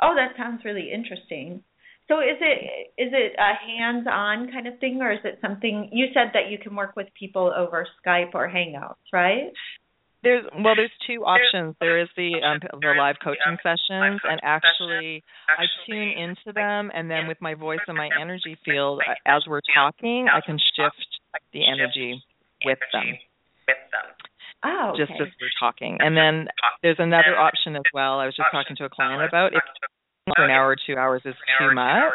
Oh, 0.00 0.14
that 0.14 0.36
sounds 0.36 0.64
really 0.64 0.92
interesting. 0.92 1.62
So 2.08 2.20
is 2.20 2.38
it 2.40 2.92
is 2.96 3.12
it 3.12 3.34
a 3.38 3.52
hands-on 3.66 4.52
kind 4.52 4.68
of 4.68 4.78
thing 4.78 5.00
or 5.02 5.12
is 5.12 5.18
it 5.24 5.38
something 5.40 5.88
you 5.92 6.06
said 6.14 6.30
that 6.34 6.50
you 6.50 6.58
can 6.58 6.76
work 6.76 6.94
with 6.94 7.08
people 7.18 7.52
over 7.56 7.86
Skype 8.04 8.34
or 8.34 8.48
Hangouts, 8.48 8.94
right? 9.12 9.50
There's 10.22 10.44
well, 10.54 10.74
there's 10.74 10.90
two 11.06 11.22
options. 11.22 11.76
There 11.78 12.00
is 12.00 12.08
the 12.16 12.42
um, 12.42 12.58
the 12.80 12.94
live 12.98 13.16
coaching 13.22 13.58
sessions, 13.62 14.20
and 14.24 14.40
actually, 14.42 15.22
I 15.46 15.66
tune 15.86 16.10
into 16.18 16.52
them, 16.52 16.90
and 16.94 17.10
then 17.10 17.28
with 17.28 17.40
my 17.40 17.54
voice 17.54 17.84
and 17.86 17.96
my 17.96 18.08
energy 18.20 18.56
field, 18.64 19.02
as 19.26 19.42
we're 19.46 19.60
talking, 19.74 20.26
I 20.26 20.40
can 20.44 20.58
shift 20.58 21.06
the 21.52 21.62
energy 21.62 22.22
with 22.64 22.78
them, 22.92 23.02
energy 23.02 23.20
with 23.68 23.76
them. 23.92 24.06
Oh, 24.64 24.90
okay. 24.94 25.04
just 25.04 25.12
as 25.20 25.28
we're 25.38 25.54
talking. 25.60 25.98
And 26.00 26.16
then 26.16 26.48
there's 26.82 26.98
another 26.98 27.38
option 27.38 27.76
as 27.76 27.86
well. 27.94 28.18
I 28.18 28.26
was 28.26 28.34
just 28.34 28.48
talking 28.50 28.74
to 28.76 28.84
a 28.84 28.88
client 28.90 29.22
about 29.22 29.52
if 29.52 29.62
for 30.34 30.42
an 30.42 30.50
hour 30.50 30.74
or 30.74 30.76
two 30.76 30.96
hours 30.96 31.22
is 31.24 31.34
too 31.58 31.70
much. 31.74 32.10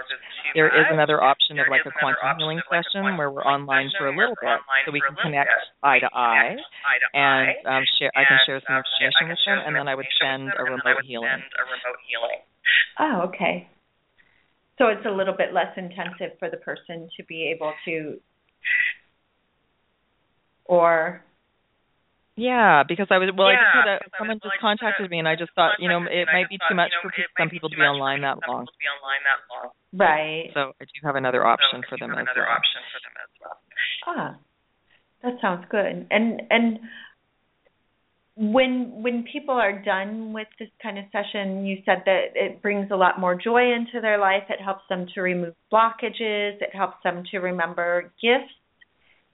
There 0.54 0.68
is 0.68 0.86
another 0.92 1.24
option 1.24 1.60
of 1.60 1.68
like 1.72 1.88
a 1.88 1.92
quantum 1.96 2.38
healing 2.38 2.60
session 2.68 3.16
where 3.16 3.32
we're 3.32 3.48
online 3.48 3.90
for 3.98 4.08
a 4.08 4.16
little 4.16 4.36
bit, 4.36 4.60
so 4.86 4.92
we 4.92 5.00
can 5.00 5.16
connect 5.16 5.50
eye 5.84 6.00
to 6.00 6.10
eye, 6.12 6.56
and 7.14 7.56
um, 7.66 7.84
share. 8.00 8.12
I 8.16 8.28
can 8.28 8.40
share 8.46 8.60
some 8.68 8.84
information 8.84 9.32
with 9.32 9.40
them, 9.48 9.60
and 9.66 9.76
then 9.76 9.88
I 9.88 9.96
would 9.96 10.10
send 10.20 10.52
a 10.60 10.64
remote 10.64 11.08
healing. 11.08 11.40
A 11.40 11.64
remote 11.64 12.00
healing. 12.04 12.40
Oh, 13.00 13.32
okay. 13.32 13.70
So 14.78 14.88
it's 14.88 15.06
a 15.06 15.12
little 15.12 15.36
bit 15.36 15.54
less 15.54 15.72
intensive 15.78 16.36
for 16.40 16.50
the 16.50 16.58
person 16.58 17.08
to 17.16 17.24
be 17.26 17.54
able 17.56 17.72
to 17.86 18.20
or 20.66 21.24
Yeah, 22.42 22.82
because 22.88 23.06
I 23.14 23.22
was 23.22 23.30
well. 23.38 23.54
I 23.54 23.54
just 23.54 23.70
Yeah, 23.70 23.78
had 23.86 23.90
a, 23.94 23.98
someone 24.18 24.38
was- 24.42 24.50
just 24.50 24.58
I 24.58 24.66
contacted 24.66 25.06
me, 25.14 25.20
and 25.22 25.28
I 25.30 25.36
just 25.38 25.54
thought, 25.54 25.78
you 25.78 25.90
know, 25.90 26.02
it 26.10 26.26
might 26.34 26.50
be 26.50 26.58
too 26.58 26.74
much 26.74 26.90
you 26.90 26.98
know, 26.98 27.02
for 27.06 27.14
it 27.14 27.30
pe- 27.30 27.30
might 27.38 27.42
some 27.46 27.50
people 27.54 27.70
to 27.70 27.78
be 27.78 27.86
online 27.86 28.22
that 28.26 28.42
long. 28.50 28.66
people 28.66 28.74
to 28.74 28.82
be 28.82 28.90
online 28.90 29.24
that 29.30 29.40
long. 29.54 29.68
right. 29.94 30.50
So 30.58 30.74
I 30.82 30.84
do 30.90 30.98
have 31.06 31.16
another 31.16 31.46
option 31.46 31.86
So 31.86 31.90
for 31.90 31.98
them 32.02 32.12
as 32.18 32.26
another 32.26 32.46
well. 32.50 32.58
option 32.58 32.82
for 32.90 33.00
them 33.06 33.16
as 33.22 33.32
well. 33.38 33.56
Ah, 34.10 34.30
that 35.22 35.34
sounds 35.42 35.66
good. 35.70 36.08
And 36.10 36.42
and 36.50 36.80
when 38.36 39.04
when 39.04 39.24
people 39.32 39.54
are 39.54 39.78
done 39.84 40.34
with 40.34 40.48
this 40.58 40.70
kind 40.82 40.98
of 40.98 41.06
session, 41.12 41.66
you 41.66 41.78
said 41.86 42.02
that 42.06 42.32
it 42.34 42.62
brings 42.62 42.90
a 42.90 42.96
lot 42.96 43.20
more 43.20 43.36
joy 43.36 43.72
into 43.74 44.00
their 44.02 44.18
life. 44.18 44.44
It 44.50 44.62
helps 44.64 44.84
them 44.90 45.06
to 45.14 45.22
remove 45.22 45.54
blockages. 45.72 46.58
It 46.62 46.74
helps 46.74 46.98
them 47.04 47.24
to 47.32 47.38
remember 47.40 48.12
gifts 48.22 48.54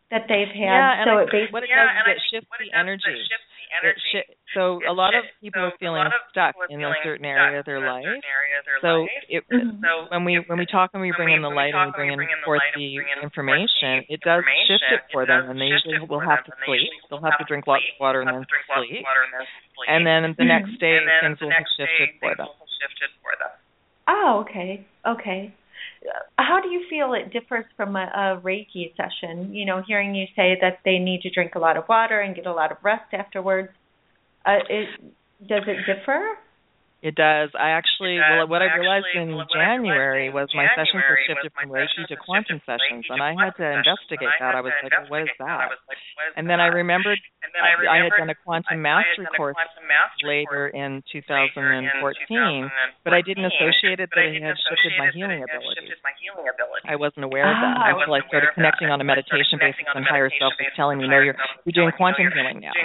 that 0.09 0.23
they've 0.31 0.47
had. 0.47 0.71
Yeah, 0.71 1.03
so 1.03 1.11
I 1.19 1.23
it 1.23 1.31
think 1.31 1.51
what 1.51 1.63
it 1.63 1.71
does 1.71 1.89
and 1.91 2.07
is 2.07 2.15
it 2.15 2.21
shifts 2.31 2.47
the 2.55 2.67
it 2.71 2.75
energy. 2.79 3.11
It 3.11 3.27
shifts 3.27 3.47
the 3.51 3.65
energy. 3.75 4.07
shi- 4.11 4.29
so 4.55 4.79
It 4.79 4.87
a 4.87 4.95
lot 4.95 5.11
of 5.11 5.27
people 5.43 5.59
so 5.59 5.67
are 5.67 5.75
feeling 5.83 5.99
a 5.99 6.07
lot 6.07 6.15
of 6.15 6.23
stuck 6.31 6.55
people 6.55 6.63
are 6.63 6.71
in 6.71 6.79
a 6.87 7.03
certain 7.03 7.27
area 7.27 7.59
of 7.59 7.65
their 7.67 7.83
in 7.83 7.91
life. 7.91 8.07
certain 8.07 8.23
area 8.23 8.55
of 8.59 8.63
their 8.63 8.79
So 8.79 8.91
life. 9.03 9.25
it, 9.27 9.43
Mhm. 9.51 9.81
So 9.83 10.07
when 10.07 10.23
we 10.23 10.39
when 10.47 10.57
we 10.57 10.65
talk 10.65 10.91
and 10.95 11.03
we 11.03 11.11
bring 11.11 11.35
in 11.35 11.41
the 11.43 11.51
light 11.51 11.75
and 11.75 11.91
we 11.91 11.91
bring 11.91 12.11
in 12.15 12.17
bring 12.23 12.31
in 12.31 12.39
the 12.39 12.45
forth 12.47 12.63
the 12.73 12.79
we 12.79 12.95
bring 13.03 13.07
in 13.11 13.19
forth 13.19 13.23
information, 13.27 14.05
it 14.07 14.21
does 14.23 14.43
shift 14.65 14.83
it 14.87 15.03
for 15.11 15.23
it 15.23 15.27
them, 15.27 15.49
and 15.51 15.59
they 15.59 15.67
usually 15.67 15.99
will 15.99 16.23
have 16.23 16.43
to 16.47 16.51
sleep. 16.63 16.87
They'll 17.11 17.19
have 17.19 17.35
have 17.35 17.39
to 17.39 17.43
to 17.43 17.47
drink 17.51 17.67
lots 17.67 17.83
of 17.83 17.99
water 17.99 18.21
and 18.23 18.29
then 18.31 18.41
to 18.41 18.47
drink 18.47 18.63
lots 18.71 18.81
of 18.81 18.87
sleep. 18.87 19.03
water 19.03 19.23
and 19.27 19.33
then. 19.35 19.45
And 19.87 20.07
then 20.07 20.35
the 20.39 20.45
next 20.45 20.71
day 20.79 20.97
things 21.21 21.39
will 21.41 21.51
have 21.51 21.59
next 21.59 21.75
shifted 21.75 22.07
day, 22.07 22.17
for 22.19 22.29
things 22.31 22.37
them. 22.37 22.47
will 22.47 22.55
have 22.63 22.73
shifted 22.79 23.09
for 23.21 23.35
them. 23.39 23.51
Oh, 24.07 24.39
okay. 24.47 24.85
Okay. 25.05 25.51
How 26.37 26.59
do 26.61 26.69
you 26.69 26.83
feel 26.89 27.13
it 27.13 27.31
differs 27.31 27.65
from 27.75 27.95
a, 27.95 28.05
a 28.05 28.41
Reiki 28.41 28.93
session? 28.95 29.53
You 29.53 29.65
know, 29.65 29.81
hearing 29.85 30.15
you 30.15 30.25
say 30.35 30.57
that 30.61 30.79
they 30.85 30.97
need 30.97 31.21
to 31.21 31.29
drink 31.29 31.55
a 31.55 31.59
lot 31.59 31.77
of 31.77 31.85
water 31.87 32.21
and 32.21 32.35
get 32.35 32.45
a 32.45 32.53
lot 32.53 32.71
of 32.71 32.77
rest 32.83 33.13
afterwards. 33.13 33.69
Uh, 34.45 34.59
it 34.69 34.87
does 35.47 35.63
it 35.67 35.77
differ? 35.85 36.37
It 37.07 37.15
does. 37.15 37.55
I 37.55 37.71
actually, 37.71 38.19
well, 38.19 38.51
what 38.51 38.59
I 38.59 38.67
realized 38.75 39.07
in 39.15 39.31
well, 39.31 39.47
January 39.47 40.27
was 40.27 40.51
my 40.51 40.67
sessions 40.75 40.99
were 41.07 41.15
January 41.15 41.23
shifted 41.23 41.51
from 41.55 41.71
sessions 41.71 42.07
to 42.11 42.15
were 42.19 42.25
quantum 42.27 42.59
shifted 42.59 42.67
from 42.67 42.79
sessions, 42.83 43.03
and 43.07 43.19
to 43.19 43.23
I 43.23 43.31
had 43.31 43.53
to 43.55 43.63
quantum 43.63 43.79
investigate 43.79 44.27
sessions, 44.27 44.43
that. 44.43 44.51
and 44.51 44.59
I 44.59 44.63
was 44.67 44.75
had 44.75 44.83
like, 44.83 44.91
to 44.91 45.07
what 45.07 45.21
is 45.23 45.31
investigate 45.31 45.39
that. 45.39 45.63
I 45.63 45.71
was 45.71 45.83
like, 45.87 46.01
what 46.19 46.25
is 46.27 46.33
And 46.35 46.45
then 46.51 46.59
I 46.59 46.67
that? 46.67 46.83
remembered 46.83 47.19
And 47.47 47.51
then 47.55 47.63
I 47.63 47.71
had 47.71 48.11
remembered 48.11 48.19
done 48.19 48.31
a 48.35 48.39
quantum 48.43 48.75
I, 48.75 48.83
mastery 48.83 49.23
had 49.23 49.31
done 49.31 49.31
a 49.31 49.39
course 49.39 49.55
quantum 49.55 49.85
mastery 49.87 50.27
later 50.27 50.61
course 50.67 50.75
in 50.75 50.91
later 50.99 51.71
in 51.71 51.87
2014, 51.87 52.67
but 53.07 53.13
I 53.15 53.21
didn't 53.23 53.47
associate 53.47 54.03
it 54.03 54.11
that 54.11 54.27
it 54.27 54.43
had 54.43 54.59
shifted 54.67 54.99
my 54.99 55.07
associate 55.07 55.15
it 55.15 55.15
that 55.15 55.15
healing 55.15 55.39
it 55.39 55.47
had 55.47 55.55
abilities. 55.63 55.79
shifted 55.87 55.99
my 56.03 56.13
healing 56.19 56.47
abilities. 56.51 56.85
I 56.91 56.95
wasn't 56.99 57.23
aware 57.23 57.47
of 57.47 57.55
that 57.63 57.75
until 57.95 58.13
I 58.19 58.21
started 58.27 58.51
connecting 58.51 58.91
on 58.91 58.99
a 58.99 59.07
until 59.07 59.15
I 59.15 59.23
started 59.23 59.47
meditation 59.47 59.57
basis 59.63 59.87
on 59.95 60.03
higher 60.03 60.27
self 60.35 60.51
was 60.59 60.75
telling 60.75 60.99
me, 60.99 61.07
no, 61.07 61.23
you're 61.23 61.39
you're 61.63 61.71
doing 61.71 61.91
telling 61.95 62.19
me, 62.19 62.27
no, 62.27 62.27
quantum 62.27 62.27
healing 62.35 62.59
now. 62.59 62.75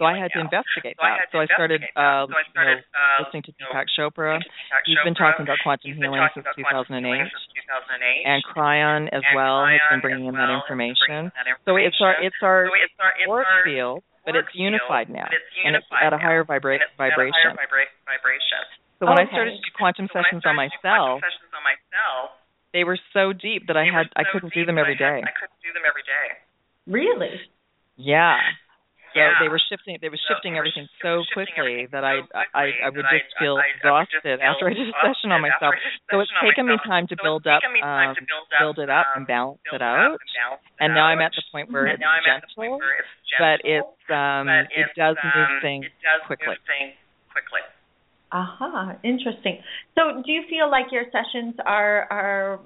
So 0.00 0.04
I 0.08 0.16
had 0.16 0.32
to 0.32 0.40
investigate 0.40 0.96
that. 0.96 1.28
So 1.32 1.38
I 1.44 1.46
started, 1.52 1.84
uh, 1.96 2.24
I 2.24 2.24
you 2.24 2.52
started, 2.52 2.78
know, 2.80 3.24
listening 3.24 3.44
to 3.48 3.52
Deepak 3.66 3.86
Chopra. 3.98 4.38
listening 4.38 4.54
to 4.70 4.78
He's 4.86 4.98
been 5.04 5.14
talking 5.18 5.42
about 5.44 5.58
quantum 5.62 5.92
healing 5.94 6.22
since 6.34 6.46
about 6.46 6.86
quantum 6.86 7.04
healing 7.04 7.26
2008. 7.26 8.22
And 8.26 8.38
Kryon 8.46 9.08
as 9.12 9.22
well 9.34 9.66
has 9.66 9.80
been 9.90 10.00
bringing 10.00 10.26
in 10.30 10.34
that 10.34 10.46
well 10.48 10.62
has 10.62 10.70
been 10.70 10.80
information. 10.86 11.32
So 11.66 11.76
it's 11.76 11.98
our 12.00 12.14
it's 12.22 12.38
our 12.42 12.70
it's 12.70 12.94
our 13.02 13.12
it's 13.18 13.28
work 13.28 13.46
field, 13.64 14.02
but 14.24 14.36
it's 14.36 14.50
unified 14.54 15.10
now, 15.10 15.26
and 15.66 15.74
it's 15.76 15.86
at 15.90 16.12
a 16.12 16.18
higher 16.18 16.44
vibra- 16.44 16.78
and 16.78 16.86
it's 16.86 16.94
at 16.98 17.06
a 17.06 17.10
vibration. 17.10 17.34
higher 17.52 17.58
vibra- 17.58 17.92
vibration. 18.06 18.62
So 18.98 19.06
when 19.06 19.18
I 19.20 19.26
started 19.28 19.52
to 19.52 19.60
do 19.60 19.72
quantum 19.76 20.08
So 20.08 20.16
when 20.16 20.24
I 20.24 20.40
sessions 20.40 20.42
on 20.48 20.56
started 20.56 20.72
to 20.72 20.78
do 20.78 20.88
myself, 20.88 21.20
quantum 21.20 21.28
sessions 21.28 21.52
on 21.52 21.62
myself, 21.66 22.24
they 22.72 22.84
were 22.84 22.98
so 23.12 23.32
deep 23.36 23.66
that 23.68 23.76
I 23.76 23.84
had 23.84 24.08
I 24.16 24.24
couldn't 24.24 24.54
do 24.56 24.64
them 24.64 24.76
that 24.80 24.88
every 24.88 24.96
I 24.96 25.04
had- 25.04 25.20
day. 25.20 25.28
I 25.28 25.32
couldn't 25.36 25.60
do 25.60 25.70
them 25.76 25.84
every 25.84 26.02
day. 26.04 26.26
Really? 26.86 27.40
Yeah. 27.96 28.36
So 29.16 29.24
Yeah. 29.24 29.32
they 29.40 29.48
were 29.48 29.62
shifting 29.72 29.96
they 30.04 30.12
were 30.12 30.20
shifting 30.28 30.52
they 30.52 30.60
were 30.60 30.68
everything 30.68 30.84
shifting 30.92 31.00
so 31.00 31.24
everything 31.24 31.56
quickly 31.56 31.88
so 31.88 31.90
that 31.96 32.04
I 32.04 32.14
quickly 32.20 32.44
I 32.52 32.64
I 32.84 32.88
would 32.92 33.08
that 33.08 33.16
just 33.16 33.32
feel 33.40 33.56
I, 33.56 33.64
I, 33.64 33.88
I 33.88 33.96
would 33.96 34.12
just 34.12 34.20
exhausted 34.20 34.36
feel 34.36 34.44
after 34.44 34.66
I 34.68 34.74
did 34.76 34.88
a 34.88 34.96
session 35.00 35.28
on 35.32 35.40
exhausted 35.40 35.48
myself. 35.48 35.72
after 35.72 35.76
I 35.76 35.88
did 35.88 35.96
a 35.96 36.04
So 36.12 36.14
it's 36.20 36.28
session 36.28 36.36
on 36.36 36.44
taken 36.44 36.64
me 36.68 36.76
myself. 36.76 36.86
time 36.86 37.06
to 37.08 37.16
So 37.16 37.22
build 37.24 37.42
it's 37.42 37.48
up 37.48 37.62
taken 37.64 37.72
me 37.72 37.80
time 37.80 38.10
um 38.12 38.14
to 38.16 38.22
build 38.28 38.48
up 38.52 38.60
build 38.60 38.76
it 38.78 38.90
up 38.92 39.06
um, 39.08 39.16
and 39.16 39.24
balance 39.26 39.60
build 39.64 39.80
it 39.80 39.80
it 39.80 39.88
up 39.88 39.96
out. 39.96 40.20
and 40.20 40.30
balance 40.36 40.64
it 40.68 40.76
And 40.84 40.88
now 40.92 41.00
out. 41.08 41.16
I'm 41.16 41.22
at 41.24 41.32
the 41.32 41.44
point 41.48 41.66
where 41.72 41.86
and 41.88 41.96
it's 41.96 42.04
now 42.04 42.12
I'm 42.12 42.26
at 42.28 42.40
the 42.44 42.50
point 42.52 42.76
gentle, 42.76 42.84
where 42.84 42.96
it's 43.00 43.14
gentle, 43.32 43.40
but 43.40 43.58
it's 43.64 44.00
um 44.12 44.46
but 44.46 44.64
it 44.68 44.84
it's, 44.84 44.96
does 45.00 45.16
move 45.24 45.48
um, 45.48 45.60
things 45.64 45.84
it 45.88 45.96
does 46.04 46.20
quickly. 46.28 46.52
move 46.52 46.64
things 46.68 46.94
quickly. 47.32 47.64
Aha, 48.32 48.96
interesting. 49.04 49.62
So, 49.94 50.20
do 50.24 50.28
you 50.32 50.42
feel 50.50 50.68
like 50.70 50.90
your 50.90 51.04
sessions 51.14 51.54
are 51.64 52.06
are 52.10 52.60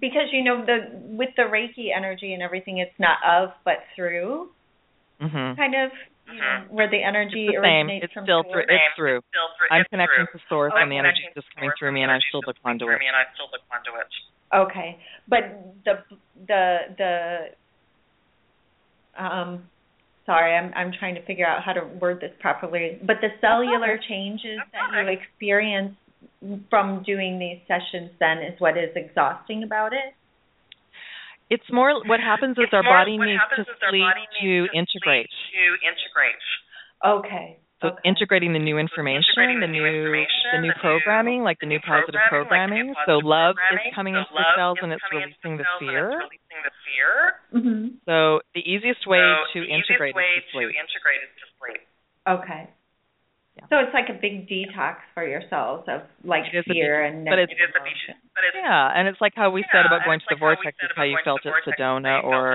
because 0.00 0.30
you 0.32 0.44
know 0.44 0.64
the 0.64 0.78
with 1.18 1.30
the 1.36 1.42
Reiki 1.42 1.90
energy 1.94 2.32
and 2.32 2.42
everything, 2.42 2.78
it's 2.78 2.94
not 2.98 3.18
of 3.26 3.50
but 3.64 3.82
through 3.96 4.50
Mhm. 5.22 5.56
kind 5.56 5.74
of 5.74 5.92
you 6.26 6.38
know, 6.38 6.64
where 6.70 6.88
the 6.88 7.02
energy 7.02 7.48
It's 7.48 7.56
the 7.56 7.62
same. 7.62 7.90
It's 7.90 8.12
from 8.12 8.24
still 8.24 8.42
through 8.42 8.64
it's 8.68 8.94
through. 8.96 9.20
Still 9.30 9.48
through, 9.58 9.68
I'm 9.70 9.84
connecting 9.90 10.26
to 10.32 10.38
source 10.48 10.72
Okay. 10.72 10.82
and 10.82 10.90
the 10.90 10.98
energy's 10.98 11.22
connecting 11.34 11.42
just 11.42 11.54
coming 11.54 11.70
source 11.70 11.78
through 11.78 11.88
and 11.88 11.94
me 11.94 12.00
the 12.00 12.02
and 12.04 12.12
I'm 12.12 12.20
still 12.28 12.40
the 12.42 12.52
just 12.52 12.62
coming 12.62 12.78
through 12.78 12.88
conduit. 12.88 13.00
me 13.00 13.06
and 13.06 13.16
I'm 13.16 13.26
still 13.34 13.48
the 13.52 13.58
conduit. 13.70 14.08
Okay, 14.52 14.98
but 15.28 15.42
the 15.84 16.02
the 16.46 16.78
the 16.98 17.14
um, 19.22 19.68
sorry, 20.26 20.54
I'm 20.56 20.72
I'm 20.74 20.92
trying 20.92 21.14
to 21.14 21.22
figure 21.22 21.46
out 21.46 21.62
how 21.62 21.72
to 21.72 21.84
word 22.00 22.20
this 22.20 22.32
properly. 22.40 22.98
But 23.02 23.20
the 23.20 23.30
cellular 23.40 23.98
changes 24.08 24.60
that 24.72 24.92
you 24.92 25.08
experience 25.08 25.96
from 26.70 27.02
doing 27.04 27.38
these 27.38 27.58
sessions 27.66 28.10
then 28.20 28.38
is 28.38 28.58
what 28.60 28.76
is 28.76 28.90
exhausting 28.94 29.62
about 29.64 29.92
it. 29.92 30.14
It's 31.50 31.66
more 31.70 31.92
what 32.06 32.20
happens 32.20 32.56
is 32.58 32.68
our 32.72 32.82
body 32.82 33.18
needs 33.18 33.40
happens 33.40 33.66
to 33.66 33.72
is 33.72 33.78
our 33.82 33.90
sleep 33.90 34.06
body 34.06 34.26
to 34.40 34.46
needs 34.46 34.72
to 34.72 34.78
integrate. 34.78 35.30
to 35.30 35.64
integrate. 35.84 36.42
Okay. 37.04 37.48
So 37.82 37.88
okay. 37.98 38.02
integrating 38.06 38.52
the 38.54 38.62
new 38.62 38.78
information, 38.78 39.26
integrating 39.34 39.58
the 39.58 39.66
the 39.66 39.74
new 39.74 39.82
new 39.82 40.06
information, 40.06 40.54
the 40.54 40.62
new 40.62 40.70
the 40.70 40.78
new- 40.78 40.86
programming, 40.86 41.42
like 41.42 41.58
the 41.58 41.66
the 41.66 41.74
new 41.74 41.82
new 41.82 41.90
positive 41.90 42.22
programming, 42.30 42.94
programming. 42.94 42.94
like 42.94 43.06
the 43.10 43.18
new 43.18 43.26
So 43.26 43.26
love 43.26 43.54
positive 43.58 43.90
is 43.90 43.94
coming 43.98 44.14
So 44.14 44.20
into 44.22 44.32
the 44.38 44.46
cells 44.54 44.78
and 44.82 44.90
it's 44.94 45.02
releasing 45.10 45.52
the 45.58 45.66
the 45.66 45.66
cells 45.66 45.82
and 45.82 45.90
fear. 45.90 46.06
it's 46.06 46.22
releasing 46.22 46.60
the 46.62 46.74
fear. 46.86 47.10
Mhm. 47.52 47.82
So 48.06 48.16
the 48.54 48.62
easiest 48.62 49.02
way 49.10 49.18
so 49.18 49.50
to 49.52 49.58
the 49.66 49.70
integrate 49.74 50.14
easiest 50.14 50.22
way 50.22 50.30
is 50.38 50.44
to 50.46 50.50
sleep. 50.54 50.68
to 50.70 50.78
integrate 50.78 51.20
is 51.26 51.32
to 51.42 51.46
sleep. 51.58 51.82
Okay. 52.22 52.62
Yeah. 53.52 53.68
So 53.68 53.76
it's 53.84 53.92
like 53.92 54.08
a 54.08 54.16
big 54.16 54.48
detox 54.48 55.04
for 55.12 55.28
yourselves 55.28 55.84
of 55.84 56.08
like 56.24 56.48
It 56.48 56.56
is 56.56 56.64
fear 56.64 57.04
big- 57.04 57.12
and 57.12 57.24
but 57.28 57.36
it's- 57.36 57.52
It 57.52 57.60
is 57.60 57.68
a 57.76 57.84
emotion. 57.84 58.16
but 58.32 58.42
it's 58.48 58.56
Yeah, 58.56 58.96
and 58.96 59.04
it's 59.08 59.20
like 59.20 59.36
how 59.36 59.52
we 59.52 59.60
said 59.68 59.84
about 59.84 60.08
going 60.08 60.20
to 60.24 60.28
the 60.32 60.40
like 60.40 60.56
vortex 60.56 60.72
is 60.80 60.88
how 60.96 61.04
you 61.04 61.20
felt 61.20 61.44
to 61.44 61.52
at 61.52 61.60
the 61.60 61.60
vortex 61.60 61.68
is 61.68 61.76
Sedona 61.76 62.14
how 62.24 62.32
or 62.32 62.48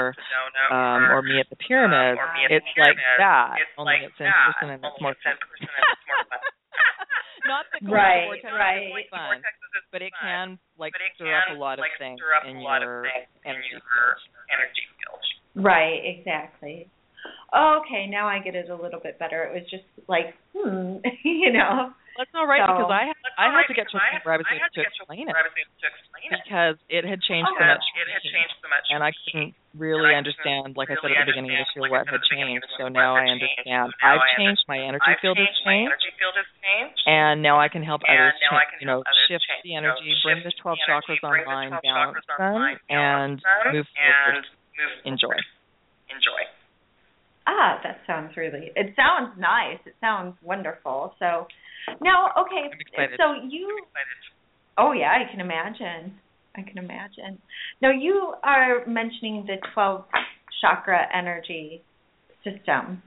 um 0.73 1.05
or 1.13 1.17
or 1.17 1.21
me 1.21 1.37
at 1.39 1.49
the 1.53 1.59
pyramid. 1.61 2.17
uh, 2.17 2.21
or 2.21 2.33
me 2.33 2.49
the 2.49 2.55
it's 2.57 2.65
like 2.81 2.97
pyramid. 2.97 3.21
that, 3.21 3.61
It's 3.61 3.77
only 3.77 3.93
like 3.93 4.09
it's 4.09 4.17
in 4.19 4.25
that, 4.25 4.41
person 4.57 4.67
and 4.73 4.81
it's 4.81 4.97
more 5.01 5.13
it's 5.13 5.21
fun. 5.21 5.37
and 5.37 5.85
it's 5.85 6.05
more 6.09 6.25
fun. 6.33 6.41
Not 7.47 7.63
that 7.71 7.81
Right, 7.93 8.25
the 8.41 8.49
vortex 8.49 8.57
right. 8.57 8.89
is 8.89 9.09
fun, 9.13 9.37
Vortexes 9.37 9.85
but 9.93 10.01
it 10.01 10.13
fun, 10.17 10.25
can 10.25 10.45
like 10.81 10.93
but 10.97 11.01
it 11.05 11.13
stir 11.13 11.29
can 11.29 11.45
up 11.45 11.49
a 11.53 11.59
lot 11.61 11.77
of 11.77 11.85
like 11.85 11.93
things 12.01 12.17
stir 12.17 12.33
up 12.33 12.43
in 12.49 12.57
a 12.57 12.61
lot 12.65 12.81
your 12.81 13.05
of 13.05 13.13
things 13.13 13.29
in 13.45 13.53
energy 13.53 13.69
your 13.69 14.17
energy 14.49 14.83
field. 14.97 15.21
Right, 15.61 16.01
exactly. 16.09 16.89
Okay, 17.53 18.07
now 18.07 18.27
I 18.27 18.39
get 18.39 18.55
it 18.55 18.69
a 18.69 18.75
little 18.75 18.99
bit 18.99 19.17
better. 19.19 19.43
It 19.47 19.53
was 19.55 19.65
just 19.71 19.87
like, 20.07 20.35
hmm, 20.55 20.99
you 21.23 21.51
know. 21.53 21.93
That's 22.17 22.33
all 22.33 22.49
right 22.49 22.65
So- 22.65 22.81
because 22.81 22.89
I 22.89 23.05
had, 23.13 23.17
I 23.37 23.45
had 23.53 23.61
right 23.61 23.69
to 23.69 23.77
get 23.77 23.85
to 23.93 23.97
a 23.97 24.01
because 24.01 24.25
I 24.25 24.41
was 24.41 24.49
I 24.49 24.57
able 24.57 24.65
had 24.65 24.73
to 24.73 24.81
get 24.81 24.89
to 24.89 25.05
explain 25.05 25.29
it 25.29 25.33
where 25.37 25.37
I 25.37 25.45
was 25.45 25.53
able 25.53 25.69
to 25.77 25.85
explain 25.85 26.27
it 26.33 26.41
because 26.41 26.77
it 26.89 27.03
had 27.05 27.19
changed 27.21 27.45
so 27.53 27.61
much, 27.61 27.85
it 27.93 28.09
had 28.09 28.23
changed 28.25 28.57
so 28.57 28.67
much, 28.73 28.85
and 28.89 29.05
I 29.05 29.13
couldn't 29.13 29.53
really 29.77 30.17
I 30.17 30.17
understand, 30.17 30.73
like 30.73 30.89
I 30.89 30.97
said 30.97 31.05
really 31.05 31.21
at 31.21 31.29
the 31.29 31.37
beginning 31.37 31.53
of 31.53 31.61
this 31.61 31.69
year, 31.77 31.85
understand, 31.85 31.93
like 31.93 31.93
I 31.93 31.93
what 31.93 32.09
said 32.09 32.09
had 32.09 32.17
at 32.17 32.25
the 32.25 32.33
beginning 32.33 32.57
of 32.57 32.65
changed. 32.65 32.73
this 32.73 32.81
So 32.81 32.89
now 32.89 33.13
what 33.13 33.21
I 33.21 33.29
had 33.29 33.37
changed. 33.37 33.53
understand. 33.53 33.85
So 33.85 34.01
now 34.01 34.09
I've 34.17 34.25
I 34.25 34.33
changed 34.33 34.63
my 34.65 34.79
energy 34.81 35.11
I've 35.13 35.21
field 35.21 35.37
has 35.37 35.45
changed, 35.45 35.61
my 35.69 35.77
energy 35.77 36.11
field 36.17 36.35
has 36.41 36.49
changed, 36.57 37.01
and 37.05 37.35
now 37.45 37.55
I 37.61 37.67
can 37.69 37.83
help 37.85 38.01
and 38.01 38.17
others, 38.17 38.33
now 38.41 38.57
can 38.65 38.77
you 38.81 38.87
know, 38.89 38.99
others 39.05 39.25
shift 39.29 39.45
change, 39.45 39.61
the 39.61 39.77
you 39.77 39.81
know, 39.85 39.93
energy, 39.93 40.17
bring 40.25 40.41
the 40.41 40.53
12 40.57 40.73
the 40.73 40.89
energy, 40.89 41.21
chakras 41.21 41.21
online, 41.21 41.69
12 41.77 41.85
balance 41.85 42.25
them, 42.25 42.41
and 42.89 43.37
move 43.77 43.85
forward. 43.93 44.41
and 44.41 45.13
Enjoy. 45.13 45.37
Enjoy. 46.09 46.41
Ah, 47.47 47.79
that 47.83 47.99
sounds 48.05 48.35
really. 48.35 48.71
It 48.75 48.93
sounds 48.95 49.39
nice. 49.39 49.79
It 49.85 49.95
sounds 50.01 50.35
wonderful. 50.43 51.13
So, 51.17 51.47
now, 52.01 52.27
okay. 52.41 52.69
So 53.17 53.47
you. 53.49 53.79
Oh 54.77 54.91
yeah, 54.91 55.11
I 55.11 55.31
can 55.31 55.39
imagine. 55.39 56.13
I 56.55 56.61
can 56.61 56.77
imagine. 56.77 57.39
Now 57.81 57.91
you 57.91 58.33
are 58.43 58.85
mentioning 58.85 59.45
the 59.47 59.55
twelve 59.73 60.05
chakra 60.61 61.07
energy 61.15 61.81
system, 62.43 63.01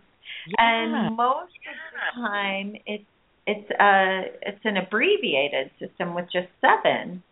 Yeah. 0.46 0.54
and 0.58 1.16
most 1.16 1.52
of 1.52 1.76
the 2.16 2.20
time 2.20 2.74
it's 2.86 3.04
it's 3.46 3.70
a 3.78 4.22
it's 4.42 4.64
an 4.64 4.76
abbreviated 4.78 5.70
system 5.78 6.14
with 6.14 6.26
just 6.32 6.48
seven. 6.60 7.22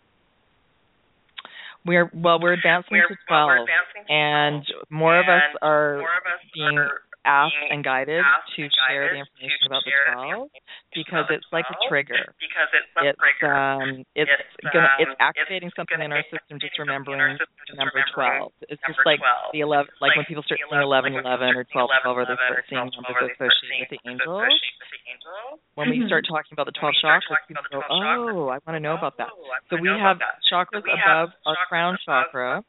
We're 1.86 2.10
well, 2.14 2.38
we're 2.40 2.54
advancing 2.54 2.98
We're, 2.98 3.08
to 3.08 3.16
well, 3.30 3.46
12, 3.46 3.48
we're 3.48 3.62
advancing 3.62 4.04
and 4.08 4.62
12, 4.66 4.90
more 4.90 5.18
of 5.18 5.28
us 5.28 5.42
and 5.52 5.58
are 5.62 5.96
more 5.98 6.16
of 6.18 6.26
us 6.26 6.42
being 6.54 6.78
are 6.78 7.00
asked 7.28 7.60
and 7.68 7.84
guided 7.84 8.24
asked 8.24 8.56
to 8.56 8.64
and 8.64 8.72
share 8.88 9.04
the 9.12 9.20
information 9.20 9.62
about 9.68 9.84
the 9.84 9.92
12 10.16 10.48
because 10.96 11.26
it's 11.28 11.44
like 11.52 11.68
a 11.68 11.76
trigger. 11.92 12.32
because 12.40 12.70
it's 12.72 12.88
a 12.96 13.12
It's 13.12 13.20
trigger. 13.20 13.52
um 13.52 14.02
it's 14.16 14.32
It's, 14.32 14.72
gonna 14.72 14.88
um, 14.88 15.04
it's 15.04 15.14
activating 15.20 15.68
it's 15.68 15.76
something 15.76 16.00
in 16.00 16.08
our 16.10 16.24
system 16.32 16.56
just 16.56 16.72
activating 16.72 17.04
something 17.04 17.12
in 17.14 17.20
our 17.20 17.36
remembering 17.36 17.76
number 17.76 18.00
12. 18.16 18.72
It's 18.72 18.82
just 18.88 19.00
like 19.04 19.20
12. 19.20 19.52
the 19.52 19.60
11 19.60 19.92
like, 20.00 20.16
when 20.16 20.24
people 20.24 20.42
start 20.48 20.58
seeing 20.64 20.80
11 20.80 21.12
when 21.12 21.28
11 21.28 21.52
or 21.52 21.64
12 21.68 21.68
people 21.68 22.16
12 22.16 22.16
or 22.16 22.24
they 22.24 22.38
start 22.40 22.64
seeing 22.72 22.88
seeing 22.88 22.96
11, 22.96 22.96
numbers 22.96 23.12
12, 23.12 23.12
or 23.12 23.28
they 23.28 23.36
start 23.36 23.52
associated 23.52 23.84
with 23.84 23.92
the 23.92 24.00
angels. 24.08 24.40
associated 24.48 24.78
with 24.80 24.90
the 24.96 25.02
angels. 25.12 25.56
When 25.76 25.86
we 25.94 26.02
start 26.10 26.24
talking 26.26 26.52
about 26.56 26.66
the 26.66 26.74
12 26.74 26.94
chakras, 26.98 27.38
people 27.46 27.62
go, 27.70 27.84
"Oh, 27.86 28.48
I 28.50 28.58
want 28.66 28.74
to 28.74 28.82
know 28.82 28.98
about 28.98 29.14
that." 29.22 29.28
Oh, 29.30 29.46
So 29.70 29.76
we 29.78 29.86
have 29.92 30.18
chakras 30.50 30.82
So 30.82 30.90
we 30.90 30.96
have 30.98 31.30
above 31.30 31.54
our 31.54 31.56
crown 31.70 31.94
chakra 32.02 32.64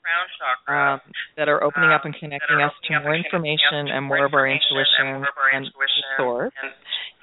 um, 0.70 1.00
that 1.38 1.50
are 1.50 1.64
opening 1.64 1.90
up 1.90 2.06
um, 2.06 2.12
and 2.12 2.16
connecting 2.22 2.62
us 2.62 2.74
to 2.86 3.00
more 3.02 3.14
and 3.18 3.26
connecting 3.26 3.58
us 3.58 3.64
information 3.66 3.90
and 3.90 4.06
more 4.06 4.26
of 4.26 4.34
our 4.38 4.46
intuition 4.50 5.06
and 5.14 5.22
more 5.22 5.30
of 5.30 5.38
our 5.38 5.50
and 5.54 5.66
intuition 5.70 6.04
source. 6.18 6.54
and 6.62 6.74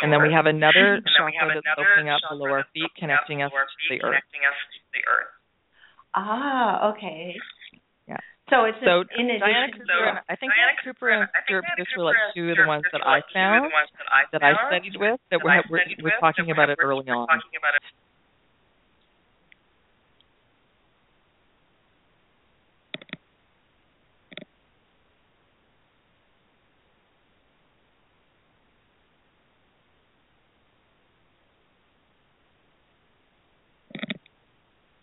And 0.02 0.08
then 0.12 0.22
we 0.22 0.30
have 0.32 0.46
another 0.46 1.00
And 1.00 1.04
then 1.04 1.24
we 1.26 1.34
have 1.36 1.50
chakra 1.50 1.60
that's 1.60 1.66
another 1.66 1.88
opening 1.90 2.08
up 2.12 2.20
chakra 2.22 2.36
below 2.36 2.48
our 2.52 2.64
feet, 2.72 2.90
connecting 2.98 3.42
us 3.42 3.50
below 3.50 3.64
to 3.66 3.86
the 3.90 3.98
earth. 4.04 4.14
connecting 4.22 4.42
us 4.46 4.58
to 4.72 4.78
the 4.94 5.02
earth. 5.08 5.32
Ah, 6.16 6.88
okay. 6.94 7.36
Yeah. 8.08 8.16
So 8.48 8.64
it's 8.64 8.78
So 8.80 9.04
just 9.04 9.18
in 9.20 9.26
Diana 9.36 9.68
addition. 9.68 9.84
Cooper, 9.84 10.06
and 10.06 10.18
I 10.30 10.36
think 10.38 10.52
Diana 10.54 10.76
Cooper 10.84 11.08
and 11.10 11.22
I 11.26 11.28
think 11.34 11.44
Stewart 11.50 11.64
Diana 11.66 11.76
Bruce 11.76 11.92
were 11.98 12.06
like 12.08 12.22
two 12.32 12.46
of 12.52 12.56
the 12.56 12.66
ones 12.66 12.84
that 12.94 13.02
I 13.04 13.20
like 13.20 13.26
two 13.28 13.36
of 13.36 13.36
found 13.36 13.64
that 13.74 14.08
I 14.08 14.20
that 14.32 14.42
I 14.46 14.50
studied 14.70 14.96
with 14.96 15.18
that 15.28 15.42
that 15.42 15.44
we're, 15.44 15.60
we're, 15.68 15.82
studied 15.82 15.98
we're 16.00 16.14
with 16.14 16.22
talking 16.22 16.46
that 16.46 16.54
about 16.56 16.70
it 16.70 16.78
we're, 16.80 16.88
early 16.94 17.04
we're 17.10 17.16
on. 17.20 17.28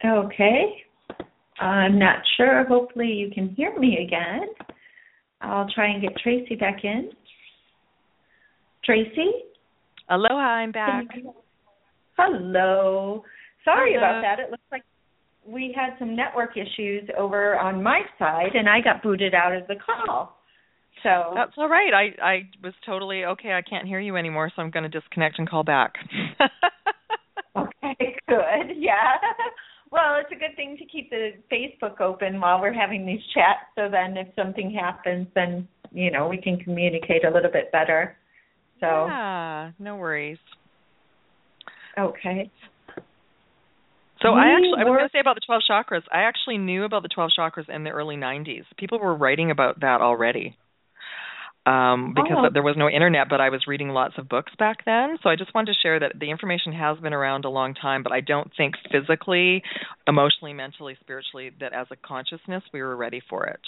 Okay. 0.06 0.84
I'm 1.60 1.98
not 1.98 2.18
sure. 2.38 2.66
Hopefully 2.66 3.08
you 3.08 3.32
can 3.34 3.50
hear 3.56 3.78
me 3.80 4.06
again. 4.06 4.48
I'll 5.42 5.68
try 5.74 5.89
and 5.89 6.02
get 6.02 6.18
Tracy 6.22 6.56
back 6.56 6.84
in. 6.84 7.12
Tracy? 8.84 9.32
Aloha, 10.10 10.36
I'm 10.36 10.72
back. 10.72 11.06
Hello. 12.18 13.24
Sorry 13.63 13.94
Hello. 13.94 14.04
about 14.04 14.22
that. 14.22 14.39
It 14.39 14.52
looks 14.52 14.63
like 14.72 14.84
we 15.46 15.74
had 15.76 15.98
some 16.00 16.16
network 16.16 16.52
issues 16.58 17.10
over 17.18 17.58
on 17.60 17.82
my 17.82 18.02
side 18.20 18.56
and 18.56 18.68
I 18.68 18.82
got 18.82 19.04
booted 19.04 19.34
out 19.34 19.56
of 19.56 19.68
the 19.68 19.76
call. 19.76 20.38
So 21.02 21.32
That's 21.36 21.52
all 21.58 21.68
right. 21.68 21.94
I 21.94 22.24
I 22.24 22.50
was 22.63 22.74
totally 22.86 23.26
okay. 23.26 23.52
I 23.52 23.62
can't 23.62 23.88
hear 23.88 24.00
you 24.00 24.16
anymore, 24.16 24.52
so 24.56 24.62
I'm 24.62 24.72
going 24.72 24.89
to 24.89 24.89
disconnect 24.89 25.38
and 25.39 25.50
call 25.50 25.63
back. 25.63 25.94
Okay, 27.56 28.16
good. 28.28 28.76
Yeah. 28.78 29.18
Well, 29.93 30.15
it's 30.19 30.32
a 30.32 30.36
good 30.36 30.56
thing 30.56 30.75
to 30.77 30.86
keep 30.86 31.12
the 31.12 31.34
Facebook 31.51 32.01
open 32.01 32.41
while 32.41 32.60
we're 32.60 32.73
having 32.73 33.06
these 33.06 33.21
chats 33.32 33.69
so 33.75 33.89
then 33.91 34.17
if 34.17 34.27
something 34.36 34.73
happens 34.73 35.27
then, 35.36 35.67
you 35.91 36.10
know, 36.10 36.27
we 36.27 36.38
can 36.38 36.58
communicate 36.58 37.23
a 37.23 37.29
little 37.29 37.51
bit 37.51 37.71
better. 37.71 38.17
So, 38.79 39.06
yeah, 39.06 39.69
no 39.77 39.97
worries. 39.97 40.39
okay. 41.99 42.49
So 44.23 44.29
I 44.29 44.56
actually 44.56 44.79
I 44.79 44.84
was 44.84 44.97
going 44.97 45.10
to 45.10 45.13
say 45.13 45.19
about 45.19 45.36
the 45.36 45.41
12 45.45 45.62
chakras. 45.69 46.01
I 46.12 46.21
actually 46.23 46.58
knew 46.58 46.86
about 46.86 47.03
the 47.03 47.10
12 47.10 47.29
chakras 47.38 47.69
in 47.69 47.84
the 47.84 47.91
early 47.91 48.15
90s. 48.15 48.63
People 48.79 48.97
were 48.97 49.15
writing 49.15 49.51
about 49.51 49.82
that 49.82 50.01
already. 50.01 50.58
Um 51.65 52.13
because 52.13 52.38
Oh. 52.39 52.49
there 52.52 52.63
was 52.63 52.76
no 52.76 52.89
internet, 52.89 53.30
but 53.30 53.39
I 53.39 53.49
was 53.49 53.67
reading 53.67 53.89
lots 53.89 54.17
of 54.17 54.28
books 54.28 54.52
back 54.60 54.84
then. 54.86 55.17
So 55.23 55.30
I 55.30 55.36
just 55.36 55.54
wanted 55.54 55.73
to 55.73 55.80
share 55.80 55.99
that 55.99 56.19
the 56.19 56.30
information 56.30 56.73
has 56.73 56.97
been 56.99 57.13
around 57.13 57.45
a 57.45 57.49
long 57.49 57.73
time, 57.73 58.04
but 58.04 58.12
I 58.12 58.19
don't 58.19 58.52
think 58.58 58.76
physically, 58.91 59.63
emotionally, 60.08 60.54
mentally, 60.54 60.97
spiritually 60.99 61.52
that 61.62 61.71
as 61.73 61.88
a 61.91 61.95
consciousness 61.95 62.63
we 62.73 62.82
were 62.82 62.95
ready 62.97 63.21
for 63.30 63.45
it. 63.45 63.62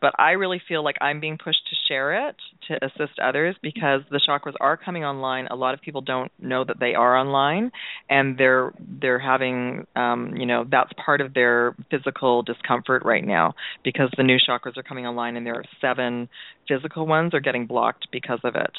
But 0.00 0.14
I 0.18 0.32
really 0.32 0.60
feel 0.66 0.82
like 0.82 0.96
I'm 1.00 1.20
being 1.20 1.36
pushed 1.36 1.60
to 1.68 1.76
share 1.88 2.28
it 2.28 2.36
to 2.68 2.84
assist 2.84 3.18
others 3.22 3.56
because 3.62 4.00
the 4.10 4.20
chakras 4.26 4.54
are 4.60 4.76
coming 4.76 5.04
online. 5.04 5.46
A 5.48 5.56
lot 5.56 5.74
of 5.74 5.80
people 5.80 6.00
don't 6.00 6.32
know 6.38 6.64
that 6.64 6.80
they 6.80 6.94
are 6.94 7.16
online 7.16 7.70
and 8.08 8.38
they're 8.38 8.72
they're 9.00 9.18
having 9.18 9.86
um 9.96 10.34
you 10.36 10.46
know 10.46 10.64
that's 10.70 10.90
part 11.04 11.20
of 11.20 11.34
their 11.34 11.74
physical 11.90 12.42
discomfort 12.42 13.04
right 13.04 13.26
now 13.26 13.54
because 13.84 14.10
the 14.16 14.22
new 14.22 14.38
chakras 14.38 14.76
are 14.76 14.82
coming 14.82 15.06
online 15.06 15.36
and 15.36 15.46
there 15.46 15.56
are 15.56 15.64
seven 15.80 16.28
physical 16.68 17.06
ones 17.06 17.34
are 17.34 17.40
getting 17.40 17.66
blocked 17.66 18.08
because 18.10 18.40
of 18.44 18.54
it. 18.54 18.72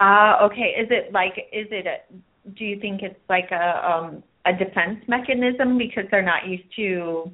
Ah, 0.00 0.44
okay. 0.44 0.74
Is 0.78 0.88
it 0.90 1.12
like 1.12 1.34
is 1.52 1.66
it 1.70 1.86
a 1.86 2.50
do 2.50 2.64
you 2.64 2.78
think 2.80 3.02
it's 3.02 3.18
like 3.28 3.50
a 3.52 3.90
um 3.90 4.22
a 4.44 4.52
defense 4.52 4.98
mechanism 5.08 5.78
because 5.78 6.04
they're 6.10 6.22
not 6.22 6.46
used 6.46 6.64
to 6.76 7.30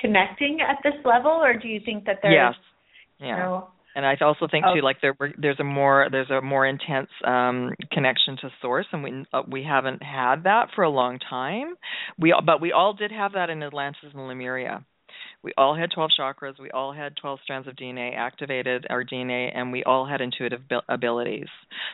connecting 0.00 0.60
at 0.60 0.78
this 0.82 1.00
level 1.04 1.30
or 1.30 1.54
do 1.58 1.68
you 1.68 1.80
think 1.84 2.04
that 2.04 2.18
there's 2.22 2.34
yes. 2.34 2.54
you 3.18 3.26
Yeah. 3.28 3.38
know 3.38 3.68
and 3.96 4.04
I 4.04 4.14
also 4.20 4.46
think 4.46 4.66
too, 4.74 4.82
like 4.82 5.00
there 5.00 5.16
there's 5.38 5.58
a 5.58 5.64
more 5.64 6.08
there's 6.12 6.28
a 6.28 6.42
more 6.42 6.66
intense 6.66 7.08
um, 7.24 7.70
connection 7.90 8.36
to 8.42 8.50
source, 8.60 8.84
and 8.92 9.02
we 9.02 9.24
uh, 9.32 9.40
we 9.50 9.64
haven't 9.64 10.02
had 10.02 10.44
that 10.44 10.68
for 10.74 10.84
a 10.84 10.90
long 10.90 11.18
time. 11.18 11.76
We 12.18 12.34
but 12.44 12.60
we 12.60 12.72
all 12.72 12.92
did 12.92 13.10
have 13.10 13.32
that 13.32 13.48
in 13.48 13.62
Atlantis 13.62 14.10
and 14.12 14.28
Lemuria 14.28 14.84
we 15.46 15.52
all 15.56 15.76
had 15.76 15.92
12 15.92 16.10
chakras, 16.18 16.58
we 16.60 16.72
all 16.72 16.92
had 16.92 17.16
12 17.16 17.38
strands 17.44 17.68
of 17.68 17.76
DNA 17.76 18.16
activated 18.16 18.84
our 18.90 19.04
DNA, 19.04 19.52
and 19.54 19.70
we 19.70 19.84
all 19.84 20.04
had 20.04 20.20
intuitive 20.20 20.60
abilities. 20.88 21.46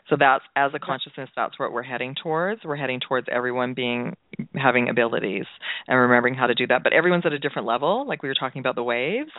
So 0.08 0.16
that's 0.18 0.42
as 0.56 0.70
a 0.74 0.78
consciousness, 0.78 1.28
that's 1.36 1.58
what 1.58 1.70
we're 1.70 1.82
heading 1.82 2.14
towards. 2.20 2.64
We're 2.64 2.76
heading 2.76 2.98
towards 3.06 3.26
everyone 3.30 3.74
being 3.74 4.16
having 4.54 4.88
abilities 4.88 5.44
and 5.86 6.00
remembering 6.00 6.32
how 6.32 6.46
to 6.46 6.54
do 6.54 6.66
that. 6.68 6.82
But 6.82 6.94
everyone's 6.94 7.26
at 7.26 7.34
a 7.34 7.38
different 7.38 7.68
level, 7.68 8.08
like 8.08 8.22
we 8.22 8.30
were 8.30 8.34
talking 8.34 8.60
about 8.60 8.74
the 8.74 8.82
waves. 8.82 9.30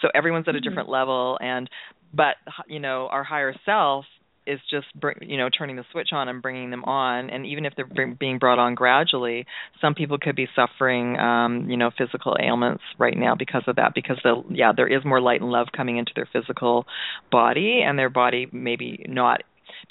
So 0.00 0.10
everyone's 0.14 0.46
at 0.46 0.54
a 0.54 0.58
mm-hmm. 0.58 0.68
different 0.68 0.88
level, 0.88 1.36
and 1.40 1.68
but 2.14 2.36
you 2.68 2.78
know 2.78 3.08
our 3.10 3.24
higher 3.24 3.52
self 3.64 4.04
is 4.46 4.60
just 4.70 4.86
you 5.20 5.36
know 5.36 5.48
turning 5.48 5.76
the 5.76 5.84
switch 5.92 6.10
on 6.12 6.28
and 6.28 6.42
bringing 6.42 6.70
them 6.70 6.84
on. 6.84 7.30
And 7.30 7.46
even 7.46 7.64
if 7.66 7.74
they're 7.76 8.06
being 8.06 8.38
brought 8.38 8.58
on 8.58 8.74
gradually 8.74 9.46
some 9.80 9.94
people 9.94 10.18
could 10.18 10.36
be 10.36 10.46
suffering 10.54 11.18
um 11.18 11.68
you 11.68 11.76
know 11.76 11.90
physical 11.96 12.36
ailments 12.40 12.82
right 12.98 13.16
now 13.16 13.34
because 13.34 13.62
of 13.66 13.76
that 13.76 13.92
because 13.94 14.18
the 14.22 14.42
yeah 14.50 14.72
there 14.76 14.86
is 14.86 15.04
more 15.04 15.20
light 15.20 15.40
and 15.40 15.50
love 15.50 15.68
coming 15.76 15.96
into 15.96 16.12
their 16.14 16.28
physical 16.32 16.86
body 17.30 17.82
and 17.86 17.98
their 17.98 18.10
body 18.10 18.46
maybe 18.52 19.04
not 19.08 19.42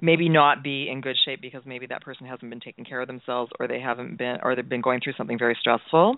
maybe 0.01 0.29
not 0.29 0.63
be 0.63 0.89
in 0.89 1.01
good 1.01 1.15
shape 1.25 1.41
because 1.41 1.61
maybe 1.65 1.85
that 1.87 2.01
person 2.01 2.25
hasn't 2.25 2.49
been 2.49 2.59
taking 2.59 2.85
care 2.85 3.01
of 3.01 3.07
themselves 3.07 3.51
or 3.59 3.67
they 3.67 3.79
haven't 3.79 4.17
been 4.17 4.37
or 4.43 4.55
they've 4.55 4.69
been 4.69 4.81
going 4.81 4.99
through 5.03 5.13
something 5.17 5.37
very 5.37 5.57
stressful 5.59 6.15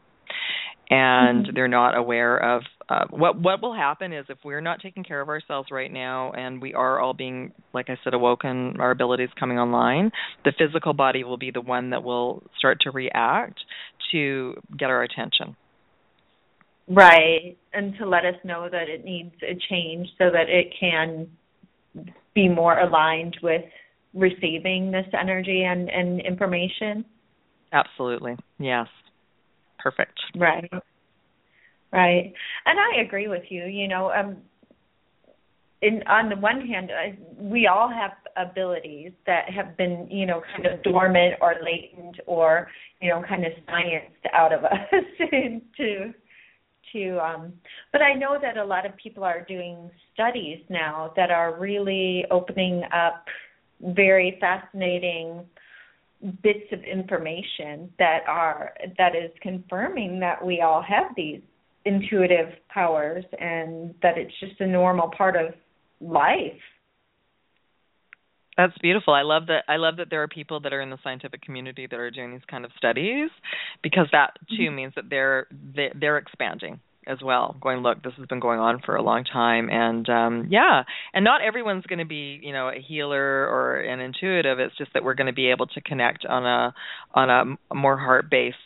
and 0.89 1.45
mm-hmm. 1.45 1.55
they're 1.55 1.67
not 1.67 1.97
aware 1.97 2.37
of 2.37 2.61
uh, 2.89 3.05
what 3.09 3.37
what 3.39 3.61
will 3.61 3.75
happen 3.75 4.13
is 4.13 4.25
if 4.29 4.37
we're 4.45 4.61
not 4.61 4.79
taking 4.81 5.03
care 5.03 5.19
of 5.19 5.27
ourselves 5.27 5.69
right 5.71 5.91
now 5.91 6.31
and 6.31 6.61
we 6.61 6.73
are 6.73 6.99
all 6.99 7.13
being 7.13 7.51
like 7.73 7.89
I 7.89 7.97
said 8.03 8.13
awoken 8.13 8.75
our 8.79 8.91
abilities 8.91 9.29
coming 9.37 9.59
online 9.59 10.11
the 10.45 10.53
physical 10.57 10.93
body 10.93 11.23
will 11.23 11.37
be 11.37 11.51
the 11.51 11.61
one 11.61 11.89
that 11.89 12.03
will 12.03 12.43
start 12.57 12.79
to 12.81 12.91
react 12.91 13.59
to 14.11 14.55
get 14.77 14.89
our 14.89 15.03
attention. 15.03 15.55
Right. 16.87 17.57
And 17.73 17.93
to 17.97 18.07
let 18.07 18.23
us 18.23 18.35
know 18.45 18.69
that 18.71 18.87
it 18.87 19.03
needs 19.03 19.35
a 19.43 19.59
change 19.69 20.07
so 20.17 20.29
that 20.31 20.47
it 20.47 20.73
can 20.79 21.27
be 22.33 22.47
more 22.47 22.79
aligned 22.79 23.35
with 23.43 23.65
receiving 24.13 24.91
this 24.91 25.05
energy 25.19 25.63
and 25.63 25.89
and 25.89 26.21
information. 26.21 27.03
Absolutely. 27.73 28.37
Yes 28.57 28.87
perfect. 29.79 30.19
Right. 30.35 30.71
Right. 31.91 32.33
And 32.65 32.79
I 32.79 33.01
agree 33.01 33.27
with 33.27 33.43
you. 33.49 33.65
You 33.65 33.87
know, 33.87 34.11
um, 34.11 34.37
in 35.81 36.01
on 36.07 36.29
the 36.29 36.35
one 36.35 36.65
hand, 36.65 36.91
I, 36.91 37.17
we 37.39 37.67
all 37.67 37.89
have 37.89 38.11
abilities 38.35 39.11
that 39.25 39.49
have 39.49 39.77
been, 39.77 40.07
you 40.09 40.25
know, 40.25 40.41
kind 40.55 40.65
of 40.65 40.83
dormant 40.83 41.35
or 41.41 41.55
latent 41.63 42.17
or, 42.25 42.67
you 43.01 43.09
know, 43.09 43.23
kind 43.27 43.45
of 43.45 43.51
scienced 43.67 44.33
out 44.33 44.53
of 44.53 44.63
us 44.65 44.81
to 45.77 46.13
to 46.93 47.19
um 47.19 47.53
but 47.91 48.01
I 48.01 48.13
know 48.13 48.37
that 48.41 48.57
a 48.57 48.63
lot 48.63 48.85
of 48.85 48.95
people 48.95 49.23
are 49.23 49.43
doing 49.47 49.91
studies 50.13 50.59
now 50.69 51.11
that 51.15 51.31
are 51.31 51.59
really 51.59 52.25
opening 52.31 52.83
up 52.93 53.25
very 53.81 54.37
fascinating 54.39 55.45
bits 56.41 56.71
of 56.71 56.83
information 56.83 57.91
that 57.99 58.21
are 58.27 58.73
that 58.97 59.15
is 59.15 59.31
confirming 59.41 60.19
that 60.19 60.43
we 60.43 60.61
all 60.61 60.81
have 60.81 61.11
these 61.15 61.41
intuitive 61.85 62.49
powers 62.69 63.23
and 63.39 63.93
that 64.01 64.17
it's 64.17 64.33
just 64.39 64.59
a 64.59 64.67
normal 64.67 65.11
part 65.15 65.35
of 65.35 65.53
life. 66.01 66.59
That's 68.57 68.75
beautiful. 68.79 69.13
I 69.13 69.21
love 69.21 69.45
that. 69.47 69.63
I 69.67 69.77
love 69.77 69.97
that 69.97 70.09
there 70.09 70.23
are 70.23 70.27
people 70.27 70.59
that 70.61 70.73
are 70.73 70.81
in 70.81 70.89
the 70.89 70.97
scientific 71.03 71.43
community 71.43 71.85
that 71.85 71.99
are 71.99 72.09
doing 72.09 72.31
these 72.31 72.41
kind 72.49 72.65
of 72.65 72.71
studies, 72.75 73.29
because 73.83 74.07
that 74.11 74.31
too 74.49 74.63
mm-hmm. 74.63 74.75
means 74.75 74.93
that 74.95 75.11
they're 75.11 75.47
they're 75.99 76.17
expanding 76.17 76.79
as 77.07 77.19
well 77.23 77.55
going 77.61 77.79
look 77.79 78.01
this 78.03 78.13
has 78.17 78.25
been 78.27 78.39
going 78.39 78.59
on 78.59 78.81
for 78.85 78.95
a 78.95 79.01
long 79.01 79.23
time. 79.23 79.69
And 79.69 80.07
um 80.09 80.47
yeah. 80.49 80.83
And 81.13 81.23
not 81.23 81.41
everyone's 81.41 81.85
going 81.85 81.99
to 81.99 82.05
be 82.05 82.39
you 82.41 82.53
know 82.53 82.69
a 82.69 82.79
healer 82.79 83.47
or 83.47 83.77
an 83.77 83.99
intuitive. 83.99 84.59
It's 84.59 84.77
just 84.77 84.91
that 84.93 85.03
we're 85.03 85.15
going 85.15 85.27
to 85.27 85.33
be 85.33 85.51
able 85.51 85.67
to 85.67 85.81
connect 85.81 86.25
on 86.25 86.45
a 86.45 86.73
on 87.13 87.57
a, 87.71 87.75
more 87.75 87.97
heart 87.97 88.29
based 88.29 88.57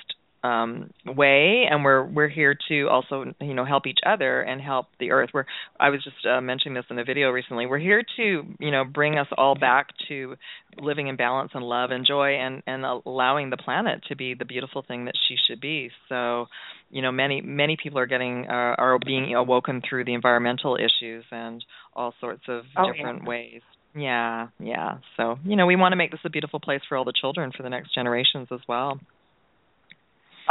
um 0.43 0.89
way 1.05 1.65
and 1.69 1.83
we're 1.83 2.03
we're 2.03 2.27
here 2.27 2.55
to 2.67 2.87
also 2.89 3.25
you 3.39 3.53
know 3.53 3.63
help 3.63 3.85
each 3.85 3.99
other 4.05 4.41
and 4.41 4.59
help 4.59 4.87
the 4.99 5.11
earth. 5.11 5.29
We're 5.33 5.45
i 5.79 5.89
was 5.89 6.03
just 6.03 6.15
uh, 6.25 6.41
mentioning 6.41 6.73
this 6.73 6.85
in 6.89 6.97
a 6.97 7.03
video 7.03 7.29
recently. 7.29 7.67
We're 7.67 7.79
here 7.79 8.03
to 8.17 8.43
you 8.59 8.71
know 8.71 8.83
bring 8.83 9.17
us 9.19 9.27
all 9.37 9.55
back 9.55 9.87
to 10.07 10.35
living 10.79 11.07
in 11.07 11.15
balance 11.15 11.51
and 11.53 11.63
love 11.63 11.91
and 11.91 12.05
joy 12.05 12.35
and 12.35 12.63
and 12.65 12.83
allowing 12.83 13.51
the 13.51 13.57
planet 13.57 14.03
to 14.09 14.15
be 14.15 14.33
the 14.33 14.45
beautiful 14.45 14.83
thing 14.87 15.05
that 15.05 15.13
she 15.27 15.35
should 15.47 15.61
be. 15.61 15.91
So 16.09 16.47
you 16.89 17.03
know 17.03 17.11
many 17.11 17.41
many 17.41 17.77
people 17.81 17.99
are 17.99 18.07
getting 18.07 18.45
uh, 18.49 18.75
are 18.77 18.97
being 19.05 19.35
awoken 19.35 19.81
through 19.87 20.05
the 20.05 20.15
environmental 20.15 20.75
issues 20.75 21.23
and 21.31 21.63
all 21.95 22.15
sorts 22.19 22.43
of 22.47 22.63
oh, 22.77 22.91
different 22.91 23.23
yeah. 23.23 23.29
ways. 23.29 23.61
Yeah 23.95 24.47
yeah. 24.59 24.97
So 25.17 25.37
you 25.45 25.55
know 25.55 25.67
we 25.67 25.75
want 25.75 25.91
to 25.91 25.97
make 25.97 26.09
this 26.09 26.21
a 26.25 26.29
beautiful 26.31 26.59
place 26.59 26.81
for 26.89 26.97
all 26.97 27.05
the 27.05 27.13
children 27.13 27.51
for 27.55 27.61
the 27.61 27.69
next 27.69 27.93
generations 27.93 28.47
as 28.51 28.61
well 28.67 28.99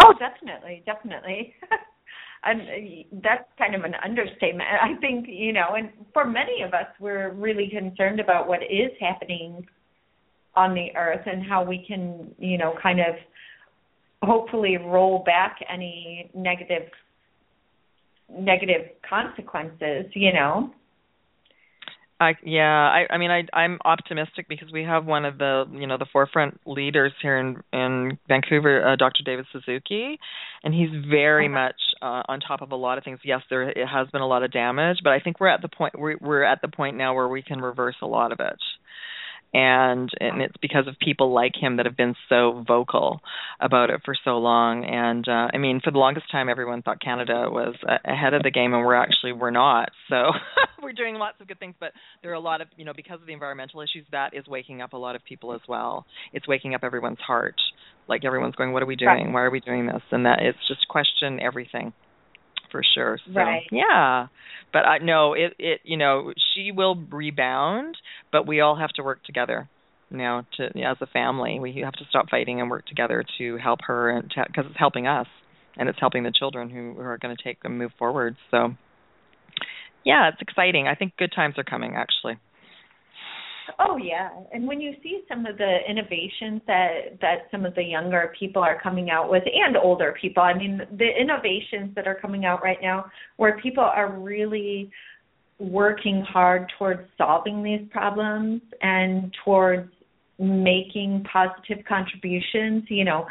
oh 0.00 0.14
definitely 0.18 0.82
definitely. 0.86 1.54
And 2.42 2.62
uh, 2.62 3.18
that's 3.22 3.44
kind 3.58 3.74
of 3.74 3.84
an 3.84 3.92
understatement 4.02 4.66
i 4.80 4.98
think 4.98 5.26
you 5.28 5.52
know 5.52 5.74
and 5.76 5.90
for 6.14 6.26
many 6.26 6.62
of 6.62 6.72
us 6.72 6.86
we're 6.98 7.34
really 7.34 7.68
concerned 7.68 8.18
about 8.18 8.48
what 8.48 8.62
is 8.62 8.90
happening 8.98 9.66
on 10.54 10.72
the 10.72 10.88
earth 10.96 11.26
and 11.26 11.44
how 11.44 11.62
we 11.62 11.84
can 11.86 12.34
you 12.38 12.56
know 12.56 12.74
kind 12.82 12.98
of 12.98 13.14
hopefully 14.22 14.78
roll 14.78 15.22
back 15.24 15.58
any 15.68 16.30
negative 16.34 16.88
negative 18.30 18.88
consequences 19.06 20.06
you 20.14 20.32
know 20.32 20.72
I 22.20 22.34
yeah, 22.44 22.68
I 22.68 23.06
I 23.14 23.18
mean 23.18 23.30
I 23.30 23.44
I'm 23.54 23.78
optimistic 23.84 24.46
because 24.46 24.70
we 24.70 24.84
have 24.84 25.06
one 25.06 25.24
of 25.24 25.38
the 25.38 25.64
you 25.72 25.86
know 25.86 25.96
the 25.96 26.06
forefront 26.12 26.60
leaders 26.66 27.12
here 27.22 27.38
in 27.38 27.62
in 27.72 28.18
Vancouver, 28.28 28.86
uh, 28.86 28.96
Dr. 28.96 29.22
David 29.24 29.46
Suzuki, 29.50 30.18
and 30.62 30.74
he's 30.74 30.90
very 31.08 31.48
much 31.48 31.76
uh, 32.02 32.22
on 32.28 32.40
top 32.40 32.60
of 32.60 32.72
a 32.72 32.76
lot 32.76 32.98
of 32.98 33.04
things. 33.04 33.20
Yes, 33.24 33.40
there 33.48 33.70
it 33.70 33.86
has 33.86 34.08
been 34.08 34.20
a 34.20 34.26
lot 34.26 34.42
of 34.42 34.52
damage, 34.52 34.98
but 35.02 35.14
I 35.14 35.20
think 35.20 35.40
we're 35.40 35.48
at 35.48 35.62
the 35.62 35.68
point 35.68 35.98
we're 35.98 36.18
we're 36.20 36.44
at 36.44 36.60
the 36.60 36.68
point 36.68 36.98
now 36.98 37.14
where 37.14 37.28
we 37.28 37.42
can 37.42 37.60
reverse 37.60 37.96
a 38.02 38.06
lot 38.06 38.32
of 38.32 38.40
it 38.40 38.58
and 39.52 40.08
and 40.20 40.42
it's 40.42 40.56
because 40.62 40.86
of 40.86 40.94
people 40.98 41.32
like 41.32 41.52
him 41.60 41.76
that 41.76 41.86
have 41.86 41.96
been 41.96 42.14
so 42.28 42.64
vocal 42.66 43.20
about 43.60 43.90
it 43.90 44.00
for 44.04 44.14
so 44.24 44.38
long. 44.38 44.84
And 44.84 45.26
uh 45.28 45.48
i 45.52 45.58
mean 45.58 45.80
for 45.82 45.90
the 45.90 45.98
longest 45.98 46.30
time 46.30 46.48
everyone 46.48 46.82
thought 46.82 47.00
canada 47.00 47.46
was 47.50 47.74
ahead 48.04 48.34
of 48.34 48.42
the 48.42 48.50
game 48.50 48.74
and 48.74 48.84
we're 48.84 48.94
actually 48.94 49.32
we're 49.32 49.50
not. 49.50 49.90
So 50.08 50.32
we're 50.82 50.92
doing 50.92 51.16
lots 51.16 51.40
of 51.40 51.48
good 51.48 51.58
things 51.58 51.74
but 51.80 51.92
there 52.22 52.30
are 52.30 52.34
a 52.34 52.40
lot 52.40 52.60
of 52.60 52.68
you 52.76 52.84
know 52.84 52.92
because 52.94 53.20
of 53.20 53.26
the 53.26 53.32
environmental 53.32 53.80
issues 53.80 54.06
that 54.12 54.34
is 54.34 54.46
waking 54.46 54.82
up 54.82 54.92
a 54.92 54.98
lot 54.98 55.16
of 55.16 55.24
people 55.24 55.52
as 55.52 55.60
well. 55.68 56.06
It's 56.32 56.46
waking 56.46 56.74
up 56.74 56.82
everyone's 56.84 57.20
heart. 57.20 57.56
Like 58.08 58.24
everyone's 58.24 58.54
going 58.54 58.72
what 58.72 58.82
are 58.82 58.86
we 58.86 58.96
doing? 58.96 59.32
Why 59.32 59.42
are 59.42 59.50
we 59.50 59.60
doing 59.60 59.86
this? 59.86 60.02
And 60.10 60.26
that 60.26 60.40
it's 60.42 60.58
just 60.68 60.86
question 60.88 61.40
everything 61.40 61.92
for 62.70 62.82
sure. 62.94 63.18
So 63.26 63.32
right. 63.32 63.62
yeah. 63.70 64.26
But 64.72 64.80
I 64.80 64.98
no, 64.98 65.34
it 65.34 65.54
it 65.58 65.80
you 65.84 65.96
know, 65.96 66.32
she 66.54 66.72
will 66.72 66.96
rebound, 67.10 67.96
but 68.32 68.46
we 68.46 68.60
all 68.60 68.76
have 68.76 68.90
to 68.90 69.02
work 69.02 69.24
together 69.24 69.68
now 70.10 70.46
to 70.56 70.64
as 70.82 70.96
a 71.00 71.06
family. 71.06 71.58
We 71.60 71.82
have 71.84 71.94
to 71.94 72.04
stop 72.08 72.30
fighting 72.30 72.60
and 72.60 72.70
work 72.70 72.86
together 72.86 73.24
to 73.38 73.56
help 73.56 73.80
her 73.86 74.10
and 74.10 74.28
because 74.28 74.64
it's 74.68 74.78
helping 74.78 75.06
us 75.06 75.26
and 75.76 75.88
it's 75.88 75.98
helping 76.00 76.24
the 76.24 76.32
children 76.36 76.68
who, 76.68 76.94
who 76.94 77.00
are 77.00 77.18
going 77.18 77.36
to 77.36 77.42
take 77.42 77.58
and 77.64 77.78
move 77.78 77.92
forward. 77.98 78.36
So 78.50 78.74
yeah, 80.04 80.28
it's 80.28 80.40
exciting. 80.40 80.88
I 80.88 80.94
think 80.94 81.16
good 81.16 81.32
times 81.34 81.54
are 81.58 81.64
coming 81.64 81.94
actually. 81.96 82.38
Oh 83.78 83.96
yeah, 83.96 84.30
and 84.52 84.66
when 84.66 84.80
you 84.80 84.92
see 85.02 85.22
some 85.28 85.46
of 85.46 85.58
the 85.58 85.78
innovations 85.88 86.62
that 86.66 87.18
that 87.20 87.48
some 87.50 87.64
of 87.64 87.74
the 87.74 87.82
younger 87.82 88.32
people 88.38 88.62
are 88.62 88.80
coming 88.80 89.10
out 89.10 89.30
with, 89.30 89.42
and 89.46 89.76
older 89.76 90.14
people, 90.20 90.42
I 90.42 90.54
mean, 90.54 90.80
the 90.98 91.08
innovations 91.20 91.94
that 91.94 92.06
are 92.06 92.14
coming 92.14 92.44
out 92.44 92.62
right 92.62 92.78
now, 92.82 93.06
where 93.36 93.58
people 93.60 93.84
are 93.84 94.12
really 94.12 94.90
working 95.58 96.22
hard 96.22 96.72
towards 96.78 97.02
solving 97.18 97.62
these 97.62 97.86
problems 97.90 98.62
and 98.80 99.34
towards 99.44 99.90
making 100.38 101.24
positive 101.30 101.84
contributions. 101.86 102.84
You 102.88 103.04
know, 103.04 103.26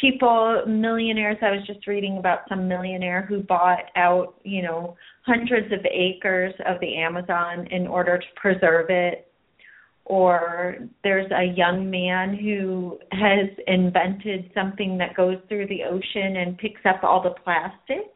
people, 0.00 0.64
millionaires. 0.66 1.36
I 1.42 1.50
was 1.50 1.66
just 1.66 1.86
reading 1.86 2.18
about 2.18 2.40
some 2.48 2.66
millionaire 2.66 3.22
who 3.22 3.42
bought 3.42 3.84
out, 3.96 4.34
you 4.42 4.62
know, 4.62 4.96
hundreds 5.26 5.72
of 5.72 5.80
acres 5.90 6.54
of 6.66 6.80
the 6.80 6.96
Amazon 6.96 7.66
in 7.70 7.86
order 7.86 8.18
to 8.18 8.26
preserve 8.36 8.86
it 8.90 9.26
or 10.06 10.76
there's 11.02 11.30
a 11.32 11.52
young 11.56 11.90
man 11.90 12.34
who 12.36 12.98
has 13.12 13.48
invented 13.66 14.50
something 14.54 14.96
that 14.98 15.14
goes 15.16 15.36
through 15.48 15.66
the 15.66 15.82
ocean 15.82 16.36
and 16.36 16.56
picks 16.58 16.80
up 16.84 17.02
all 17.02 17.22
the 17.22 17.34
plastic 17.42 18.12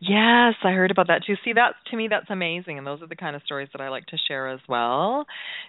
Yes, 0.00 0.54
I 0.64 0.72
heard 0.72 0.90
about 0.90 1.08
that 1.08 1.22
too. 1.26 1.34
See, 1.44 1.52
that's 1.52 1.76
to 1.90 1.96
me 1.96 2.08
that's 2.08 2.30
amazing, 2.30 2.78
and 2.78 2.86
those 2.86 3.02
are 3.02 3.06
the 3.06 3.16
kind 3.16 3.36
of 3.36 3.42
stories 3.42 3.68
that 3.72 3.80
I 3.80 3.88
like 3.88 4.06
to 4.06 4.16
share 4.28 4.48
as 4.48 4.60
well. 4.68 5.26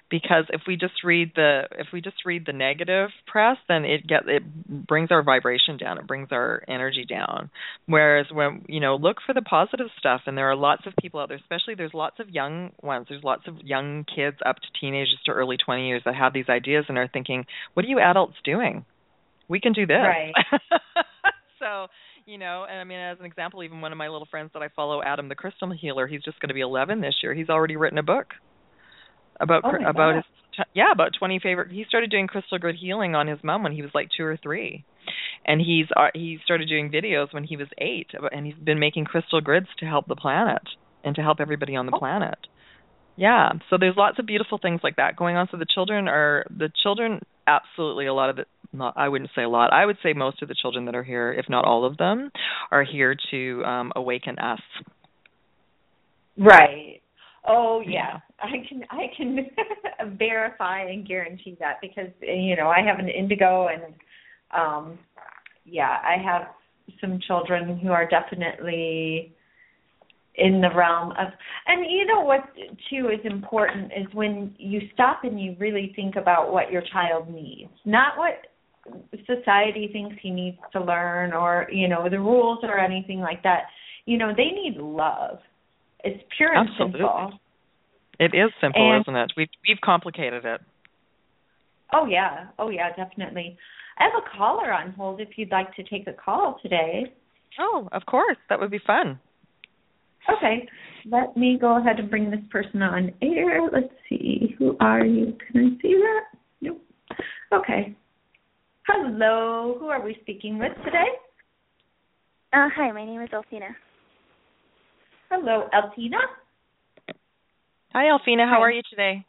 Because 0.10 0.46
if 0.50 0.62
we 0.68 0.76
just 0.76 1.04
read 1.04 1.34
the 1.36 1.64
if 1.78 1.88
we 1.94 2.02
just 2.02 2.26
read 2.26 2.46
the 2.46 2.54
negative 2.54 3.10
press, 3.28 3.58
then 3.68 3.86
it 3.86 4.08
get 4.08 4.28
it 4.28 4.44
brings 4.88 5.12
our 5.12 5.22
vibration 5.22 5.78
down, 5.78 5.98
it 5.98 6.08
brings 6.08 6.30
our 6.32 6.64
energy 6.68 7.06
down. 7.08 7.52
Whereas 7.86 8.28
when 8.32 8.66
you 8.68 8.80
know 8.80 8.96
look 8.96 9.18
for 9.26 9.34
the 9.34 9.42
positive 9.42 9.88
stuff, 10.00 10.22
and 10.26 10.38
there 10.38 10.50
are 10.50 10.56
lots 10.56 10.88
of 10.88 10.94
people 11.00 11.20
out 11.20 11.28
there, 11.30 11.38
especially 11.38 11.76
there's 11.76 11.94
lots 11.94 12.20
of 12.20 12.30
young 12.30 12.72
ones, 12.82 13.08
there's 13.10 13.24
lots 13.24 13.44
of 13.48 13.58
young 13.64 14.06
kids 14.16 14.38
up 14.46 14.56
to 14.58 14.68
teenagers 14.80 15.20
to 15.26 15.32
early 15.32 15.58
20 15.58 15.88
years 15.88 16.02
that 16.06 16.16
have 16.16 16.34
these 16.34 16.50
ideas 16.50 16.86
and 16.88 16.98
are 16.98 17.10
thinking, 17.12 17.46
what 17.74 17.86
are 17.86 17.90
you 17.90 18.00
adults 18.00 18.38
doing? 18.44 18.86
We 19.48 19.60
can 19.60 19.74
do 19.74 19.86
this. 19.86 19.98
Right. 20.02 20.34
so 21.60 21.88
you 22.26 22.38
know, 22.38 22.66
and 22.70 22.80
I 22.80 22.84
mean, 22.84 23.00
as 23.00 23.20
an 23.20 23.26
example, 23.26 23.64
even 23.64 23.82
one 23.82 23.92
of 23.92 23.98
my 23.98 24.08
little 24.10 24.28
friends 24.30 24.52
that 24.54 24.62
I 24.62 24.70
follow, 24.76 25.02
Adam 25.04 25.30
the 25.30 25.36
Crystal 25.36 25.72
Healer, 25.72 26.08
he's 26.08 26.24
just 26.24 26.40
going 26.40 26.50
to 26.50 26.54
be 26.54 26.62
11 26.62 27.02
this 27.02 27.16
year. 27.24 27.34
He's 27.34 27.50
already 27.50 27.76
written 27.76 27.98
a 27.98 28.04
book 28.04 28.28
about 29.40 29.64
Oh 29.66 29.70
about 29.88 30.14
God. 30.14 30.16
his 30.16 30.66
yeah 30.76 30.92
about 30.92 31.12
20 31.18 31.40
favorite. 31.40 31.72
He 31.72 31.86
started 31.88 32.12
doing 32.12 32.28
crystal 32.28 32.60
grid 32.60 32.76
healing 32.80 33.16
on 33.16 33.28
his 33.28 33.40
mom 33.44 33.64
when 33.64 33.72
he 33.72 33.82
was 33.82 33.92
like 33.94 34.10
two 34.16 34.24
or 34.24 34.38
three, 34.38 34.84
and 35.46 35.60
he's 35.62 35.86
uh, 35.96 36.10
he 36.14 36.38
started 36.44 36.68
doing 36.70 36.92
videos 36.92 37.34
when 37.34 37.44
he 37.44 37.58
was 37.58 37.68
eight, 37.78 38.08
and 38.32 38.46
he's 38.46 38.56
been 38.56 38.80
making 38.80 39.06
crystal 39.06 39.42
grids 39.42 39.68
to 39.80 39.86
help 39.86 40.08
the 40.08 40.16
planet 40.16 40.62
and 41.04 41.16
to 41.16 41.22
help 41.22 41.40
everybody 41.40 41.76
on 41.76 41.86
the 41.86 41.92
Oh. 41.96 42.00
planet. 42.00 42.38
Yeah, 43.18 43.52
so 43.70 43.78
there's 43.80 43.98
lots 43.98 44.20
of 44.20 44.26
beautiful 44.26 44.58
things 44.58 44.82
like 44.84 44.96
that 44.96 45.16
going 45.16 45.36
on. 45.36 45.48
So 45.52 45.58
the 45.58 45.66
children 45.74 46.08
are 46.08 46.46
the 46.50 46.72
children 46.84 47.22
absolutely 47.48 48.08
a 48.08 48.14
lot 48.14 48.30
of 48.30 48.40
it. 48.40 48.48
Not, 48.74 48.94
I 48.96 49.10
wouldn't 49.10 49.32
say 49.36 49.44
a 49.44 49.50
lot. 49.50 49.74
I 49.74 49.86
would 49.86 49.98
say 50.02 50.14
most 50.14 50.42
of 50.42 50.48
the 50.48 50.56
children 50.60 50.86
that 50.86 50.96
are 50.96 51.04
here, 51.04 51.34
if 51.34 51.48
not 51.50 51.66
all 51.66 51.84
of 51.84 51.98
them, 51.98 52.32
are 52.72 52.84
here 52.84 53.16
to 53.32 53.64
um, 53.66 53.92
awaken 53.96 54.40
us. 54.40 54.62
Right. 56.38 57.02
Oh 57.48 57.82
yeah, 57.86 58.20
I 58.40 58.52
can 58.70 58.84
I 58.92 59.08
can 59.18 59.48
verify 60.18 60.84
and 60.84 61.08
guarantee 61.08 61.58
that 61.60 61.80
because 61.82 62.10
you 62.22 62.56
know 62.56 62.68
I 62.68 62.82
have 62.82 63.00
an 63.00 63.10
indigo 63.10 63.68
and 63.68 63.94
um 64.56 65.00
yeah 65.66 65.98
I 66.04 66.22
have 66.24 66.50
some 67.00 67.20
children 67.26 67.80
who 67.80 67.90
are 67.90 68.08
definitely 68.08 69.34
in 70.36 70.62
the 70.62 70.70
realm 70.76 71.12
of 71.12 71.28
and 71.68 71.86
you 71.92 72.06
know 72.06 72.22
what 72.22 72.40
too 72.90 73.10
is 73.10 73.20
important 73.26 73.92
is 73.92 74.06
when 74.14 74.56
you 74.58 74.80
stop 74.94 75.24
and 75.24 75.40
you 75.42 75.56
really 75.60 75.92
think 75.96 76.16
about 76.16 76.54
what 76.54 76.72
your 76.72 76.82
child 76.94 77.30
needs 77.30 77.72
not 77.86 78.18
what 78.18 78.48
society 79.28 79.90
thinks 79.92 80.16
he 80.22 80.30
needs 80.32 80.58
to 80.72 80.82
learn 80.82 81.34
or 81.34 81.68
you 81.72 81.88
know 81.88 82.08
the 82.10 82.18
rules 82.20 82.60
or 82.64 82.80
anything 82.80 83.20
like 83.20 83.44
that 83.44 83.64
you 84.06 84.18
know 84.18 84.32
they 84.36 84.52
need 84.52 84.78
love 84.78 85.38
it's 86.04 86.24
pure 86.38 86.54
and 86.54 86.70
Absolutely. 86.70 87.00
simple 87.02 87.40
It 88.20 88.34
is 88.34 88.52
simple, 88.62 88.92
And- 88.94 89.02
isn't 89.04 89.16
it? 89.16 89.34
We've 89.36 89.50
we've 89.68 89.82
complicated 89.84 90.46
it. 90.46 90.62
oh 91.94 92.06
yeah 92.06 92.46
oh 92.58 92.70
yeah 92.70 92.90
definitely 92.96 93.58
i 94.00 94.04
have 94.06 94.14
a 94.16 94.38
caller 94.38 94.72
on 94.74 94.92
hold 94.94 95.20
if 95.20 95.30
you'd 95.38 95.52
like 95.52 95.76
to 95.76 95.84
take 95.84 96.08
a 96.08 96.14
call 96.14 96.58
today 96.62 97.14
Oh, 97.60 97.90
of 97.92 98.06
course, 98.06 98.38
that 98.48 98.62
would 98.62 98.72
be 98.72 98.80
fun. 98.88 99.20
Okay. 100.38 100.68
Let 101.06 101.36
me 101.36 101.58
go 101.60 101.80
ahead 101.80 102.00
and 102.00 102.10
bring 102.10 102.30
this 102.30 102.40
person 102.52 102.82
on 102.82 103.12
air. 103.22 103.62
Let's 103.72 103.94
see. 104.08 104.56
Who 104.60 104.78
are 104.80 105.06
you? 105.06 105.36
Can 105.52 105.78
i 105.78 105.82
see 105.82 105.94
that? 105.96 106.40
Nope. 106.62 106.82
Okay. 107.52 107.96
Hello. 108.88 109.78
Who 109.80 109.88
are 109.88 110.04
we 110.04 110.18
speaking 110.22 110.60
with 110.60 110.74
today? 110.86 111.08
Uh, 112.54 112.68
hi, 112.76 112.92
my 112.92 113.06
name 113.06 113.22
is 113.22 113.30
Elfina. 113.32 113.70
hello 115.30 115.70
eltina 115.74 116.18
Hi, 117.94 118.06
Alfina. 118.06 118.46
How 118.48 118.56
Hi. 118.56 118.62
are 118.62 118.72
you 118.72 118.82
today? 118.90 119.26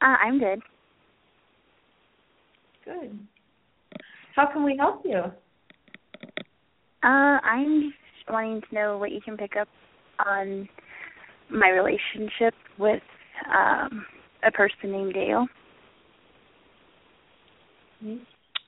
Uh, 0.00 0.16
I'm 0.24 0.38
good. 0.38 0.60
good. 2.84 3.18
How 4.34 4.46
can 4.52 4.64
we 4.64 4.76
help 4.76 5.02
you? 5.04 5.18
Uh, 7.02 7.38
I'm 7.42 7.82
just 7.82 8.05
wanting 8.28 8.62
to 8.68 8.74
know 8.74 8.98
what 8.98 9.12
you 9.12 9.20
can 9.20 9.36
pick 9.36 9.52
up 9.60 9.68
on 10.24 10.68
my 11.50 11.68
relationship 11.68 12.54
with 12.78 13.02
um, 13.54 14.04
a 14.46 14.50
person 14.50 14.92
named 14.92 15.14
Dale. 15.14 15.46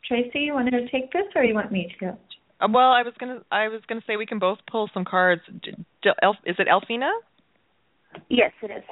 tracy 0.06 0.40
you 0.40 0.54
wanted 0.54 0.70
to 0.70 0.88
take 0.90 1.12
this 1.12 1.24
or 1.34 1.44
you 1.44 1.54
want 1.54 1.70
me 1.70 1.92
to 1.98 2.06
go 2.06 2.18
Uh, 2.60 2.68
well, 2.72 2.90
I 2.90 3.02
was 3.02 3.14
gonna 3.20 3.40
I 3.52 3.68
was 3.68 3.82
gonna 3.88 4.02
say 4.06 4.16
we 4.16 4.26
can 4.26 4.38
both 4.38 4.58
pull 4.70 4.88
some 4.92 5.04
cards. 5.04 5.42
D- 5.62 5.74
D- 6.02 6.10
Elf, 6.22 6.36
is 6.44 6.56
it 6.58 6.66
Elfina? 6.66 7.10
Yes, 8.28 8.52
it 8.62 8.70
is. 8.70 8.82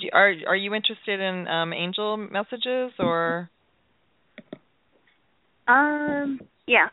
Do, 0.00 0.08
are 0.12 0.32
are 0.48 0.56
you 0.56 0.74
interested 0.74 1.20
in 1.20 1.46
um, 1.48 1.72
angel 1.72 2.16
messages 2.16 2.92
or? 2.98 3.50
Um, 5.68 6.40
yeah. 6.66 6.88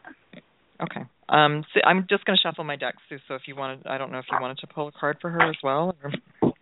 Okay. 0.82 1.04
Um, 1.34 1.66
so 1.74 1.82
I'm 1.84 2.06
just 2.08 2.26
going 2.26 2.38
to 2.38 2.48
shuffle 2.48 2.64
my 2.64 2.76
deck, 2.76 2.94
Sue. 3.10 3.18
So 3.28 3.34
if 3.34 3.42
you 3.48 3.56
wanted, 3.56 3.88
I 3.88 3.98
don't 3.98 4.12
know 4.12 4.20
if 4.20 4.26
you 4.32 4.38
wanted 4.40 4.60
to 4.60 4.68
pull 4.68 4.88
a 4.88 4.92
card 4.92 5.18
for 5.20 5.32
her 5.32 5.42
as 5.42 5.56
well. 5.64 5.96
Or... 6.04 6.54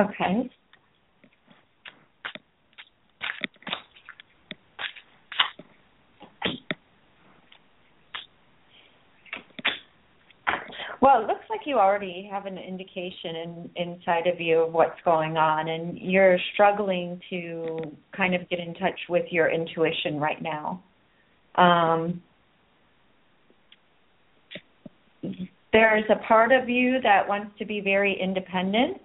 okay 0.00 0.48
Well, 11.00 11.24
it 11.24 11.26
looks 11.26 11.44
like 11.50 11.62
you 11.66 11.78
already 11.78 12.28
have 12.30 12.46
an 12.46 12.56
indication 12.56 13.34
in, 13.34 13.70
inside 13.74 14.28
of 14.28 14.40
you 14.40 14.58
of 14.58 14.72
what's 14.72 15.00
going 15.04 15.36
on, 15.36 15.68
and 15.68 15.98
you're 15.98 16.38
struggling 16.54 17.20
to 17.28 17.80
kind 18.16 18.36
of 18.36 18.48
get 18.48 18.60
in 18.60 18.72
touch 18.74 19.00
with 19.08 19.24
your 19.32 19.50
intuition 19.50 20.20
right 20.20 20.40
now. 20.40 20.80
Um, 21.56 22.22
there's 25.72 26.04
a 26.10 26.26
part 26.26 26.52
of 26.52 26.68
you 26.68 27.00
that 27.02 27.26
wants 27.26 27.56
to 27.58 27.64
be 27.64 27.80
very 27.80 28.18
independent, 28.20 29.00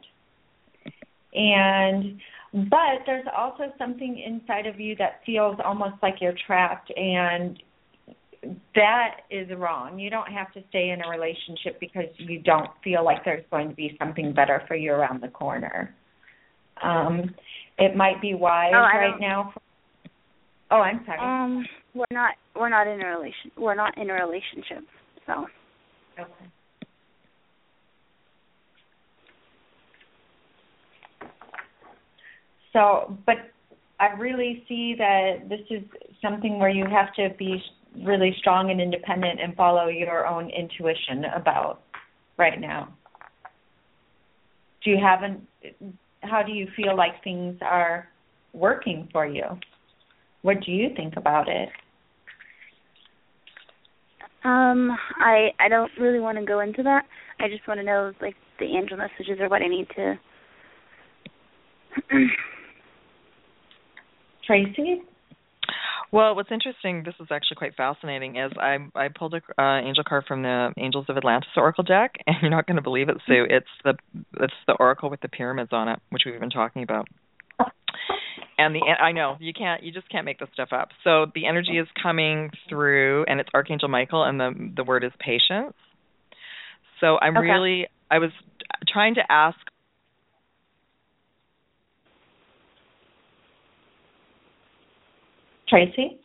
and 1.34 2.20
but 2.54 3.04
there's 3.06 3.26
also 3.36 3.74
something 3.78 4.24
inside 4.26 4.66
of 4.66 4.80
you 4.80 4.96
that 4.98 5.22
feels 5.26 5.58
almost 5.64 5.96
like 6.02 6.16
you're 6.22 6.36
trapped 6.46 6.92
and 6.96 7.62
that 8.76 9.22
is 9.30 9.50
wrong. 9.58 10.00
You 10.00 10.10
don't 10.10 10.32
have 10.32 10.54
to 10.54 10.64
stay 10.70 10.90
in 10.90 11.02
a 11.04 11.10
relationship 11.10 11.80
because 11.80 12.06
you 12.18 12.40
don't 12.40 12.70
feel 12.84 13.04
like 13.04 13.26
there's 13.26 13.44
going 13.52 13.70
to 13.70 13.76
be 13.76 13.98
something 14.00 14.34
better 14.34 14.62
for 14.68 14.76
you 14.76 14.92
around 14.92 15.22
the 15.22 15.28
corner. 15.28 15.94
Um, 16.82 17.34
it 17.78 17.96
might 17.96 18.22
be 18.22 18.34
wise 18.34 18.72
Oh, 18.74 18.80
right 18.80 19.20
now. 19.20 19.54
Oh, 20.72 20.78
I'm 20.78 21.02
sorry. 21.06 21.20
Um, 21.20 21.66
we're 21.94 22.06
not 22.12 22.36
we're 22.56 22.70
not 22.70 22.88
in 22.88 23.02
a 23.02 23.08
relation 23.08 23.52
we're 23.58 23.76
not 23.76 23.98
in 23.98 24.10
a 24.10 24.14
relationship. 24.14 24.84
So 25.26 25.48
Okay. 26.20 26.32
So, 32.74 33.18
but 33.26 33.38
I 34.00 34.10
really 34.20 34.64
see 34.68 34.96
that 34.98 35.50
this 35.50 35.62
is 35.70 35.84
something 36.22 36.60
where 36.60 36.70
you 36.70 36.86
have 36.86 37.14
to 37.16 37.30
be 37.38 37.62
really 38.04 38.36
strong 38.40 38.70
and 38.70 38.80
independent 38.80 39.40
and 39.42 39.56
follow 39.56 39.88
your 39.88 40.28
own 40.28 40.50
intuition 40.50 41.26
about 41.36 41.82
right 42.38 42.60
now. 42.60 42.94
Do 44.84 44.92
you 44.92 44.98
have 45.02 45.24
an 45.24 45.48
how 46.22 46.44
do 46.44 46.52
you 46.52 46.68
feel 46.76 46.96
like 46.96 47.24
things 47.24 47.58
are 47.62 48.10
working 48.54 49.08
for 49.12 49.26
you? 49.26 49.46
What 50.42 50.62
do 50.64 50.72
you 50.72 50.90
think 50.96 51.16
about 51.16 51.48
it? 51.48 51.70
Um 54.48 54.98
I 55.20 55.50
I 55.60 55.68
don't 55.70 55.92
really 56.00 56.20
want 56.20 56.38
to 56.38 56.46
go 56.46 56.60
into 56.60 56.84
that. 56.84 57.04
I 57.40 57.48
just 57.50 57.68
want 57.68 57.80
to 57.80 57.86
know 57.86 58.14
like 58.22 58.36
the 58.60 58.66
angel 58.66 58.98
messages 58.98 59.40
or 59.40 59.50
what 59.50 59.62
I 59.62 59.68
need 59.68 59.88
to 59.96 60.20
Tracy? 64.48 65.02
Well, 66.12 66.36
what's 66.36 66.52
interesting, 66.52 67.04
this 67.04 67.16
is 67.20 67.28
actually 67.30 67.58
quite 67.58 67.76
fascinating, 67.76 68.38
is 68.38 68.54
I 68.58 68.78
I 68.96 69.10
pulled 69.10 69.34
a 69.34 69.42
uh, 69.62 69.82
angel 69.82 70.06
card 70.08 70.24
from 70.26 70.42
the 70.42 70.74
Angels 70.78 71.06
of 71.10 71.18
Atlantis 71.18 71.50
Oracle 71.58 71.84
deck, 71.84 72.16
and 72.26 72.38
you're 72.42 72.50
not 72.50 72.66
going 72.66 72.78
to 72.78 72.82
believe 72.82 73.10
it, 73.10 73.18
Sue. 73.28 73.46
It's 73.50 73.68
the 73.84 73.96
it's 74.40 74.54
the 74.68 74.74
Oracle 74.80 75.10
with 75.10 75.20
the 75.20 75.28
pyramids 75.28 75.72
on 75.74 75.90
it, 75.90 76.00
which 76.10 76.24
we've 76.26 76.40
been 76.40 76.50
talking 76.50 76.84
about. 76.84 77.10
And 78.60 78.74
the 78.74 78.82
I 79.00 79.12
know 79.12 79.38
you 79.40 79.54
can't 79.54 79.84
you 79.84 79.92
just 79.92 80.10
can't 80.10 80.26
make 80.26 80.40
this 80.40 80.50
stuff 80.54 80.70
up. 80.72 80.90
So 81.04 81.28
the 81.36 81.46
energy 81.46 81.78
is 81.78 81.88
coming 82.02 82.50
through, 82.68 83.26
and 83.28 83.40
it's 83.40 83.50
Archangel 83.54 83.88
Michael, 83.88 84.24
and 84.24 84.40
the 84.40 84.72
the 84.76 84.84
word 84.84 85.04
is 85.04 85.12
patience. 85.20 85.76
So 87.00 87.20
I'm 87.22 87.38
Okay. 87.38 87.46
really 87.46 87.88
I 88.10 88.18
was 88.18 88.32
trying 88.88 89.16
to 89.16 89.22
ask 89.32 89.58
Tracy? 95.70 96.20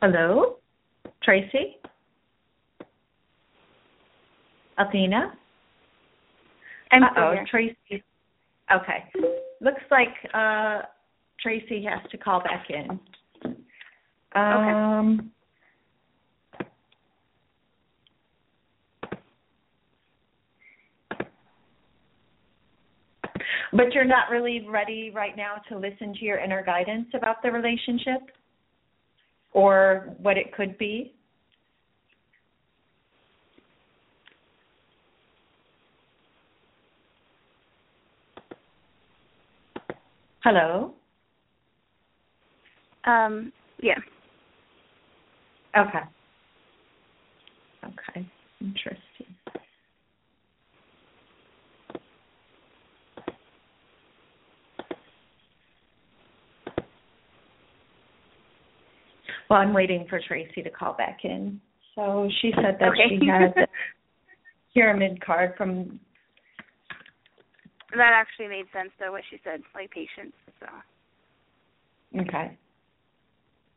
Hello, 0.00 0.56
Tracy? 1.22 1.76
Athena? 4.78 5.32
I'm 6.90 7.02
oh. 7.16 7.34
Tracy. 7.50 8.02
Okay. 8.72 9.04
Looks 9.60 9.82
like 9.90 10.14
uh 10.34 10.82
Tracy 11.40 11.84
has 11.84 12.08
to 12.10 12.16
call 12.16 12.40
back 12.40 12.66
in. 12.70 13.00
Um 14.34 15.32
But 23.72 23.92
you're 23.92 24.04
not 24.04 24.30
really 24.30 24.66
ready 24.66 25.10
right 25.14 25.36
now 25.36 25.56
to 25.68 25.76
listen 25.76 26.14
to 26.14 26.24
your 26.24 26.38
inner 26.38 26.62
guidance 26.64 27.08
about 27.12 27.42
the 27.42 27.50
relationship 27.50 28.22
or 29.52 30.14
what 30.18 30.38
it 30.38 30.54
could 30.54 30.78
be? 30.78 31.15
Hello? 40.46 40.94
Um, 43.04 43.52
yeah. 43.82 43.98
Okay. 45.76 45.98
Okay. 47.84 48.24
Interesting. 48.60 49.26
Well, 59.50 59.58
I'm 59.58 59.74
waiting 59.74 60.06
for 60.08 60.20
Tracy 60.28 60.62
to 60.62 60.70
call 60.70 60.92
back 60.92 61.24
in. 61.24 61.60
So 61.96 62.30
she 62.40 62.52
said 62.54 62.76
that 62.78 62.90
Okay. 62.90 63.18
she 63.18 63.26
had 63.26 63.52
the 63.56 63.66
pyramid 64.74 65.20
card 65.20 65.54
from 65.58 65.98
That 67.94 68.12
actually 68.12 68.48
made 68.48 68.66
sense 68.72 68.90
though 68.98 69.12
what 69.12 69.22
she 69.30 69.40
said, 69.44 69.60
like 69.74 69.90
patience. 69.90 70.34
So 70.60 70.66
Okay. 72.20 72.56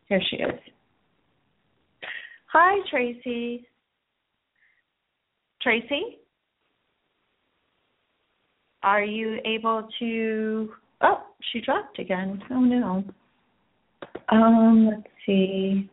Here 0.07 0.21
she 0.29 0.37
is. 0.37 0.59
Hi, 2.51 2.79
Tracy. 2.89 3.67
Tracy? 5.61 6.19
Are 8.81 9.03
you 9.03 9.39
able 9.45 9.87
to 9.99 10.73
Oh, 11.01 11.21
she 11.51 11.61
dropped 11.61 11.99
again. 11.99 12.41
Oh 12.51 12.59
no. 12.59 13.03
Um, 14.29 14.89
let's 14.91 15.07
see. 15.25 15.89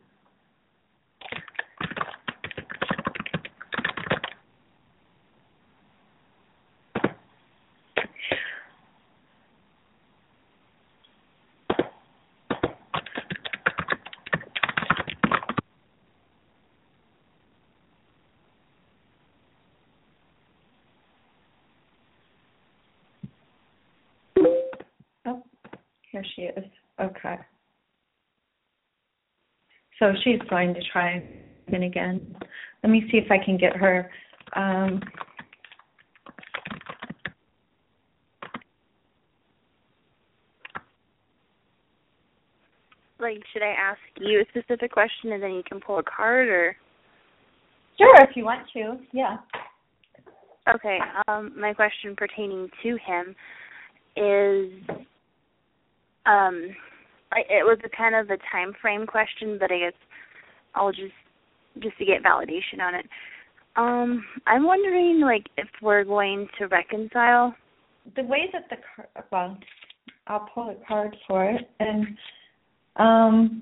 Oh, 25.25 25.43
here 26.17 26.25
she 26.35 26.59
is. 26.59 26.65
Okay. 26.99 27.35
So 29.99 30.13
she's 30.23 30.39
going 30.49 30.73
to 30.73 30.81
try 30.91 31.23
in 31.67 31.83
again. 31.83 32.35
Let 32.83 32.91
me 32.91 33.03
see 33.11 33.17
if 33.17 33.31
I 33.31 33.43
can 33.43 33.57
get 33.57 33.75
her. 33.75 34.09
Um, 34.55 35.01
like 43.19 43.39
should 43.51 43.63
I 43.63 43.73
ask 43.77 43.99
you 44.19 44.41
a 44.41 44.45
specific 44.49 44.91
question 44.91 45.33
and 45.33 45.41
then 45.41 45.51
you 45.51 45.63
can 45.67 45.79
pull 45.79 45.97
a 45.99 46.03
card 46.03 46.47
or 46.47 46.75
sure, 47.97 48.15
if 48.21 48.35
you 48.35 48.45
want 48.45 48.67
to. 48.73 48.97
Yeah. 49.11 49.37
Okay, 50.73 50.99
um 51.27 51.51
my 51.59 51.73
question 51.73 52.15
pertaining 52.15 52.69
to 52.83 52.97
him 53.05 53.35
is 54.15 54.71
um 56.27 56.75
I, 57.31 57.39
it 57.49 57.65
was 57.65 57.77
a 57.83 57.89
kind 57.95 58.15
of 58.15 58.29
a 58.29 58.37
time 58.51 58.73
frame 58.81 59.05
question, 59.05 59.57
but 59.59 59.71
I 59.71 59.79
guess 59.79 59.93
I'll 60.75 60.91
just 60.91 61.13
just 61.81 61.97
to 61.97 62.05
get 62.05 62.23
validation 62.23 62.81
on 62.81 62.95
it. 62.95 63.05
Um 63.75 64.25
I'm 64.45 64.63
wondering 64.63 65.21
like 65.21 65.47
if 65.57 65.67
we're 65.81 66.03
going 66.03 66.47
to 66.59 66.67
reconcile. 66.67 67.55
The 68.15 68.23
way 68.23 68.49
that 68.53 68.69
the 68.69 68.77
well, 69.31 69.57
I'll 70.27 70.47
pull 70.53 70.69
a 70.69 70.87
card 70.87 71.15
for 71.27 71.49
it, 71.49 71.69
and 71.79 72.07
um, 72.97 73.61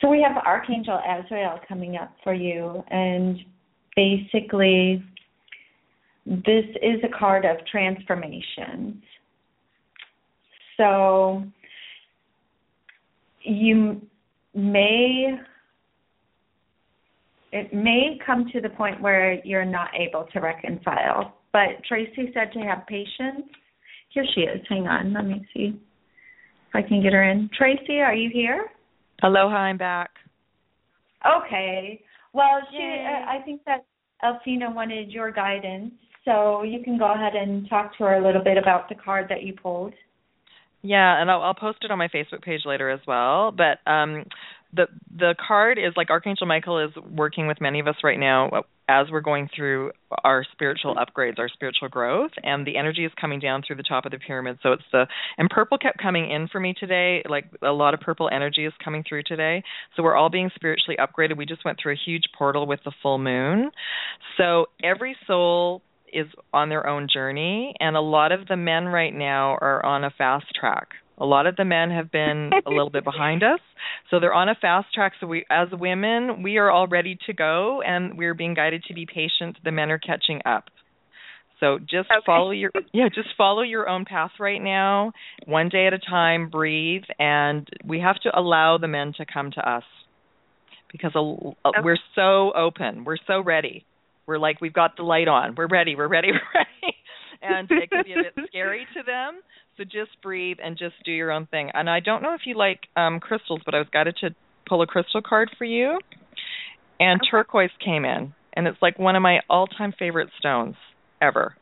so 0.00 0.08
we 0.08 0.26
have 0.26 0.36
Archangel 0.44 0.98
Azrael 0.98 1.60
coming 1.68 1.96
up 1.96 2.14
for 2.24 2.32
you, 2.32 2.82
and 2.88 3.38
basically, 3.96 5.02
this 6.24 6.64
is 6.82 7.00
a 7.04 7.18
card 7.18 7.44
of 7.44 7.56
transformations. 7.66 9.02
So 10.80 11.44
you 13.42 14.00
may 14.54 15.34
it 17.52 17.74
may 17.74 18.18
come 18.24 18.46
to 18.52 18.60
the 18.62 18.70
point 18.70 19.02
where 19.02 19.44
you're 19.44 19.66
not 19.66 19.90
able 19.94 20.26
to 20.32 20.40
reconcile. 20.40 21.34
But 21.52 21.84
Tracy 21.86 22.32
said 22.32 22.52
to 22.54 22.60
have 22.60 22.86
patience. 22.86 23.46
Here 24.10 24.24
she 24.34 24.42
is. 24.42 24.60
Hang 24.68 24.86
on. 24.86 25.12
Let 25.12 25.26
me 25.26 25.46
see 25.52 25.78
if 26.68 26.74
I 26.74 26.80
can 26.80 27.02
get 27.02 27.12
her 27.12 27.24
in. 27.24 27.50
Tracy, 27.58 28.00
are 28.00 28.14
you 28.14 28.30
here? 28.32 28.66
Aloha, 29.22 29.56
I'm 29.56 29.76
back. 29.76 30.10
Okay. 31.26 32.00
Well, 32.32 32.60
she. 32.70 32.78
Uh, 32.78 33.30
I 33.30 33.42
think 33.44 33.60
that 33.66 33.84
Elfina 34.24 34.70
wanted 34.70 35.10
your 35.10 35.30
guidance, 35.30 35.92
so 36.24 36.62
you 36.62 36.82
can 36.82 36.96
go 36.96 37.12
ahead 37.12 37.34
and 37.34 37.68
talk 37.68 37.98
to 37.98 38.04
her 38.04 38.14
a 38.14 38.24
little 38.24 38.42
bit 38.42 38.56
about 38.56 38.88
the 38.88 38.94
card 38.94 39.26
that 39.28 39.42
you 39.42 39.52
pulled. 39.52 39.92
Yeah, 40.82 41.20
and 41.20 41.30
I'll, 41.30 41.42
I'll 41.42 41.54
post 41.54 41.78
it 41.82 41.90
on 41.90 41.98
my 41.98 42.08
Facebook 42.08 42.42
page 42.42 42.62
later 42.64 42.88
as 42.88 43.00
well. 43.06 43.52
But 43.52 43.90
um, 43.90 44.24
the 44.72 44.86
the 45.14 45.34
card 45.46 45.78
is 45.78 45.92
like 45.96 46.10
Archangel 46.10 46.46
Michael 46.46 46.78
is 46.78 46.90
working 47.10 47.46
with 47.46 47.60
many 47.60 47.80
of 47.80 47.86
us 47.86 47.96
right 48.02 48.18
now 48.18 48.62
as 48.88 49.06
we're 49.10 49.20
going 49.20 49.48
through 49.54 49.92
our 50.24 50.44
spiritual 50.52 50.96
upgrades, 50.96 51.38
our 51.38 51.48
spiritual 51.48 51.88
growth, 51.88 52.32
and 52.42 52.66
the 52.66 52.76
energy 52.76 53.04
is 53.04 53.12
coming 53.20 53.38
down 53.38 53.62
through 53.64 53.76
the 53.76 53.84
top 53.84 54.04
of 54.04 54.10
the 54.10 54.18
pyramid. 54.18 54.58
So 54.62 54.72
it's 54.72 54.82
the 54.92 55.06
and 55.38 55.50
purple 55.50 55.76
kept 55.78 55.98
coming 55.98 56.30
in 56.30 56.48
for 56.48 56.60
me 56.60 56.74
today. 56.78 57.22
Like 57.28 57.46
a 57.62 57.72
lot 57.72 57.94
of 57.94 58.00
purple 58.00 58.28
energy 58.32 58.64
is 58.64 58.72
coming 58.82 59.04
through 59.08 59.24
today. 59.24 59.62
So 59.96 60.02
we're 60.02 60.16
all 60.16 60.30
being 60.30 60.50
spiritually 60.54 60.96
upgraded. 60.98 61.36
We 61.36 61.46
just 61.46 61.64
went 61.64 61.78
through 61.82 61.92
a 61.92 62.00
huge 62.04 62.24
portal 62.36 62.66
with 62.66 62.80
the 62.84 62.92
full 63.02 63.18
moon. 63.18 63.70
So 64.36 64.66
every 64.82 65.16
soul 65.26 65.82
is 66.12 66.26
on 66.52 66.68
their 66.68 66.86
own 66.86 67.08
journey 67.12 67.74
and 67.80 67.96
a 67.96 68.00
lot 68.00 68.32
of 68.32 68.46
the 68.48 68.56
men 68.56 68.86
right 68.86 69.14
now 69.14 69.56
are 69.60 69.84
on 69.84 70.04
a 70.04 70.10
fast 70.10 70.46
track. 70.58 70.88
A 71.18 71.26
lot 71.26 71.46
of 71.46 71.56
the 71.56 71.64
men 71.66 71.90
have 71.90 72.10
been 72.10 72.50
a 72.66 72.70
little 72.70 72.88
bit 72.90 73.04
behind 73.04 73.42
us. 73.42 73.60
So 74.10 74.20
they're 74.20 74.32
on 74.32 74.48
a 74.48 74.54
fast 74.54 74.88
track. 74.94 75.12
So 75.20 75.26
we 75.26 75.44
as 75.50 75.68
women, 75.72 76.42
we 76.42 76.56
are 76.56 76.70
all 76.70 76.86
ready 76.86 77.18
to 77.26 77.32
go 77.34 77.82
and 77.82 78.16
we're 78.16 78.34
being 78.34 78.54
guided 78.54 78.84
to 78.84 78.94
be 78.94 79.06
patient. 79.06 79.58
The 79.62 79.70
men 79.70 79.90
are 79.90 79.98
catching 79.98 80.40
up. 80.46 80.64
So 81.60 81.78
just 81.78 82.10
Okay. 82.10 82.24
follow 82.24 82.52
your 82.52 82.70
yeah, 82.94 83.08
just 83.14 83.28
follow 83.36 83.60
your 83.62 83.86
own 83.88 84.06
path 84.06 84.30
right 84.40 84.62
now, 84.62 85.12
one 85.44 85.68
day 85.68 85.86
at 85.86 85.92
a 85.92 85.98
time, 85.98 86.48
breathe 86.48 87.04
and 87.18 87.68
we 87.84 88.00
have 88.00 88.16
to 88.20 88.38
allow 88.38 88.78
the 88.78 88.88
men 88.88 89.12
to 89.18 89.26
come 89.26 89.50
to 89.52 89.70
us. 89.70 89.84
Because 90.90 91.12
a, 91.14 91.18
Okay. 91.18 91.80
we're 91.82 91.98
so 92.14 92.52
open. 92.52 93.04
We're 93.04 93.18
so 93.26 93.42
ready. 93.42 93.84
We're 94.30 94.38
like 94.38 94.62
we've 94.62 94.72
got 94.72 94.96
the 94.96 95.04
light 95.04 95.28
on. 95.28 95.56
We're 95.58 95.68
ready. 95.68 95.96
We're 95.96 96.08
ready. 96.08 96.28
We're 96.32 96.60
ready. 96.60 96.96
And 97.42 97.70
it 97.76 97.90
can 97.92 98.04
be 98.04 98.14
a 98.14 98.18
bit 98.18 98.34
scary 98.48 98.86
to 98.94 99.02
them. 99.02 99.40
So 99.76 99.84
just 99.84 100.12
breathe 100.22 100.58
and 100.62 100.78
just 100.78 100.94
do 101.04 101.12
your 101.12 101.32
own 101.32 101.46
thing. 101.48 101.70
And 101.74 101.90
I 101.90 102.00
don't 102.00 102.22
know 102.22 102.34
if 102.34 102.42
you 102.46 102.56
like 102.56 102.80
um 102.96 103.20
crystals, 103.20 103.62
but 103.66 103.74
I 103.74 103.78
was 103.78 103.88
guided 103.92 104.16
to 104.22 104.30
pull 104.68 104.82
a 104.82 104.86
crystal 104.86 105.22
card 105.22 105.50
for 105.58 105.64
you. 105.64 106.00
And 107.00 107.20
Okay. 107.20 107.30
turquoise 107.30 107.70
came 107.84 108.04
in, 108.04 108.34
and 108.54 108.68
it's 108.68 108.78
like 108.82 108.98
one 108.98 109.16
of 109.16 109.22
my 109.22 109.40
all-time 109.50 109.94
favorite 109.98 110.30
stones 110.38 110.76
ever. 111.20 111.56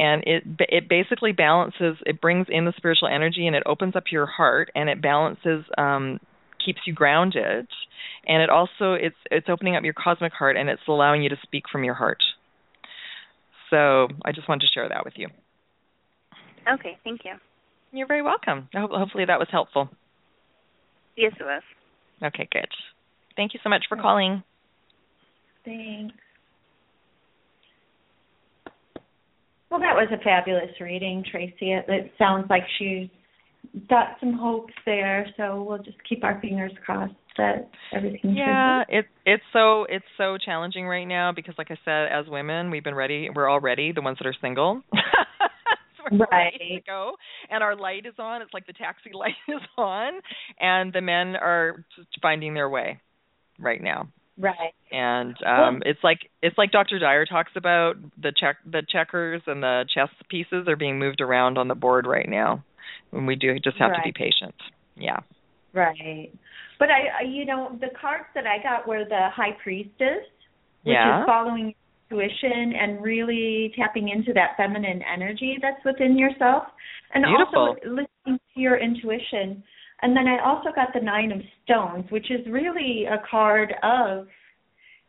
And 0.00 0.22
it 0.26 0.44
it 0.68 0.88
basically 0.88 1.32
balances. 1.32 1.96
It 2.06 2.20
brings 2.20 2.46
in 2.50 2.64
the 2.64 2.72
spiritual 2.76 3.08
energy, 3.08 3.46
and 3.46 3.56
it 3.56 3.64
opens 3.66 3.96
up 3.96 4.04
your 4.12 4.26
heart, 4.26 4.70
and 4.74 4.88
it 4.88 5.02
balances, 5.02 5.64
um, 5.76 6.20
keeps 6.68 6.86
you 6.86 6.92
grounded, 6.92 7.66
and 8.26 8.42
it 8.42 8.50
also 8.50 8.92
it's 8.92 9.16
it's 9.30 9.46
opening 9.48 9.74
up 9.74 9.84
your 9.84 9.94
cosmic 9.94 10.32
heart, 10.32 10.56
and 10.56 10.68
it's 10.68 10.82
allowing 10.86 11.22
you 11.22 11.30
to 11.30 11.36
speak 11.42 11.64
from 11.72 11.82
your 11.82 11.94
heart. 11.94 12.22
So 13.70 14.08
I 14.24 14.32
just 14.32 14.48
wanted 14.48 14.66
to 14.66 14.72
share 14.74 14.88
that 14.88 15.04
with 15.04 15.14
you. 15.16 15.28
Okay, 16.70 16.98
thank 17.04 17.22
you. 17.24 17.32
You're 17.92 18.06
very 18.06 18.22
welcome. 18.22 18.68
I 18.74 18.80
hope, 18.80 18.90
hopefully 18.90 19.24
that 19.26 19.38
was 19.38 19.48
helpful. 19.50 19.88
Yes, 21.16 21.32
it 21.40 21.44
was. 21.44 21.62
Okay, 22.22 22.46
good. 22.52 22.68
Thank 23.34 23.54
you 23.54 23.60
so 23.62 23.70
much 23.70 23.84
for 23.88 23.96
calling. 23.96 24.42
Thanks. 25.64 26.14
Well, 29.70 29.80
that 29.80 29.94
was 29.94 30.08
a 30.12 30.22
fabulous 30.22 30.70
reading, 30.80 31.24
Tracy. 31.30 31.72
It, 31.72 31.84
it 31.88 32.12
sounds 32.18 32.46
like 32.50 32.64
she's 32.78 33.08
got 33.88 34.16
some 34.20 34.32
hopes 34.32 34.74
there, 34.86 35.26
so 35.36 35.62
we'll 35.62 35.78
just 35.78 35.98
keep 36.08 36.24
our 36.24 36.40
fingers 36.40 36.72
crossed 36.84 37.14
that 37.36 37.70
everything. 37.94 38.34
Yeah, 38.36 38.82
it 38.88 39.06
it's 39.24 39.42
so 39.52 39.84
it's 39.88 40.04
so 40.16 40.36
challenging 40.44 40.86
right 40.86 41.04
now 41.04 41.32
because, 41.34 41.54
like 41.56 41.70
I 41.70 41.78
said, 41.84 42.08
as 42.12 42.28
women, 42.28 42.70
we've 42.70 42.84
been 42.84 42.94
ready. 42.94 43.28
We're 43.34 43.48
all 43.48 43.60
ready. 43.60 43.92
The 43.92 44.02
ones 44.02 44.18
that 44.18 44.26
are 44.26 44.34
single. 44.40 44.82
so 46.10 46.16
right. 46.30 46.52
to 46.58 46.80
go 46.86 47.12
and 47.50 47.62
our 47.62 47.76
light 47.76 48.06
is 48.06 48.14
on 48.18 48.42
it's 48.42 48.52
like 48.54 48.66
the 48.66 48.72
taxi 48.72 49.10
light 49.14 49.34
is 49.48 49.60
on 49.76 50.20
and 50.60 50.92
the 50.92 51.00
men 51.00 51.36
are 51.36 51.84
finding 52.22 52.54
their 52.54 52.68
way 52.68 53.00
right 53.58 53.82
now 53.82 54.08
Right. 54.40 54.72
and 54.92 55.34
um 55.44 55.82
it's 55.84 55.98
like 56.04 56.18
it's 56.42 56.56
like 56.56 56.70
Dr. 56.70 57.00
Dyer 57.00 57.26
talks 57.26 57.50
about 57.56 57.94
the 58.22 58.32
check 58.38 58.56
the 58.64 58.82
checkers 58.88 59.42
and 59.46 59.62
the 59.62 59.84
chess 59.92 60.10
pieces 60.30 60.68
are 60.68 60.76
being 60.76 61.00
moved 61.00 61.20
around 61.20 61.58
on 61.58 61.66
the 61.66 61.74
board 61.74 62.06
right 62.06 62.28
now 62.28 62.64
and 63.12 63.26
we 63.26 63.36
do 63.36 63.58
just 63.58 63.76
have 63.78 63.92
to 63.92 64.00
be 64.04 64.12
patient 64.12 64.54
yeah 64.96 65.18
Right. 65.74 66.32
But 66.78 66.88
I, 66.90 67.20
I, 67.24 67.28
you 67.28 67.44
know, 67.44 67.76
the 67.80 67.88
cards 68.00 68.24
that 68.34 68.46
I 68.46 68.62
got 68.62 68.86
were 68.88 69.04
the 69.04 69.28
High 69.34 69.56
Priestess, 69.62 70.24
which 70.82 70.94
Yeah. 70.94 71.20
is 71.20 71.26
following 71.26 71.74
intuition 72.10 72.72
and 72.80 73.02
really 73.02 73.72
tapping 73.76 74.08
into 74.08 74.32
that 74.32 74.56
feminine 74.56 75.02
energy 75.02 75.58
that's 75.60 75.84
within 75.84 76.16
yourself, 76.18 76.64
and 77.14 77.24
Beautiful. 77.24 77.58
also 77.58 77.80
listening 77.84 78.40
to 78.54 78.60
your 78.60 78.76
intuition. 78.78 79.62
And 80.02 80.16
then 80.16 80.26
I 80.26 80.38
also 80.44 80.70
got 80.74 80.92
the 80.94 81.00
Nine 81.00 81.32
of 81.32 81.42
Stones, 81.64 82.10
which 82.10 82.30
is 82.30 82.46
really 82.46 83.04
a 83.06 83.18
card 83.28 83.74
of, 83.82 84.28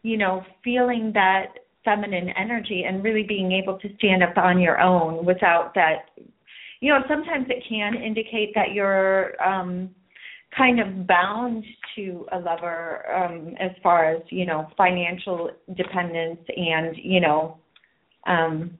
you 0.01 0.17
know, 0.17 0.43
feeling 0.63 1.11
that 1.13 1.53
feminine 1.85 2.29
energy 2.29 2.83
and 2.87 3.03
really 3.03 3.23
being 3.23 3.51
able 3.51 3.77
to 3.79 3.95
stand 3.97 4.23
up 4.23 4.37
on 4.37 4.59
your 4.59 4.79
own 4.81 5.23
without 5.25 5.73
that. 5.75 6.09
You 6.81 6.93
know, 6.93 6.99
sometimes 7.09 7.47
it 7.49 7.63
can 7.67 7.95
indicate 7.95 8.53
that 8.55 8.71
you're 8.73 9.41
um 9.41 9.89
kind 10.57 10.79
of 10.79 11.07
bound 11.07 11.63
to 11.95 12.25
a 12.31 12.39
lover 12.39 13.05
um 13.15 13.53
as 13.59 13.71
far 13.83 14.11
as 14.11 14.21
you 14.29 14.45
know 14.45 14.67
financial 14.77 15.51
dependence 15.75 16.39
and 16.55 16.95
you 16.97 17.21
know 17.21 17.57
um 18.25 18.71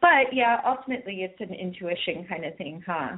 but 0.00 0.32
yeah 0.32 0.60
ultimately 0.66 1.20
it's 1.28 1.38
an 1.40 1.54
intuition 1.54 2.26
kind 2.28 2.44
of 2.44 2.56
thing 2.56 2.82
huh? 2.86 3.16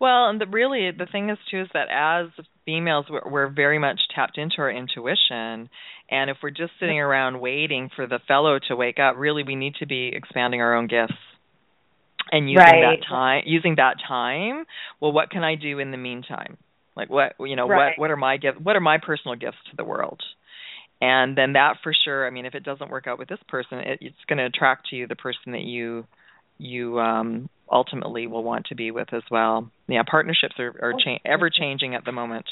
Well, 0.00 0.28
and 0.28 0.40
the 0.40 0.46
really 0.46 0.90
the 0.96 1.06
thing 1.10 1.28
is 1.28 1.38
too 1.50 1.62
is 1.62 1.68
that 1.74 1.88
as 1.90 2.28
females 2.64 3.06
we're, 3.10 3.28
we're 3.28 3.48
very 3.50 3.80
much 3.80 3.98
tapped 4.14 4.38
into 4.38 4.58
our 4.58 4.70
intuition, 4.70 5.68
and 6.08 6.30
if 6.30 6.36
we're 6.40 6.50
just 6.50 6.72
sitting 6.78 7.00
around 7.00 7.40
waiting 7.40 7.90
for 7.94 8.06
the 8.06 8.20
fellow 8.28 8.60
to 8.68 8.76
wake 8.76 9.00
up, 9.00 9.16
really 9.18 9.42
we 9.42 9.56
need 9.56 9.74
to 9.80 9.86
be 9.86 10.12
expanding 10.14 10.60
our 10.60 10.76
own 10.76 10.86
gifts 10.86 11.18
and 12.32 12.50
using 12.50 12.64
Right. 12.64 12.98
that 13.00 13.06
time 13.06 13.42
using 13.46 13.76
that 13.76 13.96
time. 14.06 14.64
Well, 15.00 15.12
what 15.12 15.30
can 15.30 15.44
I 15.44 15.54
do 15.54 15.78
in 15.78 15.90
the 15.90 15.96
meantime? 15.96 16.56
Like 16.96 17.10
what 17.10 17.34
you 17.40 17.56
know 17.56 17.66
Right. 17.66 17.92
what 17.96 18.00
what 18.00 18.10
are 18.10 18.16
my 18.16 18.36
gift 18.36 18.60
what 18.60 18.76
are 18.76 18.80
my 18.80 18.98
personal 18.98 19.36
gifts 19.36 19.58
to 19.70 19.76
the 19.76 19.84
world? 19.84 20.20
And 21.00 21.36
then 21.36 21.52
that 21.52 21.76
for 21.82 21.92
sure. 22.04 22.26
I 22.26 22.30
mean, 22.30 22.44
if 22.44 22.54
it 22.54 22.64
doesn't 22.64 22.90
work 22.90 23.06
out 23.06 23.18
with 23.18 23.28
this 23.28 23.38
person, 23.48 23.78
it, 23.78 23.98
it's 24.00 24.24
going 24.26 24.38
to 24.38 24.46
attract 24.46 24.88
to 24.88 24.96
you 24.96 25.06
the 25.06 25.16
person 25.16 25.52
that 25.52 25.62
you 25.62 26.06
you 26.58 26.98
um 26.98 27.48
ultimately 27.70 28.26
will 28.26 28.42
want 28.42 28.66
to 28.66 28.74
be 28.74 28.90
with 28.90 29.12
as 29.12 29.22
well. 29.30 29.70
Yeah, 29.86 30.02
partnerships 30.08 30.54
are, 30.58 30.74
are 30.82 30.92
cha- 30.92 31.20
ever 31.24 31.50
changing 31.50 31.94
at 31.94 32.04
the 32.04 32.12
moment. 32.12 32.46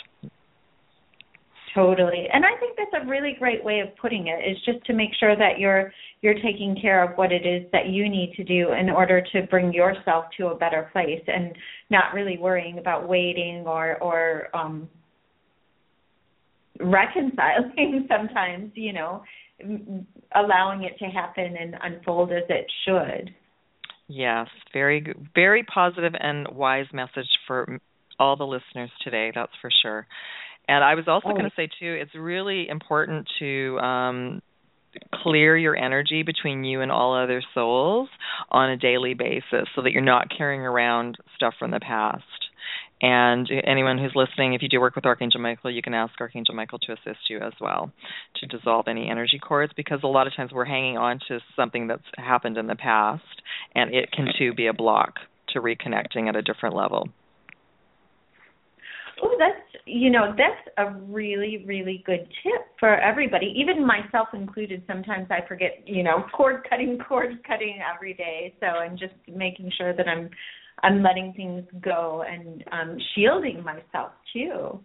Totally 1.76 2.26
and 2.32 2.44
i 2.44 2.58
think 2.58 2.76
that's 2.76 3.04
a 3.04 3.08
really 3.08 3.36
great 3.38 3.62
way 3.62 3.80
of 3.80 3.88
putting 4.00 4.26
it 4.26 4.40
is 4.50 4.56
just 4.64 4.84
to 4.86 4.92
make 4.92 5.10
sure 5.20 5.36
that 5.36 5.58
you're 5.58 5.92
you're 6.22 6.34
taking 6.34 6.76
care 6.80 7.04
of 7.04 7.16
what 7.16 7.30
it 7.30 7.46
is 7.46 7.62
that 7.70 7.88
you 7.88 8.08
need 8.08 8.32
to 8.34 8.42
do 8.42 8.72
in 8.72 8.90
order 8.90 9.22
to 9.32 9.42
bring 9.48 9.72
yourself 9.72 10.24
to 10.36 10.48
a 10.48 10.54
better 10.56 10.88
place 10.92 11.22
and 11.28 11.54
not 11.90 12.14
really 12.14 12.38
worrying 12.38 12.78
about 12.78 13.08
waiting 13.08 13.64
or 13.66 13.96
or 13.98 14.48
um 14.56 14.88
reconciling 16.80 18.06
sometimes 18.08 18.72
you 18.74 18.92
know 18.92 19.22
allowing 20.34 20.82
it 20.82 20.98
to 20.98 21.04
happen 21.04 21.54
and 21.60 21.76
unfold 21.82 22.32
as 22.32 22.42
it 22.48 22.66
should 22.84 23.34
Yes, 24.08 24.46
very 24.72 25.04
very 25.34 25.64
positive 25.64 26.12
and 26.18 26.46
wise 26.52 26.86
message 26.92 27.28
for 27.46 27.80
all 28.18 28.36
the 28.36 28.46
listeners 28.46 28.90
today. 29.02 29.32
That's 29.34 29.52
for 29.60 29.70
sure. 29.82 30.06
And 30.68 30.82
I 30.82 30.94
was 30.94 31.06
also 31.08 31.28
Oh. 31.28 31.32
going 31.32 31.44
to 31.44 31.52
say 31.56 31.66
too, 31.66 31.92
it's 32.00 32.14
really 32.14 32.68
important 32.68 33.28
to 33.38 33.78
um 33.80 34.42
clear 35.12 35.56
your 35.56 35.76
energy 35.76 36.22
between 36.22 36.64
you 36.64 36.80
and 36.80 36.90
all 36.90 37.14
other 37.14 37.42
souls 37.52 38.08
on 38.50 38.70
a 38.70 38.76
daily 38.78 39.12
basis 39.14 39.68
so 39.74 39.82
that 39.82 39.92
you're 39.92 40.02
not 40.02 40.28
carrying 40.36 40.62
around 40.62 41.18
stuff 41.34 41.54
from 41.58 41.70
the 41.70 41.80
past. 41.80 42.24
And 43.02 43.46
anyone 43.66 43.98
who's 43.98 44.12
listening, 44.14 44.54
if 44.54 44.62
you 44.62 44.70
do 44.70 44.80
work 44.80 44.96
with 44.96 45.04
Archangel 45.04 45.38
Michael, 45.38 45.70
you 45.70 45.82
can 45.82 45.92
ask 45.92 46.14
Archangel 46.18 46.54
Michael 46.54 46.78
to 46.78 46.92
assist 46.92 47.28
you 47.28 47.38
as 47.40 47.52
well 47.60 47.92
to 48.36 48.46
dissolve 48.46 48.88
any 48.88 49.10
energy 49.10 49.38
cords 49.38 49.72
because 49.76 50.00
a 50.02 50.06
lot 50.06 50.26
of 50.26 50.34
times 50.34 50.50
we're 50.50 50.64
hanging 50.64 50.96
on 50.96 51.20
to 51.28 51.40
something 51.54 51.88
that's 51.88 52.02
happened 52.16 52.56
in 52.56 52.66
the 52.66 52.74
past 52.74 53.22
and 53.74 53.94
it 53.94 54.10
can 54.12 54.28
too 54.38 54.54
be 54.54 54.66
a 54.66 54.72
block 54.72 55.16
to 55.50 55.60
reconnecting 55.60 56.26
at 56.26 56.36
a 56.36 56.42
different 56.42 56.74
level. 56.74 57.10
Oh, 59.22 59.34
that's 59.38 59.60
you 59.86 60.10
know 60.10 60.34
that's 60.36 60.68
a 60.78 60.92
really 61.04 61.64
really 61.66 62.02
good 62.04 62.28
tip 62.42 62.66
for 62.78 62.98
everybody, 63.00 63.54
even 63.56 63.86
myself 63.86 64.28
included. 64.34 64.82
Sometimes 64.86 65.28
I 65.30 65.46
forget, 65.46 65.82
you 65.86 66.02
know, 66.02 66.24
cord 66.36 66.66
cutting, 66.68 66.98
cord 66.98 67.42
cutting 67.46 67.78
every 67.94 68.14
day. 68.14 68.54
So 68.60 68.66
I'm 68.66 68.96
just 68.98 69.14
making 69.28 69.70
sure 69.78 69.94
that 69.94 70.06
I'm 70.08 70.28
I'm 70.82 71.02
letting 71.02 71.32
things 71.34 71.64
go 71.80 72.24
and 72.28 72.64
um 72.72 72.98
shielding 73.14 73.62
myself 73.64 74.12
too. 74.32 74.80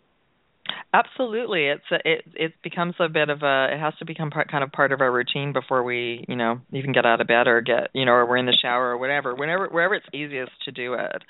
Absolutely, 0.93 1.67
it's 1.67 1.89
a, 1.91 1.95
it 2.03 2.26
it 2.36 2.53
becomes 2.63 2.95
a 2.99 3.07
bit 3.07 3.30
of 3.30 3.43
a 3.43 3.69
it 3.72 3.80
has 3.80 3.93
to 3.99 4.05
become 4.05 4.30
part, 4.30 4.51
kind 4.51 4.61
of 4.61 4.72
part 4.74 4.91
of 4.91 4.99
our 4.99 5.11
routine 5.11 5.53
before 5.53 5.84
we 5.84 6.26
you 6.28 6.36
know 6.36 6.59
even 6.74 6.91
get 6.91 7.05
out 7.05 7.22
of 7.22 7.28
bed 7.28 7.47
or 7.47 7.61
get 7.61 7.89
you 7.93 8.05
know 8.05 8.11
or 8.11 8.26
we're 8.26 8.36
in 8.36 8.45
the 8.45 8.57
shower 8.61 8.89
or 8.91 8.97
whatever 8.97 9.34
whenever 9.34 9.69
wherever 9.69 9.95
it's 9.95 10.05
easiest 10.13 10.51
to 10.65 10.72
do 10.72 10.93
it. 10.95 11.24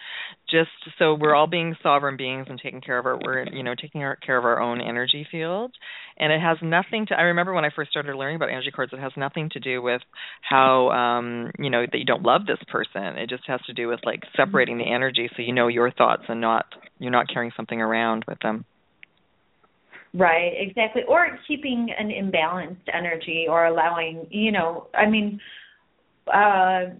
Just 0.49 0.71
so 0.97 1.13
we're 1.13 1.35
all 1.35 1.45
being 1.45 1.75
sovereign 1.83 2.17
beings 2.17 2.47
and 2.49 2.59
taking 2.61 2.81
care 2.81 2.97
of 2.97 3.05
our 3.05 3.19
we're 3.23 3.45
you 3.53 3.61
know 3.61 3.75
taking 3.79 4.01
our, 4.01 4.15
care 4.15 4.37
of 4.37 4.45
our 4.45 4.59
own 4.59 4.81
energy 4.81 5.27
field, 5.29 5.71
and 6.17 6.33
it 6.33 6.41
has 6.41 6.57
nothing 6.63 7.05
to. 7.07 7.15
I 7.15 7.23
remember 7.23 7.53
when 7.53 7.65
I 7.65 7.69
first 7.75 7.91
started 7.91 8.15
learning 8.15 8.37
about 8.37 8.49
energy 8.49 8.71
cords, 8.71 8.93
it 8.93 8.99
has 8.99 9.13
nothing 9.15 9.49
to 9.51 9.59
do 9.59 9.81
with 9.81 10.01
how 10.41 10.89
um 10.89 11.51
you 11.59 11.69
know 11.69 11.85
that 11.91 11.97
you 11.97 12.05
don't 12.05 12.23
love 12.23 12.47
this 12.47 12.59
person. 12.67 13.17
It 13.17 13.29
just 13.29 13.43
has 13.45 13.61
to 13.67 13.73
do 13.73 13.87
with 13.87 13.99
like 14.03 14.23
separating 14.35 14.79
the 14.79 14.91
energy 14.91 15.29
so 15.35 15.43
you 15.43 15.53
know 15.53 15.67
your 15.67 15.91
thoughts 15.91 16.23
and 16.27 16.41
not 16.41 16.65
you're 16.97 17.11
not 17.11 17.27
carrying 17.31 17.51
something 17.55 17.79
around 17.79 18.25
with 18.27 18.39
them. 18.41 18.65
Right, 20.13 20.51
exactly. 20.57 21.03
Or 21.07 21.37
keeping 21.47 21.87
an 21.97 22.09
imbalanced 22.09 22.87
energy 22.93 23.45
or 23.47 23.65
allowing, 23.65 24.27
you 24.29 24.51
know, 24.51 24.87
I 24.93 25.09
mean, 25.09 25.39
uh 26.27 26.93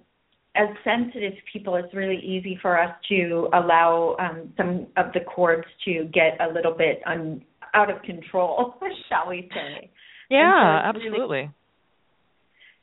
as 0.53 0.67
sensitive 0.83 1.33
people, 1.51 1.75
it's 1.75 1.93
really 1.93 2.19
easy 2.19 2.59
for 2.61 2.77
us 2.81 2.93
to 3.09 3.47
allow 3.53 4.15
um 4.19 4.53
some 4.57 4.87
of 4.97 5.11
the 5.13 5.21
cords 5.21 5.67
to 5.85 6.05
get 6.13 6.37
a 6.39 6.53
little 6.53 6.73
bit 6.73 7.01
un, 7.05 7.43
out 7.73 7.89
of 7.89 8.01
control, 8.03 8.75
shall 9.09 9.29
we 9.29 9.49
say. 9.53 9.91
Yeah, 10.29 10.91
so 10.93 10.97
it's 10.97 11.03
really- 11.03 11.07
absolutely. 11.09 11.51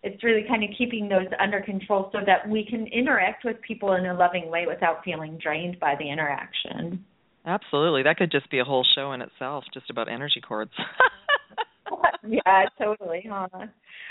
It's 0.05 0.22
really 0.22 0.45
kind 0.47 0.62
of 0.62 0.70
keeping 0.79 1.09
those 1.09 1.26
under 1.41 1.61
control 1.61 2.09
so 2.12 2.18
that 2.24 2.49
we 2.49 2.64
can 2.64 2.87
interact 2.87 3.45
with 3.45 3.57
people 3.66 3.95
in 3.95 4.07
a 4.07 4.14
loving 4.14 4.49
way 4.49 4.64
without 4.66 5.03
feeling 5.05 5.39
drained 5.43 5.81
by 5.81 5.97
the 5.99 6.09
interaction. 6.09 7.05
Absolutely. 7.49 8.03
That 8.03 8.19
could 8.19 8.31
just 8.31 8.51
be 8.51 8.59
a 8.59 8.65
whole 8.65 8.85
show 8.95 9.13
in 9.13 9.23
itself, 9.23 9.65
just 9.73 9.89
about 9.89 10.11
energy 10.11 10.41
cords. 10.47 10.71
yeah, 12.29 12.67
totally. 12.79 13.27
Huh? 13.27 13.49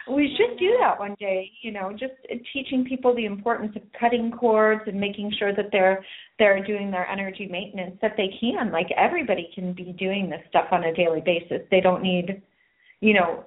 We 0.10 0.36
should 0.36 0.58
do 0.58 0.76
that 0.80 0.98
one 0.98 1.16
day. 1.20 1.52
You 1.62 1.72
know, 1.72 1.92
just 1.92 2.14
teaching 2.52 2.84
people 2.84 3.16
the 3.16 3.26
importance 3.26 3.76
of 3.76 3.84
cutting 4.00 4.32
cords 4.32 4.82
and 4.88 5.00
making 5.00 5.34
sure 5.38 5.56
that 5.56 5.68
they're 5.72 6.04
they're 6.40 6.66
doing 6.66 6.90
their 6.90 7.08
energy 7.08 7.48
maintenance. 7.50 7.96
That 8.02 8.16
they 8.18 8.30
can, 8.42 8.72
like 8.72 8.88
everybody, 8.98 9.50
can 9.54 9.74
be 9.74 9.96
doing 10.00 10.32
this 10.32 10.42
stuff 10.50 10.70
on 10.72 10.86
a 10.86 10.94
daily 10.96 11.22
basis. 11.24 11.62
They 11.70 11.80
don't 11.80 12.02
need, 12.02 12.42
you 13.02 13.14
know, 13.14 13.44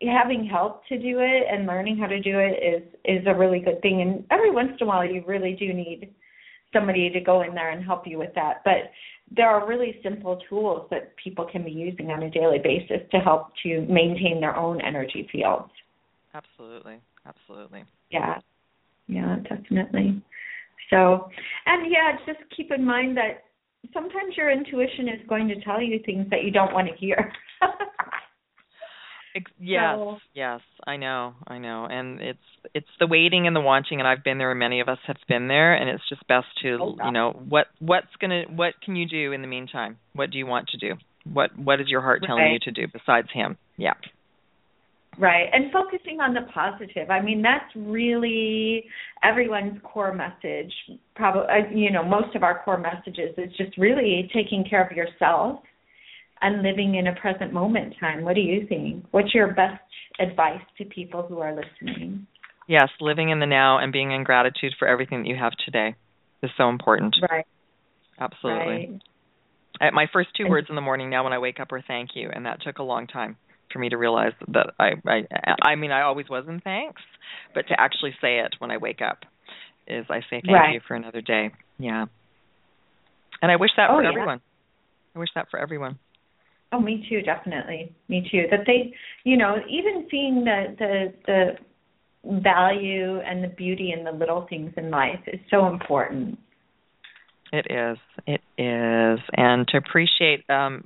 having 0.00 0.46
help 0.46 0.86
to 0.86 0.98
do 0.98 1.18
it 1.18 1.42
and 1.50 1.66
learning 1.66 1.98
how 1.98 2.06
to 2.06 2.18
do 2.18 2.38
it 2.38 2.62
is 2.64 2.82
is 3.04 3.26
a 3.26 3.34
really 3.34 3.60
good 3.60 3.82
thing. 3.82 4.00
And 4.00 4.24
every 4.30 4.50
once 4.50 4.72
in 4.80 4.86
a 4.86 4.88
while, 4.88 5.04
you 5.04 5.22
really 5.26 5.52
do 5.52 5.74
need 5.74 6.14
somebody 6.74 7.08
to 7.08 7.20
go 7.20 7.42
in 7.42 7.54
there 7.54 7.70
and 7.70 7.84
help 7.84 8.06
you 8.06 8.18
with 8.18 8.34
that. 8.34 8.62
But 8.64 8.90
there 9.30 9.48
are 9.48 9.66
really 9.66 9.98
simple 10.02 10.40
tools 10.48 10.86
that 10.90 11.14
people 11.16 11.46
can 11.50 11.64
be 11.64 11.70
using 11.70 12.10
on 12.10 12.22
a 12.22 12.30
daily 12.30 12.58
basis 12.58 13.00
to 13.10 13.18
help 13.18 13.48
to 13.62 13.80
maintain 13.82 14.40
their 14.40 14.56
own 14.56 14.80
energy 14.80 15.28
fields. 15.32 15.70
absolutely. 16.34 17.00
Absolutely. 17.26 17.84
Yeah. 18.10 18.38
Yeah, 19.06 19.36
definitely. 19.48 20.22
So, 20.90 21.28
and 21.66 21.90
yeah, 21.90 22.16
just 22.26 22.38
keep 22.54 22.70
in 22.70 22.84
mind 22.84 23.16
that 23.16 23.44
sometimes 23.92 24.36
your 24.36 24.50
intuition 24.50 25.08
is 25.08 25.26
going 25.28 25.48
to 25.48 25.60
tell 25.62 25.82
you 25.82 26.00
things 26.04 26.26
that 26.30 26.44
you 26.44 26.50
don't 26.50 26.72
want 26.72 26.88
to 26.88 26.94
hear. 26.96 27.32
Yes, 29.58 29.96
So- 29.96 30.18
yes, 30.32 30.60
I 30.86 30.96
know, 30.96 31.34
I 31.46 31.58
know, 31.58 31.86
and 31.86 32.20
it's 32.20 32.38
it's 32.72 32.88
the 32.98 33.06
waiting 33.06 33.46
and 33.46 33.54
the 33.54 33.60
watching, 33.60 33.98
and 34.00 34.08
I've 34.08 34.24
been 34.24 34.38
there. 34.38 34.50
and 34.50 34.58
Many 34.58 34.80
of 34.80 34.88
us 34.88 34.98
have 35.06 35.16
been 35.28 35.48
there, 35.48 35.74
and 35.74 35.90
it's 35.90 36.08
just 36.08 36.26
best 36.28 36.46
to 36.62 36.78
Oh, 36.80 36.96
you 37.04 37.10
know 37.10 37.32
what 37.48 37.66
what's 37.80 38.14
gonna 38.20 38.44
what 38.48 38.80
can 38.80 38.96
you 38.96 39.06
do 39.06 39.32
in 39.32 39.42
the 39.42 39.48
meantime? 39.48 39.98
What 40.12 40.30
do 40.30 40.38
you 40.38 40.46
want 40.46 40.68
to 40.68 40.76
do? 40.78 40.94
What 41.24 41.58
what 41.58 41.80
is 41.80 41.88
your 41.88 42.00
heart 42.00 42.22
telling 42.24 42.52
you 42.52 42.58
to 42.60 42.70
do 42.70 42.86
besides 42.86 43.28
him? 43.32 43.56
Yeah, 43.76 43.94
Right. 45.18 45.48
And 45.52 45.70
focusing 45.72 46.20
on 46.20 46.34
the 46.34 46.42
positive. 46.52 47.10
I 47.10 47.20
mean, 47.20 47.42
that's 47.42 47.70
really 47.76 48.84
everyone's 49.22 49.80
core 49.82 50.12
message. 50.12 50.72
Probably, 51.14 51.42
uh, 51.48 51.68
you 51.72 51.90
know, 51.90 52.02
most 52.04 52.34
of 52.34 52.42
our 52.42 52.62
core 52.64 52.78
messages 52.78 53.34
is 53.38 53.52
just 53.56 53.76
really 53.78 54.30
taking 54.34 54.64
care 54.68 54.84
of 54.84 54.96
yourself 54.96 55.60
and 56.40 56.62
living 56.62 56.96
in 56.96 57.06
a 57.06 57.14
present 57.14 57.52
moment 57.52 57.94
time. 58.00 58.22
What 58.24 58.34
do 58.34 58.40
you 58.40 58.66
think? 58.68 59.04
What's 59.10 59.34
your 59.34 59.48
best 59.54 59.80
advice 60.20 60.60
to 60.78 60.84
people 60.84 61.22
who 61.22 61.38
are 61.38 61.54
listening? 61.54 62.26
yes, 62.66 62.88
living 62.98 63.28
in 63.28 63.40
the 63.40 63.46
now 63.46 63.78
and 63.78 63.92
being 63.92 64.10
in 64.12 64.24
gratitude 64.24 64.72
for 64.78 64.88
everything 64.88 65.22
that 65.22 65.28
you 65.28 65.36
have 65.36 65.52
today 65.66 65.94
is 66.42 66.50
so 66.56 66.70
important. 66.70 67.14
Right. 67.30 67.44
Absolutely. 68.18 69.00
Right. 69.80 69.92
My 69.92 70.06
first 70.12 70.30
two 70.36 70.48
words 70.48 70.68
in 70.70 70.74
the 70.76 70.80
morning 70.80 71.10
now 71.10 71.24
when 71.24 71.32
I 71.34 71.38
wake 71.38 71.60
up 71.60 71.72
are 71.72 71.82
thank 71.86 72.10
you, 72.14 72.30
and 72.32 72.46
that 72.46 72.62
took 72.62 72.78
a 72.78 72.82
long 72.82 73.06
time 73.06 73.36
for 73.72 73.80
me 73.80 73.88
to 73.90 73.98
realize 73.98 74.32
that 74.48 74.68
I 74.78 74.92
I 75.06 75.22
I 75.62 75.74
mean 75.74 75.90
I 75.90 76.02
always 76.02 76.28
was 76.30 76.44
in 76.48 76.60
thanks, 76.60 77.02
but 77.54 77.66
to 77.68 77.74
actually 77.78 78.14
say 78.20 78.38
it 78.38 78.54
when 78.60 78.70
I 78.70 78.76
wake 78.78 79.00
up 79.02 79.18
is 79.86 80.06
I 80.08 80.20
say 80.20 80.40
thank 80.40 80.48
Right. 80.48 80.74
you 80.74 80.80
for 80.86 80.94
another 80.94 81.20
day. 81.20 81.50
Yeah. 81.78 82.06
And 83.42 83.50
I 83.52 83.56
wish 83.56 83.70
that 83.76 83.90
Oh, 83.90 83.96
for 83.96 84.02
yeah. 84.04 84.08
everyone. 84.10 84.40
I 85.14 85.18
wish 85.18 85.30
that 85.34 85.48
for 85.50 85.58
everyone. 85.58 85.98
Oh, 86.74 86.80
me 86.80 87.06
too, 87.08 87.22
definitely. 87.22 87.92
Me 88.08 88.26
too. 88.30 88.44
That 88.50 88.60
they, 88.66 88.92
you 89.22 89.36
know, 89.36 89.56
even 89.68 90.08
seeing 90.10 90.44
the 90.44 90.74
the 90.78 91.14
the 91.26 92.40
value 92.40 93.20
and 93.20 93.44
the 93.44 93.48
beauty 93.48 93.94
in 93.96 94.02
the 94.02 94.10
little 94.10 94.46
things 94.48 94.72
in 94.76 94.90
life 94.90 95.20
is 95.26 95.38
so 95.50 95.66
important. 95.68 96.38
It 97.52 97.66
is. 97.70 97.98
It 98.26 98.40
is. 98.58 99.20
And 99.36 99.68
to 99.68 99.76
appreciate 99.76 100.48
um 100.50 100.82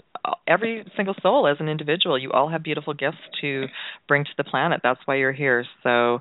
every 0.46 0.84
single 0.94 1.14
soul 1.22 1.46
as 1.46 1.56
an 1.60 1.68
individual. 1.68 2.18
You 2.18 2.32
all 2.32 2.50
have 2.50 2.62
beautiful 2.62 2.92
gifts 2.92 3.16
to 3.40 3.66
bring 4.08 4.24
to 4.24 4.30
the 4.36 4.44
planet. 4.44 4.80
That's 4.82 5.00
why 5.06 5.16
you're 5.16 5.32
here. 5.32 5.64
So 5.82 6.20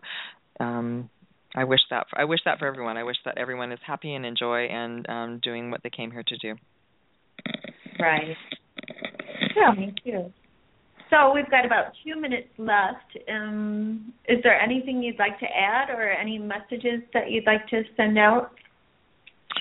um 0.62 1.10
I 1.56 1.66
wish 1.66 1.82
that 1.90 2.08
for, 2.10 2.22
I 2.22 2.24
wish 2.24 2.40
that 2.46 2.60
for 2.60 2.68
everyone. 2.68 2.96
I 2.96 3.04
wish 3.04 3.18
that 3.26 3.38
everyone 3.38 3.74
is 3.74 3.80
happy 3.86 4.14
and 4.14 4.26
enjoy 4.26 4.68
and 4.68 5.10
um 5.10 5.40
doing 5.44 5.72
what 5.72 5.84
they 5.84 5.90
came 5.90 6.12
here 6.12 6.24
to 6.26 6.38
do. 6.38 6.56
Right. 8.00 8.38
Yeah, 9.58 9.72
me 9.72 9.94
too. 10.04 10.32
So 11.10 11.34
we've 11.34 11.50
got 11.50 11.66
about 11.66 11.94
two 12.06 12.20
minutes 12.20 12.50
left. 12.58 13.18
Um, 13.32 14.14
is 14.28 14.38
there 14.44 14.60
anything 14.60 15.02
you'd 15.02 15.18
like 15.18 15.40
to 15.40 15.46
add, 15.46 15.90
or 15.90 16.10
any 16.10 16.38
messages 16.38 17.02
that 17.14 17.32
you'd 17.32 17.46
like 17.46 17.68
to 17.70 17.84
send 17.96 18.20
out 18.20 18.52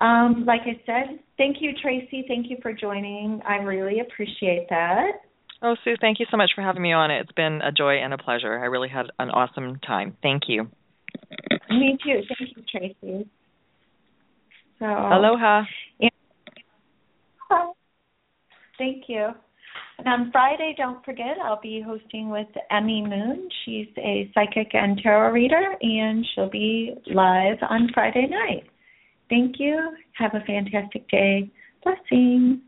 um, 0.00 0.44
like 0.46 0.62
I 0.62 0.80
said, 0.84 1.18
thank 1.38 1.56
you, 1.60 1.72
Tracy. 1.80 2.24
Thank 2.28 2.50
you 2.50 2.58
for 2.60 2.72
joining. 2.72 3.40
I 3.48 3.56
really 3.56 4.00
appreciate 4.00 4.66
that. 4.68 5.12
Oh, 5.62 5.74
Sue, 5.84 5.94
thank 6.00 6.20
you 6.20 6.26
so 6.30 6.36
much 6.36 6.50
for 6.54 6.60
having 6.60 6.82
me 6.82 6.92
on. 6.92 7.10
It's 7.10 7.32
been 7.32 7.62
a 7.62 7.72
joy 7.72 7.94
and 7.94 8.12
a 8.12 8.18
pleasure. 8.18 8.58
I 8.58 8.66
really 8.66 8.90
had 8.90 9.06
an 9.18 9.30
awesome 9.30 9.78
time. 9.86 10.16
Thank 10.22 10.42
you. 10.48 10.64
Me 11.70 11.96
too. 12.04 12.20
Thank 12.28 12.56
you, 12.56 12.62
Tracy. 12.70 13.28
So 14.78 14.84
Aloha. 14.84 15.62
Bye. 17.48 17.72
Thank 18.76 19.04
you. 19.08 19.30
And 19.98 20.08
on 20.08 20.30
Friday, 20.30 20.74
don't 20.76 21.04
forget, 21.04 21.38
I'll 21.42 21.60
be 21.60 21.80
hosting 21.80 22.28
with 22.28 22.48
Emmy 22.70 23.02
Moon. 23.02 23.48
She's 23.64 23.88
a 23.96 24.30
psychic 24.34 24.74
and 24.74 25.00
tarot 25.02 25.32
reader, 25.32 25.74
and 25.80 26.26
she'll 26.34 26.50
be 26.50 26.94
live 27.06 27.58
on 27.68 27.88
Friday 27.94 28.26
night. 28.26 28.64
Thank 29.30 29.56
you. 29.58 29.96
Have 30.12 30.34
a 30.34 30.40
fantastic 30.46 31.08
day. 31.08 31.50
Blessings. 31.82 32.58